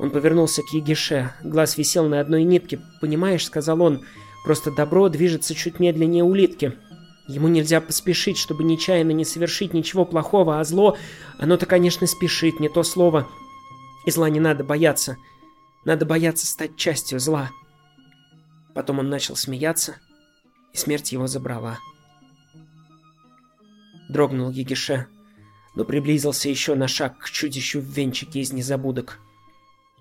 Он 0.00 0.10
повернулся 0.10 0.62
к 0.62 0.72
Егише. 0.72 1.32
Глаз 1.44 1.78
висел 1.78 2.08
на 2.08 2.20
одной 2.20 2.42
нитке. 2.42 2.80
«Понимаешь»,— 3.00 3.44
сказал 3.46 3.80
он,— 3.82 4.04
«просто 4.44 4.72
добро 4.72 5.08
движется 5.08 5.54
чуть 5.54 5.78
медленнее 5.78 6.24
улитки. 6.24 6.72
Ему 7.28 7.48
нельзя 7.48 7.80
поспешить, 7.80 8.36
чтобы 8.36 8.64
нечаянно 8.64 9.12
не 9.12 9.24
совершить 9.24 9.74
ничего 9.74 10.04
плохого, 10.04 10.58
а 10.58 10.64
зло, 10.64 10.96
оно-то, 11.38 11.66
конечно, 11.66 12.06
спешит, 12.06 12.58
не 12.58 12.68
то 12.68 12.82
слово. 12.82 13.28
И 14.06 14.10
зла 14.10 14.28
не 14.28 14.40
надо 14.40 14.64
бояться. 14.64 15.16
Надо 15.84 16.04
бояться 16.04 16.46
стать 16.46 16.76
частью 16.76 17.20
зла. 17.20 17.50
Потом 18.74 18.98
он 18.98 19.08
начал 19.08 19.36
смеяться, 19.36 19.96
и 20.72 20.76
смерть 20.76 21.12
его 21.12 21.26
забрала. 21.28 21.78
Дрогнул 24.08 24.50
Егише, 24.50 25.06
но 25.74 25.84
приблизился 25.84 26.48
еще 26.48 26.74
на 26.74 26.88
шаг 26.88 27.18
к 27.18 27.30
чудищу 27.30 27.80
в 27.80 27.84
венчике 27.84 28.40
из 28.40 28.52
незабудок. 28.52 29.20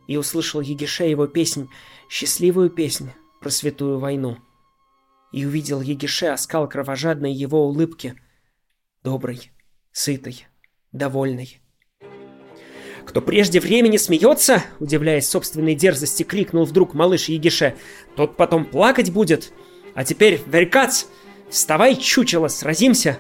И 0.08 0.18
услышал 0.18 0.60
Егише 0.62 1.04
его 1.04 1.28
песнь, 1.28 1.70
счастливую 2.10 2.72
песнь 2.72 3.12
про 3.40 3.50
святую 3.50 4.00
войну 4.00 4.40
и 5.32 5.46
увидел 5.46 5.82
Егише 5.82 6.28
оскал 6.28 6.68
кровожадной 6.68 7.34
его 7.34 7.66
улыбки. 7.66 8.16
Добрый, 9.04 9.52
сытый, 9.92 10.48
довольный. 10.92 11.60
«Кто 13.06 13.22
прежде 13.22 13.60
времени 13.60 13.98
смеется?»— 13.98 14.64
удивляясь 14.80 15.28
собственной 15.28 15.74
дерзости, 15.74 16.24
крикнул 16.24 16.66
вдруг 16.66 16.94
малыш 16.94 17.30
Егише. 17.30 17.76
«Тот 18.16 18.38
потом 18.38 18.66
плакать 18.66 19.12
будет! 19.12 19.52
А 19.96 20.06
теперь, 20.06 20.42
Веркац, 20.46 21.06
вставай, 21.50 21.96
чучело, 21.96 22.48
сразимся!» 22.48 23.20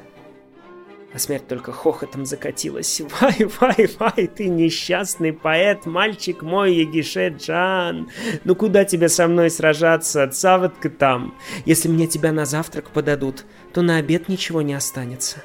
А 1.13 1.19
смерть 1.19 1.47
только 1.47 1.73
хохотом 1.73 2.25
закатилась. 2.25 3.01
«Вай, 3.21 3.49
вай, 3.59 3.89
вай, 3.99 4.27
ты 4.27 4.47
несчастный 4.47 5.33
поэт, 5.33 5.85
мальчик 5.85 6.41
мой, 6.41 6.73
Егише 6.73 7.35
Джан! 7.37 8.09
Ну 8.45 8.55
куда 8.55 8.85
тебе 8.85 9.09
со 9.09 9.27
мной 9.27 9.49
сражаться, 9.49 10.27
цавотка 10.27 10.89
там? 10.89 11.35
Если 11.65 11.89
мне 11.89 12.07
тебя 12.07 12.31
на 12.31 12.45
завтрак 12.45 12.91
подадут, 12.91 13.45
то 13.73 13.81
на 13.81 13.97
обед 13.97 14.29
ничего 14.29 14.61
не 14.61 14.73
останется». 14.73 15.43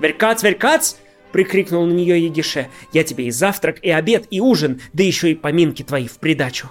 «Веркац, 0.00 0.42
Веркац!»— 0.42 0.96
прикрикнул 1.32 1.86
на 1.86 1.92
нее 1.92 2.24
Егише. 2.24 2.68
«Я 2.92 3.04
тебе 3.04 3.26
и 3.26 3.30
завтрак, 3.30 3.78
и 3.82 3.90
обед, 3.90 4.26
и 4.30 4.40
ужин, 4.40 4.80
да 4.92 5.04
еще 5.04 5.30
и 5.30 5.36
поминки 5.36 5.84
твои 5.84 6.08
в 6.08 6.18
придачу!» 6.18 6.68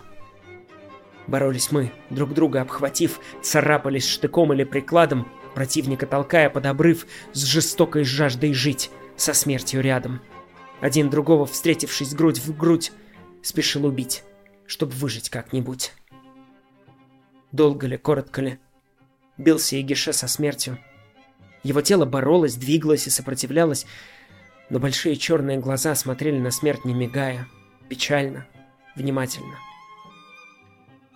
Боролись 1.27 1.71
мы, 1.71 1.93
друг 2.09 2.33
друга 2.33 2.59
обхватив, 2.59 3.21
царапались 3.41 4.05
штыком 4.05 4.51
или 4.51 4.65
прикладом, 4.65 5.31
противника 5.53 6.05
толкая 6.05 6.49
под 6.49 6.65
обрыв 6.65 7.05
с 7.33 7.43
жестокой 7.43 8.03
жаждой 8.03 8.53
жить, 8.53 8.91
со 9.15 9.33
смертью 9.33 9.81
рядом. 9.81 10.21
Один 10.79 11.09
другого, 11.09 11.45
встретившись 11.45 12.15
грудь 12.15 12.39
в 12.39 12.57
грудь, 12.57 12.91
спешил 13.43 13.85
убить, 13.85 14.23
чтобы 14.65 14.93
выжить 14.93 15.29
как-нибудь. 15.29 15.93
Долго 17.51 17.85
ли, 17.85 17.97
коротко 17.97 18.41
ли, 18.41 18.59
бился 19.37 19.75
Егише 19.75 20.13
со 20.13 20.27
смертью. 20.27 20.79
Его 21.63 21.81
тело 21.81 22.05
боролось, 22.05 22.55
двигалось 22.55 23.07
и 23.07 23.11
сопротивлялось, 23.11 23.85
но 24.69 24.79
большие 24.79 25.15
черные 25.15 25.59
глаза 25.59 25.93
смотрели 25.95 26.39
на 26.39 26.49
смерть 26.49 26.85
не 26.85 26.93
мигая, 26.93 27.47
печально, 27.89 28.47
внимательно. 28.95 29.57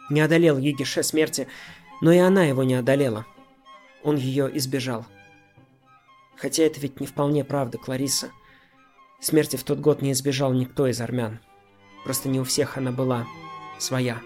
Не 0.09 0.21
одолел 0.21 0.57
Егише 0.57 1.01
смерти, 1.01 1.47
но 2.01 2.11
и 2.11 2.17
она 2.17 2.43
его 2.43 2.63
не 2.63 2.75
одолела. 2.75 3.25
Он 4.06 4.18
ее 4.18 4.49
избежал. 4.58 5.03
Хотя 6.38 6.64
это 6.64 6.80
ведь 6.80 6.99
не 6.99 7.08
вполне 7.08 7.43
правда, 7.43 7.80
Клариса. 7.80 8.30
Смерти 9.20 9.56
в 9.56 9.64
тот 9.64 9.80
год 9.80 10.03
не 10.03 10.12
избежал 10.12 10.53
никто 10.53 10.86
из 10.86 11.01
армян. 11.01 11.39
Просто 12.03 12.30
не 12.30 12.39
у 12.39 12.43
всех 12.43 12.78
она 12.78 12.91
была 12.91 13.26
своя. 13.80 14.22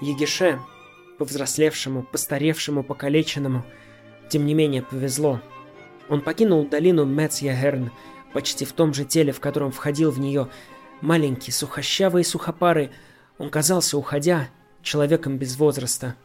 Егише, 0.00 0.58
повзрослевшему, 1.18 2.02
постаревшему, 2.02 2.82
покалеченному, 2.82 3.64
тем 4.28 4.44
не 4.44 4.54
менее 4.54 4.82
повезло. 4.82 5.40
Он 6.08 6.20
покинул 6.20 6.66
долину 6.66 7.04
Мецьягерн 7.04 7.92
почти 8.32 8.64
в 8.64 8.72
том 8.72 8.92
же 8.92 9.04
теле, 9.04 9.32
в 9.32 9.38
котором 9.38 9.70
входил 9.70 10.10
в 10.10 10.18
нее 10.18 10.48
маленький, 11.00 11.52
сухощавый 11.52 12.22
и 12.22 12.26
сухопарый. 12.26 12.90
Он 13.38 13.50
казался, 13.50 13.96
уходя, 13.96 14.48
человеком 14.82 15.38
без 15.38 15.56
возраста. 15.56 16.16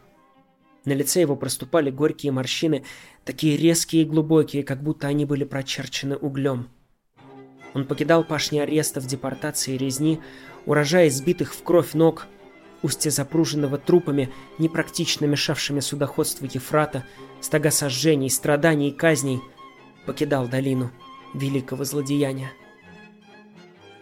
На 0.84 0.92
лице 0.92 1.20
его 1.20 1.36
проступали 1.36 1.90
горькие 1.90 2.32
морщины, 2.32 2.84
такие 3.24 3.56
резкие 3.56 4.02
и 4.02 4.06
глубокие, 4.06 4.62
как 4.62 4.82
будто 4.82 5.08
они 5.08 5.24
были 5.24 5.44
прочерчены 5.44 6.16
углем. 6.16 6.68
Он 7.74 7.84
покидал 7.84 8.24
пашни 8.24 8.58
арестов, 8.58 9.06
депортации 9.06 9.74
и 9.74 9.78
резни, 9.78 10.20
урожая 10.66 11.08
избитых 11.08 11.54
в 11.54 11.62
кровь 11.62 11.92
ног, 11.94 12.26
устья 12.82 13.10
запруженного 13.10 13.78
трупами, 13.78 14.32
непрактично 14.58 15.26
мешавшими 15.26 15.80
судоходству 15.80 16.48
Ефрата, 16.50 17.04
стога 17.40 17.70
сожжений, 17.70 18.30
страданий 18.30 18.88
и 18.88 18.94
казней, 18.94 19.40
покидал 20.06 20.48
долину 20.48 20.90
великого 21.34 21.84
злодеяния. 21.84 22.52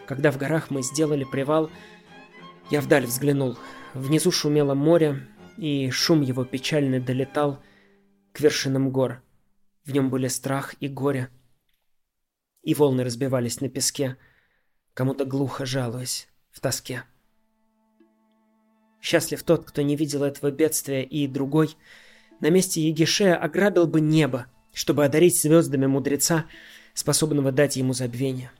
Когда 0.06 0.30
в 0.30 0.38
горах 0.38 0.70
мы 0.70 0.82
сделали 0.82 1.24
привал, 1.24 1.70
я 2.70 2.80
вдаль 2.80 3.04
взглянул. 3.04 3.58
Внизу 3.94 4.30
шумело 4.30 4.74
море, 4.74 5.26
и 5.58 5.90
шум 5.90 6.20
его 6.20 6.44
печальный 6.44 7.00
долетал 7.00 7.60
к 8.32 8.40
вершинам 8.40 8.90
гор. 8.90 9.22
В 9.84 9.92
нем 9.92 10.08
были 10.08 10.28
страх 10.28 10.74
и 10.80 10.88
горе. 10.88 11.28
И 12.62 12.74
волны 12.74 13.04
разбивались 13.04 13.60
на 13.60 13.68
песке, 13.68 14.16
кому-то 14.94 15.24
глухо 15.24 15.66
жалуясь 15.66 16.28
в 16.50 16.60
тоске. 16.60 17.04
Счастлив 19.00 19.42
тот, 19.42 19.64
кто 19.64 19.82
не 19.82 19.96
видел 19.96 20.22
этого 20.22 20.50
бедствия, 20.50 21.04
и 21.04 21.26
другой, 21.26 21.76
на 22.40 22.50
месте 22.50 22.80
Егишея 22.80 23.36
ограбил 23.36 23.86
бы 23.86 24.00
небо, 24.00 24.46
чтобы 24.72 25.04
одарить 25.04 25.40
звездами 25.40 25.86
мудреца, 25.86 26.46
способного 26.94 27.52
дать 27.52 27.76
ему 27.76 27.92
забвение. 27.92 28.50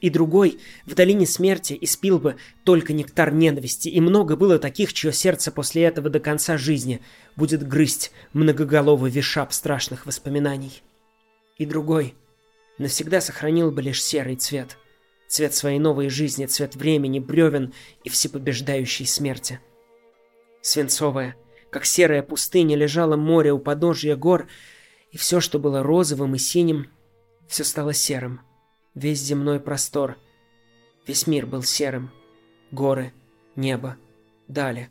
И 0.00 0.08
другой 0.08 0.58
в 0.86 0.94
долине 0.94 1.26
смерти 1.26 1.76
испил 1.80 2.18
бы 2.18 2.36
только 2.64 2.92
нектар 2.92 3.32
ненависти, 3.32 3.88
и 3.88 4.00
много 4.00 4.34
было 4.34 4.58
таких, 4.58 4.92
чье 4.94 5.12
сердце 5.12 5.52
после 5.52 5.82
этого 5.84 6.08
до 6.08 6.20
конца 6.20 6.56
жизни 6.56 7.02
будет 7.36 7.66
грызть 7.66 8.10
многоголовый 8.32 9.10
вишап 9.10 9.52
страшных 9.52 10.06
воспоминаний. 10.06 10.82
И 11.58 11.66
другой 11.66 12.14
навсегда 12.78 13.20
сохранил 13.20 13.70
бы 13.70 13.82
лишь 13.82 14.02
серый 14.02 14.36
цвет, 14.36 14.78
цвет 15.28 15.54
своей 15.54 15.78
новой 15.78 16.08
жизни, 16.08 16.46
цвет 16.46 16.76
времени, 16.76 17.18
бревен 17.18 17.74
и 18.02 18.08
всепобеждающей 18.08 19.06
смерти. 19.06 19.60
Свинцовая, 20.62 21.36
как 21.68 21.84
серая 21.84 22.22
пустыня, 22.22 22.74
лежало 22.74 23.16
море 23.16 23.52
у 23.52 23.58
подножья 23.58 24.16
гор, 24.16 24.48
и 25.10 25.18
все, 25.18 25.40
что 25.40 25.58
было 25.58 25.82
розовым 25.82 26.36
и 26.36 26.38
синим, 26.38 26.86
все 27.48 27.64
стало 27.64 27.92
серым— 27.92 28.40
весь 28.94 29.20
земной 29.20 29.60
простор. 29.60 30.16
Весь 31.06 31.26
мир 31.26 31.46
был 31.46 31.62
серым. 31.62 32.10
Горы, 32.70 33.12
небо, 33.56 33.96
дали. 34.48 34.90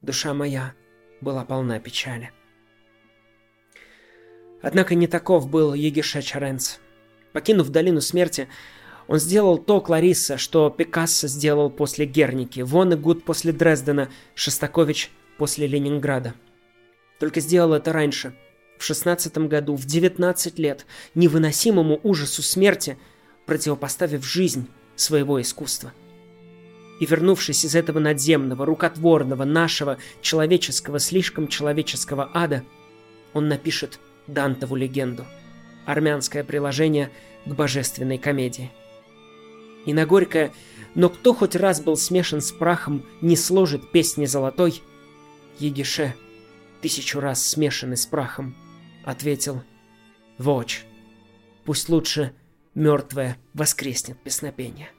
Душа 0.00 0.34
моя 0.34 0.74
была 1.20 1.44
полна 1.44 1.78
печали. 1.78 2.30
Однако 4.62 4.94
не 4.94 5.06
таков 5.06 5.48
был 5.48 5.74
Егиша 5.74 6.22
Чаренц. 6.22 6.78
Покинув 7.32 7.68
долину 7.68 8.00
смерти, 8.00 8.48
он 9.06 9.18
сделал 9.18 9.58
то 9.58 9.80
Кларисса, 9.80 10.38
что 10.38 10.70
Пикассо 10.70 11.28
сделал 11.28 11.70
после 11.70 12.06
Герники, 12.06 12.60
Вонегуд 12.60 13.24
после 13.24 13.52
Дрездена, 13.52 14.10
Шостакович 14.34 15.10
после 15.38 15.66
Ленинграда. 15.66 16.34
Только 17.20 17.40
сделал 17.40 17.74
это 17.74 17.92
раньше– 17.92 18.34
в 18.78 18.84
16 18.84 19.36
году, 19.38 19.74
в 19.74 19.84
19 19.84 20.58
лет, 20.58 20.86
невыносимому 21.14 22.00
ужасу 22.02 22.42
смерти, 22.42 22.98
противопоставив 23.46 24.24
жизнь 24.24 24.68
своего 24.96 25.40
искусства. 25.40 25.92
И 27.00 27.06
вернувшись 27.06 27.64
из 27.64 27.74
этого 27.74 27.98
надземного, 27.98 28.64
рукотворного, 28.64 29.44
нашего, 29.44 29.98
человеческого, 30.22 30.98
слишком 30.98 31.48
человеческого 31.48 32.30
ада, 32.32 32.64
он 33.34 33.48
напишет 33.48 34.00
Дантову 34.26 34.76
легенду, 34.76 35.24
армянское 35.84 36.42
приложение 36.42 37.10
к 37.44 37.50
божественной 37.50 38.18
комедии. 38.18 38.72
И 39.84 39.92
на 39.92 40.06
горькое 40.06 40.52
«Но 40.94 41.10
кто 41.10 41.34
хоть 41.34 41.54
раз 41.54 41.80
был 41.80 41.96
смешан 41.96 42.40
с 42.40 42.50
прахом, 42.50 43.04
не 43.20 43.36
сложит 43.36 43.92
песни 43.92 44.24
золотой?» 44.24 44.82
Егише, 45.58 46.14
тысячу 46.80 47.20
раз 47.20 47.46
смешанный 47.46 47.96
с 47.96 48.06
прахом– 48.06 48.56
ответил 49.06 49.62
«Воч, 50.36 50.84
пусть 51.64 51.88
лучше 51.88 52.34
мертвое 52.74 53.38
воскреснет 53.54 54.18
песнопение». 54.22 54.90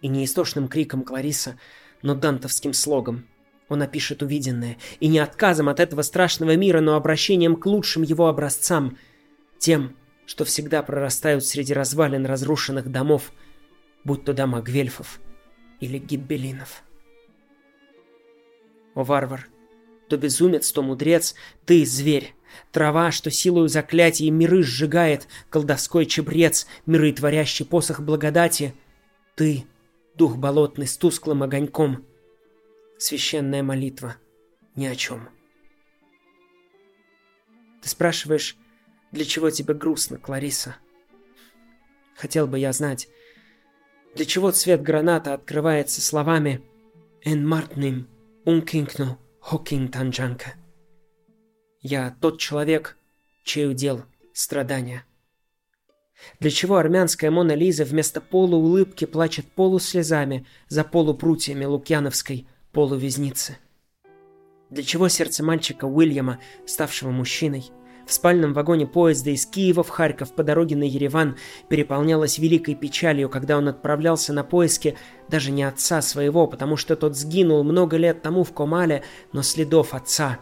И 0.00 0.06
не 0.06 0.24
истошным 0.24 0.68
криком 0.68 1.02
Клариса, 1.02 1.58
но 2.02 2.14
дантовским 2.14 2.72
слогом 2.72 3.26
он 3.68 3.82
опишет 3.82 4.22
увиденное, 4.22 4.78
и 5.00 5.08
не 5.08 5.18
отказом 5.18 5.68
от 5.68 5.80
этого 5.80 6.02
страшного 6.02 6.56
мира, 6.56 6.80
но 6.80 6.94
обращением 6.94 7.56
к 7.56 7.66
лучшим 7.66 8.02
его 8.02 8.28
образцам, 8.28 8.96
тем, 9.58 9.96
что 10.26 10.44
всегда 10.44 10.82
прорастают 10.82 11.44
среди 11.44 11.74
развалин 11.74 12.24
разрушенных 12.24 12.90
домов, 12.90 13.32
будь 14.04 14.24
то 14.24 14.32
дома 14.32 14.60
гвельфов 14.60 15.20
или 15.80 15.98
гиббелинов. 15.98 16.82
О, 18.94 19.04
варвар, 19.04 19.48
то 20.08 20.16
безумец, 20.16 20.70
то 20.70 20.82
мудрец, 20.82 21.34
ты 21.66 21.84
зверь, 21.84 22.34
Трава, 22.72 23.10
что 23.10 23.30
силою 23.30 23.68
заклятий 23.68 24.30
миры 24.30 24.62
сжигает, 24.62 25.28
колдовской 25.50 26.06
чебрец, 26.06 26.66
миры 26.86 27.12
творящий 27.12 27.64
посох 27.64 28.00
благодати. 28.00 28.74
Ты, 29.34 29.64
дух 30.14 30.36
болотный 30.36 30.86
с 30.86 30.96
тусклым 30.96 31.42
огоньком. 31.42 32.04
Священная 32.98 33.62
молитва 33.62 34.16
ни 34.74 34.86
о 34.86 34.94
чем. 34.94 35.28
Ты 37.82 37.88
спрашиваешь, 37.88 38.56
для 39.12 39.24
чего 39.24 39.50
тебе 39.50 39.74
грустно, 39.74 40.18
Клариса? 40.18 40.76
Хотел 42.16 42.46
бы 42.46 42.58
я 42.58 42.72
знать, 42.72 43.08
для 44.14 44.24
чего 44.24 44.50
цвет 44.50 44.82
граната 44.82 45.34
открывается 45.34 46.00
словами 46.00 46.62
«En 47.24 47.44
Martnim 47.44 48.06
unkingnu 48.44 49.16
hokking 49.50 49.88
tanjanka». 49.90 50.54
Я 51.80 52.16
тот 52.20 52.40
человек, 52.40 52.96
чей 53.44 53.68
удел 53.68 54.02
страдания. 54.32 55.04
Для 56.40 56.50
чего 56.50 56.76
армянская 56.76 57.30
Мона 57.30 57.52
Лиза 57.54 57.84
вместо 57.84 58.20
полуулыбки 58.20 59.04
плачет 59.04 59.46
полуслезами 59.46 60.46
за 60.68 60.82
полупрутьями 60.82 61.64
лукьяновской 61.64 62.48
полувезницы? 62.72 63.58
Для 64.70 64.82
чего 64.82 65.08
сердце 65.08 65.44
мальчика 65.44 65.84
Уильяма, 65.86 66.40
ставшего 66.66 67.10
мужчиной, 67.10 67.70
в 68.06 68.12
спальном 68.12 68.54
вагоне 68.54 68.86
поезда 68.86 69.30
из 69.30 69.46
Киева 69.46 69.82
в 69.82 69.90
Харьков 69.90 70.34
по 70.34 70.42
дороге 70.42 70.76
на 70.76 70.82
Ереван 70.82 71.36
переполнялось 71.68 72.38
великой 72.38 72.74
печалью, 72.74 73.28
когда 73.28 73.58
он 73.58 73.68
отправлялся 73.68 74.32
на 74.32 74.44
поиски 74.44 74.96
даже 75.28 75.50
не 75.50 75.62
отца 75.62 76.02
своего, 76.02 76.46
потому 76.46 76.76
что 76.76 76.96
тот 76.96 77.16
сгинул 77.16 77.62
много 77.64 77.98
лет 77.98 78.22
тому 78.22 78.44
в 78.44 78.52
Комале, 78.52 79.04
но 79.32 79.42
следов 79.42 79.92
отца, 79.92 80.38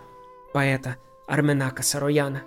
поэта, 0.52 0.96
Арменака 1.26 1.82
Сарояна. 1.82 2.44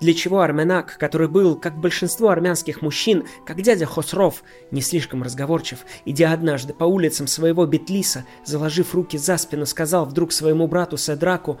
Для 0.00 0.14
чего 0.14 0.40
Арменак, 0.40 0.98
который 0.98 1.28
был, 1.28 1.56
как 1.56 1.78
большинство 1.78 2.28
армянских 2.28 2.82
мужчин, 2.82 3.24
как 3.44 3.60
дядя 3.60 3.86
Хосров, 3.86 4.42
не 4.70 4.80
слишком 4.80 5.22
разговорчив, 5.22 5.80
идя 6.04 6.32
однажды 6.32 6.72
по 6.74 6.84
улицам 6.84 7.26
своего 7.26 7.66
Бетлиса, 7.66 8.24
заложив 8.44 8.94
руки 8.94 9.18
за 9.18 9.36
спину, 9.36 9.66
сказал 9.66 10.04
вдруг 10.04 10.32
своему 10.32 10.66
брату 10.68 10.96
Седраку 10.96 11.58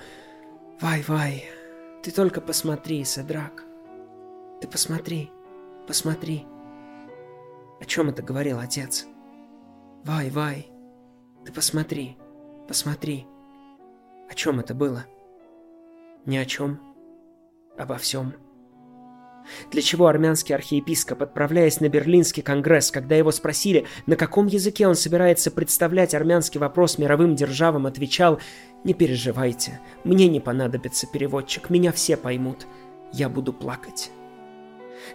«Вай-вай, 0.80 1.44
ты 2.02 2.10
только 2.10 2.40
посмотри, 2.40 3.04
Седрак, 3.04 3.64
ты 4.60 4.68
посмотри, 4.68 5.30
посмотри». 5.86 6.46
О 7.80 7.84
чем 7.84 8.08
это 8.08 8.22
говорил 8.22 8.58
отец? 8.60 9.06
«Вай-вай, 10.04 10.70
ты 11.44 11.52
посмотри, 11.52 12.16
посмотри». 12.68 13.26
О 14.30 14.34
чем 14.34 14.60
это 14.60 14.74
было? 14.74 15.04
Ни 16.26 16.36
о 16.36 16.44
чем 16.44 16.80
обо 17.76 17.96
всем. 17.96 18.34
Для 19.70 19.82
чего 19.82 20.06
армянский 20.06 20.54
архиепископ, 20.54 21.22
отправляясь 21.22 21.80
на 21.80 21.90
Берлинский 21.90 22.42
конгресс, 22.42 22.90
когда 22.90 23.14
его 23.14 23.30
спросили, 23.30 23.86
на 24.06 24.16
каком 24.16 24.46
языке 24.46 24.88
он 24.88 24.94
собирается 24.94 25.50
представлять 25.50 26.14
армянский 26.14 26.58
вопрос 26.58 26.96
мировым 26.96 27.34
державам, 27.34 27.86
отвечал 27.86 28.40
«Не 28.84 28.94
переживайте, 28.94 29.80
мне 30.02 30.28
не 30.28 30.40
понадобится 30.40 31.06
переводчик, 31.06 31.68
меня 31.68 31.92
все 31.92 32.16
поймут, 32.16 32.66
я 33.12 33.28
буду 33.28 33.52
плакать». 33.52 34.10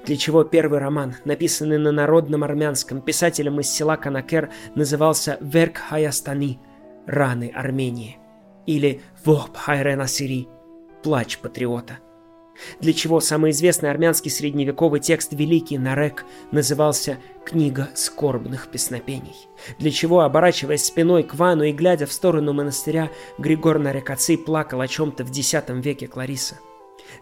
Для 0.06 0.16
чего 0.16 0.44
первый 0.44 0.78
роман, 0.78 1.16
написанный 1.26 1.80
на 1.80 1.92
народном 1.92 2.44
армянском 2.44 3.02
писателем 3.02 3.60
из 3.60 3.72
села 3.72 3.98
Канакер, 3.98 4.52
назывался 4.76 5.40
«Верк 5.42 5.78
Хаястани»– 5.78 6.60
«Раны 7.08 7.52
Армении» 7.56 8.20
или 8.68 9.02
«Вохб 9.26 9.58
Хайрена 9.58 10.08
Сири»– 10.08 10.48
«Плач 11.04 11.38
патриота»– 11.38 12.00
для 12.80 12.94
чего 12.94 13.20
самый 13.20 13.52
известный 13.52 13.90
армянский 13.90 14.32
средневековый 14.32 15.00
текст 15.00 15.34
Великий 15.34 15.78
Нарек 15.78 16.26
назывался 16.52 17.18
«Книга 17.46 17.90
скорбных 17.96 18.68
песнопений», 18.68 19.36
для 19.80 19.92
чего, 19.92 20.22
оборачиваясь 20.22 20.86
спиной 20.86 21.24
к 21.24 21.36
Вану 21.36 21.64
и 21.64 21.72
глядя 21.72 22.06
в 22.06 22.14
сторону 22.14 22.54
монастыря, 22.54 23.10
Григор 23.38 23.80
Нарекаций 23.80 24.38
плакал 24.38 24.82
о 24.82 24.88
чем-то 24.88 25.24
в 25.24 25.30
X 25.30 25.54
веке 25.68 26.08
Клариса. 26.08 26.60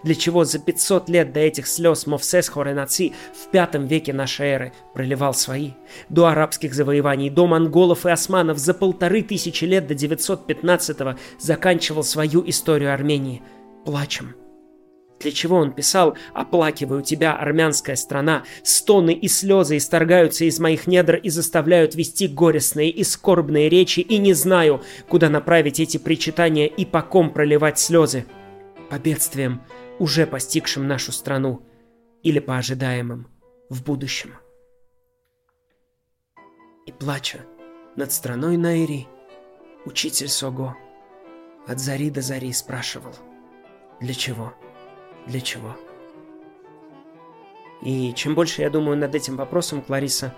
Для 0.03 0.15
чего 0.15 0.43
за 0.43 0.59
500 0.59 1.07
лет 1.07 1.31
до 1.31 1.39
этих 1.39 1.65
слез 1.65 2.07
Мовсес 2.07 2.49
Хоренаци 2.49 3.13
в 3.33 3.53
V 3.53 3.87
веке 3.87 4.11
нашей 4.11 4.47
эры 4.47 4.73
проливал 4.93 5.33
свои, 5.33 5.71
до 6.09 6.25
арабских 6.25 6.73
завоеваний, 6.73 7.29
до 7.29 7.47
монголов 7.47 8.05
и 8.05 8.09
османов 8.09 8.57
за 8.57 8.73
полторы 8.73 9.21
тысячи 9.21 9.63
лет 9.63 9.87
до 9.87 9.93
915-го 9.93 11.17
заканчивал 11.39 12.03
свою 12.03 12.43
историю 12.49 12.93
Армении 12.93 13.41
плачем– 13.87 14.35
для 15.19 15.31
чего 15.31 15.57
он 15.57 15.71
писал 15.73 16.15
«Оплакиваю 16.33 17.01
тебя, 17.01 17.35
армянская 17.35 17.95
страна, 17.95 18.43
стоны 18.63 19.13
и 19.13 19.27
слезы 19.27 19.77
исторгаются 19.77 20.45
из 20.45 20.59
моих 20.59 20.87
недр 20.87 21.15
и 21.15 21.29
заставляют 21.29 21.95
вести 21.95 22.27
горестные 22.27 22.89
и 22.89 23.03
скорбные 23.03 23.69
речи, 23.69 23.99
и 23.99 24.17
не 24.19 24.33
знаю, 24.33 24.83
куда 25.09 25.29
направить 25.29 25.79
эти 25.79 25.97
причитания 25.97 26.67
и 26.67 26.85
по 26.85 27.01
ком 27.01 27.31
проливать 27.31 27.79
слезы? 27.79 28.25
По 28.89 28.99
бедствиям, 28.99 29.63
уже 29.99 30.27
постигшим 30.27 30.87
нашу 30.87 31.11
страну, 31.11 31.65
или 32.21 32.39
по 32.39 32.57
ожидаемым 32.57 33.27
в 33.69 33.83
будущем». 33.83 34.33
И 36.85 36.91
плача 36.91 37.39
над 37.95 38.11
страной 38.11 38.55
Наири, 38.55 39.07
учитель 39.85 40.29
Сого 40.29 40.77
от 41.65 41.79
зари 41.79 42.09
до 42.09 42.21
зари 42.21 42.53
спрашивал 42.53 43.13
«Для 43.99 44.13
чего?» 44.13 44.53
Для 45.27 45.41
чего? 45.41 45.75
И 47.81 48.13
чем 48.13 48.33
больше 48.33 48.61
я 48.61 48.69
думаю 48.69 48.97
над 48.97 49.13
этим 49.13 49.35
вопросом, 49.35 49.81
Клариса, 49.81 50.33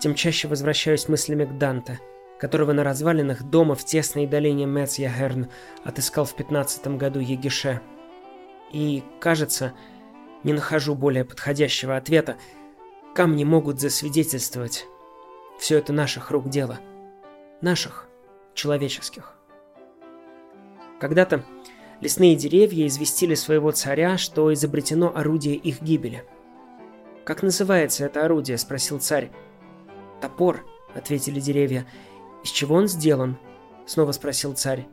тем 0.00 0.14
чаще 0.14 0.48
возвращаюсь 0.48 1.08
мыслями 1.08 1.44
к 1.44 1.58
Данте, 1.58 2.00
которого 2.38 2.72
на 2.72 2.84
развалинах 2.84 3.42
дома 3.42 3.74
в 3.74 3.84
тесной 3.84 4.26
долине 4.26 4.64
Мецьягерн 4.64 5.48
отыскал 5.84 6.24
в 6.24 6.34
пятнадцатом 6.34 6.98
году 6.98 7.18
Егише. 7.18 7.82
И, 8.72 9.02
кажется, 9.20 9.74
не 10.44 10.52
нахожу 10.52 10.94
более 10.94 11.24
подходящего 11.24 11.96
ответа. 11.96 12.36
Камни 13.14 13.42
могут 13.42 13.80
засвидетельствовать. 13.80 14.86
Все 15.58 15.78
это 15.78 15.92
наших 15.92 16.30
рук 16.30 16.48
дело. 16.48 16.78
Наших, 17.60 18.06
человеческих. 18.54 19.34
Когда-то 21.00 21.44
Лесные 22.00 22.36
деревья 22.36 22.86
известили 22.86 23.34
своего 23.34 23.72
царя, 23.72 24.18
что 24.18 24.52
изобретено 24.52 25.12
орудие 25.14 25.56
их 25.56 25.82
гибели. 25.82 26.24
«Как 27.24 27.42
называется 27.42 28.06
это 28.06 28.24
орудие?»– 28.24 28.56
спросил 28.58 29.00
царь. 29.00 29.32
«Топор»,– 30.20 30.64
ответили 30.94 31.40
деревья. 31.40 31.86
«Из 32.44 32.50
чего 32.50 32.76
он 32.76 32.86
сделан?»– 32.86 33.36
снова 33.86 34.12
спросил 34.12 34.54
царь. 34.54 34.86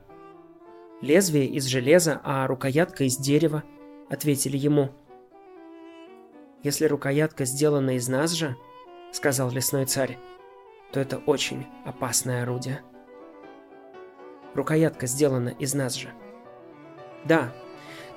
«Лезвие 1.01 1.45
из 1.45 1.65
железа, 1.65 2.19
а 2.23 2.47
рукоятка 2.47 3.03
из 3.03 3.17
дерева»,– 3.17 3.63
ответили 4.09 4.57
ему. 4.57 4.89
«Если 6.63 6.85
рукоятка 6.85 7.45
сделана 7.45 7.97
из 7.97 8.07
нас 8.07 8.31
же»,– 8.31 8.55
сказал 9.11 9.51
лесной 9.51 9.85
царь,– 9.85 10.17
то 10.91 10.99
это 10.99 11.17
очень 11.17 11.67
опасное 11.85 12.41
орудие. 12.41 12.81
Рукоятка 14.55 15.05
сделана 15.05 15.49
из 15.49 15.75
нас 15.75 15.93
же– 15.93 16.11
да, 17.25 17.51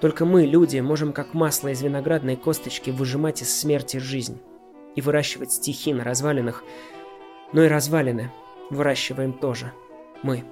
только 0.00 0.24
мы, 0.24 0.44
люди, 0.46 0.78
можем 0.78 1.12
как 1.12 1.34
масло 1.34 1.68
из 1.68 1.82
виноградной 1.82 2.36
косточки 2.36 2.90
выжимать 2.90 3.42
из 3.42 3.58
смерти 3.58 3.96
жизнь 3.96 4.40
и 4.94 5.00
выращивать 5.00 5.52
стихи 5.52 5.92
на 5.92 6.04
развалинах, 6.04 6.62
но 7.52 7.64
и 7.64 7.68
развалины 7.68 8.30
выращиваем 8.70 9.32
тоже 9.32 9.72
мы. 10.22 10.44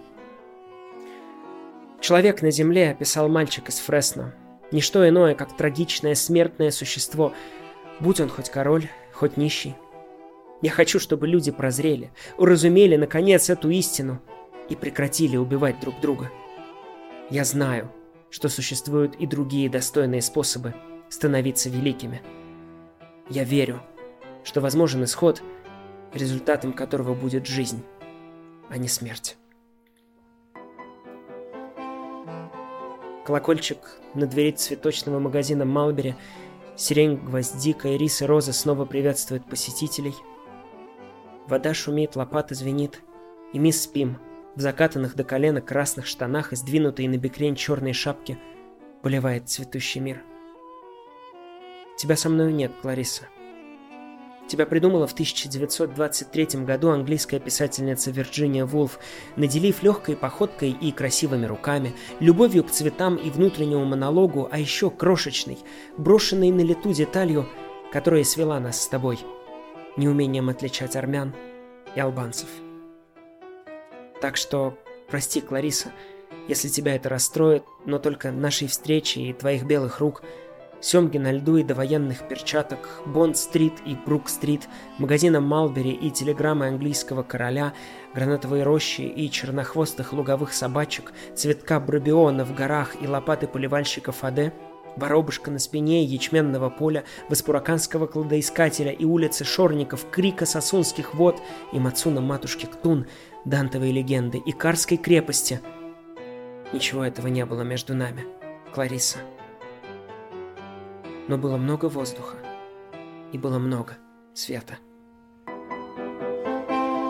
Человек 2.01 2.43
на 2.43 2.51
земле 2.51 2.91
описал 2.91 3.29
мальчик 3.29 3.69
из 3.69 3.79
Фресно. 3.79 4.35
Ничто 4.73 5.09
иное, 5.09 5.35
как 5.35 5.57
трагичное 5.57 6.15
смертное 6.15 6.71
существо, 6.71 7.33
будь 8.01 8.21
он 8.21 8.29
хоть 8.29 8.51
король, 8.51 8.89
хоть 9.13 9.37
нищий. 9.37 9.75
Я 10.63 10.71
хочу, 10.71 10.99
чтобы 10.99 11.29
люди 11.29 11.51
прозрели, 11.51 12.11
уразумели, 12.39 12.97
наконец, 12.97 13.51
эту 13.51 13.71
истину 13.71 14.21
и 14.69 14.75
прекратили 14.75 15.37
убивать 15.37 15.81
друг 15.81 16.01
друга. 16.01 16.31
Я 17.31 17.45
знаю, 17.45 17.91
что 18.37 18.51
существуют 18.51 19.15
и 19.15 19.27
другие 19.27 19.71
достойные 19.71 20.21
способы 20.21 20.75
становиться 21.09 21.71
великими. 21.71 22.21
Я 23.31 23.45
верю, 23.45 23.81
что 24.45 24.61
возможен 24.61 25.03
исход, 25.05 25.43
результатом 26.13 26.75
которого 26.75 27.15
будет 27.15 27.47
жизнь, 27.47 27.83
а 28.69 28.77
не 28.77 28.89
смерть. 28.89 29.39
Колокольчик 33.25 33.79
на 34.13 34.27
двери 34.27 34.51
цветочного 34.51 35.19
магазина 35.19 35.65
Малбери, 35.65 36.15
сирень, 36.77 37.17
гвоздика, 37.17 37.95
ирис 37.97 38.21
и 38.21 38.27
роза 38.27 38.53
снова 38.53 38.85
приветствуют 38.85 39.49
посетителей. 39.49 40.15
Вода 41.49 41.73
шумит, 41.73 42.17
лопата 42.17 42.55
звенит, 42.55 43.01
и 43.55 43.59
мы 43.59 43.73
спим– 43.73 44.19
в 44.57 44.61
закатанных 44.61 45.15
до 45.15 45.23
колена 45.23 45.61
красных 45.61 46.07
штанах 46.07 46.53
и 46.53 46.57
сдвинутой 46.57 47.07
на 47.07 47.19
бекрень 47.19 47.55
черной 47.55 47.93
шапке 47.93 48.39
поливает 49.03 49.49
цветущий 49.49 50.01
мир. 50.01 50.23
Тебя 51.97 52.17
со 52.17 52.29
мной 52.29 52.53
нет, 52.53 52.73
Клариса. 52.83 53.29
Тебя 54.49 54.65
придумала 54.65 55.07
в 55.07 55.13
1923 55.13 56.65
году 56.65 56.91
английская 56.91 57.41
писательница 57.41 58.13
Вирджиния 58.13 58.65
Вулф, 58.65 58.99
наделив 59.35 59.83
легкой 59.83 60.17
походкой 60.17 60.71
и 60.71 60.93
красивыми 60.93 61.47
руками, 61.47 61.95
любовью 62.21 62.63
к 62.63 62.71
цветам 62.71 63.17
и 63.17 63.29
внутреннему 63.29 63.85
монологу, 63.85 64.49
а 64.51 64.59
еще 64.59 64.91
крошечной, 64.91 65.59
брошенной 65.97 66.53
на 66.53 66.61
лету 66.61 66.93
деталью, 66.93 67.49
которая 67.93 68.25
свела 68.25 68.61
нас 68.61 68.83
с 68.83 68.89
тобой, 68.89 69.19
неумением 69.97 70.49
отличать 70.49 70.95
армян 70.95 71.35
и 71.97 72.01
албанцев. 72.01 72.49
Так 74.21 74.37
что 74.37 74.77
прости, 75.09 75.41
Клариса, 75.41 75.93
если 76.49 76.69
тебя 76.69 76.95
это 76.97 77.09
расстроит, 77.09 77.65
но 77.85 77.99
только 77.99 78.31
нашей 78.31 78.69
встречи 78.69 79.19
и 79.19 79.33
твоих 79.33 79.65
белых 79.65 80.01
рук, 80.01 80.23
семги 80.81 81.19
на 81.19 81.33
льду 81.33 81.57
и 81.57 81.63
довоенных 81.63 82.29
перчаток, 82.29 83.03
Бонд-стрит 83.07 83.75
и 83.85 83.95
Брук-стрит, 83.95 84.69
магазина 84.99 85.41
Малбери 85.41 85.91
и 85.91 86.11
телеграммы 86.11 86.69
английского 86.69 87.23
короля, 87.23 87.73
гранатовые 88.15 88.63
рощи 88.63 89.03
и 89.03 89.31
чернохвостых 89.31 90.13
луговых 90.13 90.53
собачек, 90.53 91.13
цветка 91.35 91.81
брабиона 91.81 92.45
в 92.45 92.55
горах 92.55 92.95
и 93.01 93.07
лопаты 93.07 93.47
поливальщиков 93.47 94.23
Аде, 94.23 94.53
воробушка 94.97 95.51
на 95.51 95.59
спине 95.59 96.05
ячменного 96.05 96.71
поля, 96.71 97.05
Воспураканского 97.29 98.07
кладоискателя 98.07 98.91
и 98.91 99.05
улицы 99.05 99.45
Шорников, 99.45 100.07
Крика 100.11 100.47
Сосунских 100.47 101.15
вод 101.15 101.41
и 101.73 101.79
Мацуна 101.79 102.21
Матушки 102.21 102.67
Ктун, 102.67 103.07
Дантовой 103.45 103.93
легенды 103.93 104.39
и 104.39 104.53
Карской 104.53 104.97
крепости. 104.97 105.61
Ничего 106.73 107.05
этого 107.05 107.29
не 107.29 107.45
было 107.45 107.63
между 107.63 107.95
нами, 107.95 108.25
Клариса. 108.75 109.19
Но 111.29 111.39
было 111.39 111.57
много 111.57 111.87
воздуха, 111.87 112.37
и 113.33 113.39
было 113.39 113.59
много 113.59 113.97
света. 114.35 114.79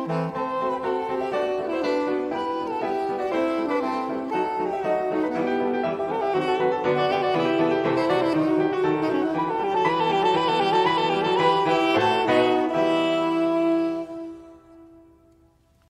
thank 0.08 0.36
you 0.36 0.45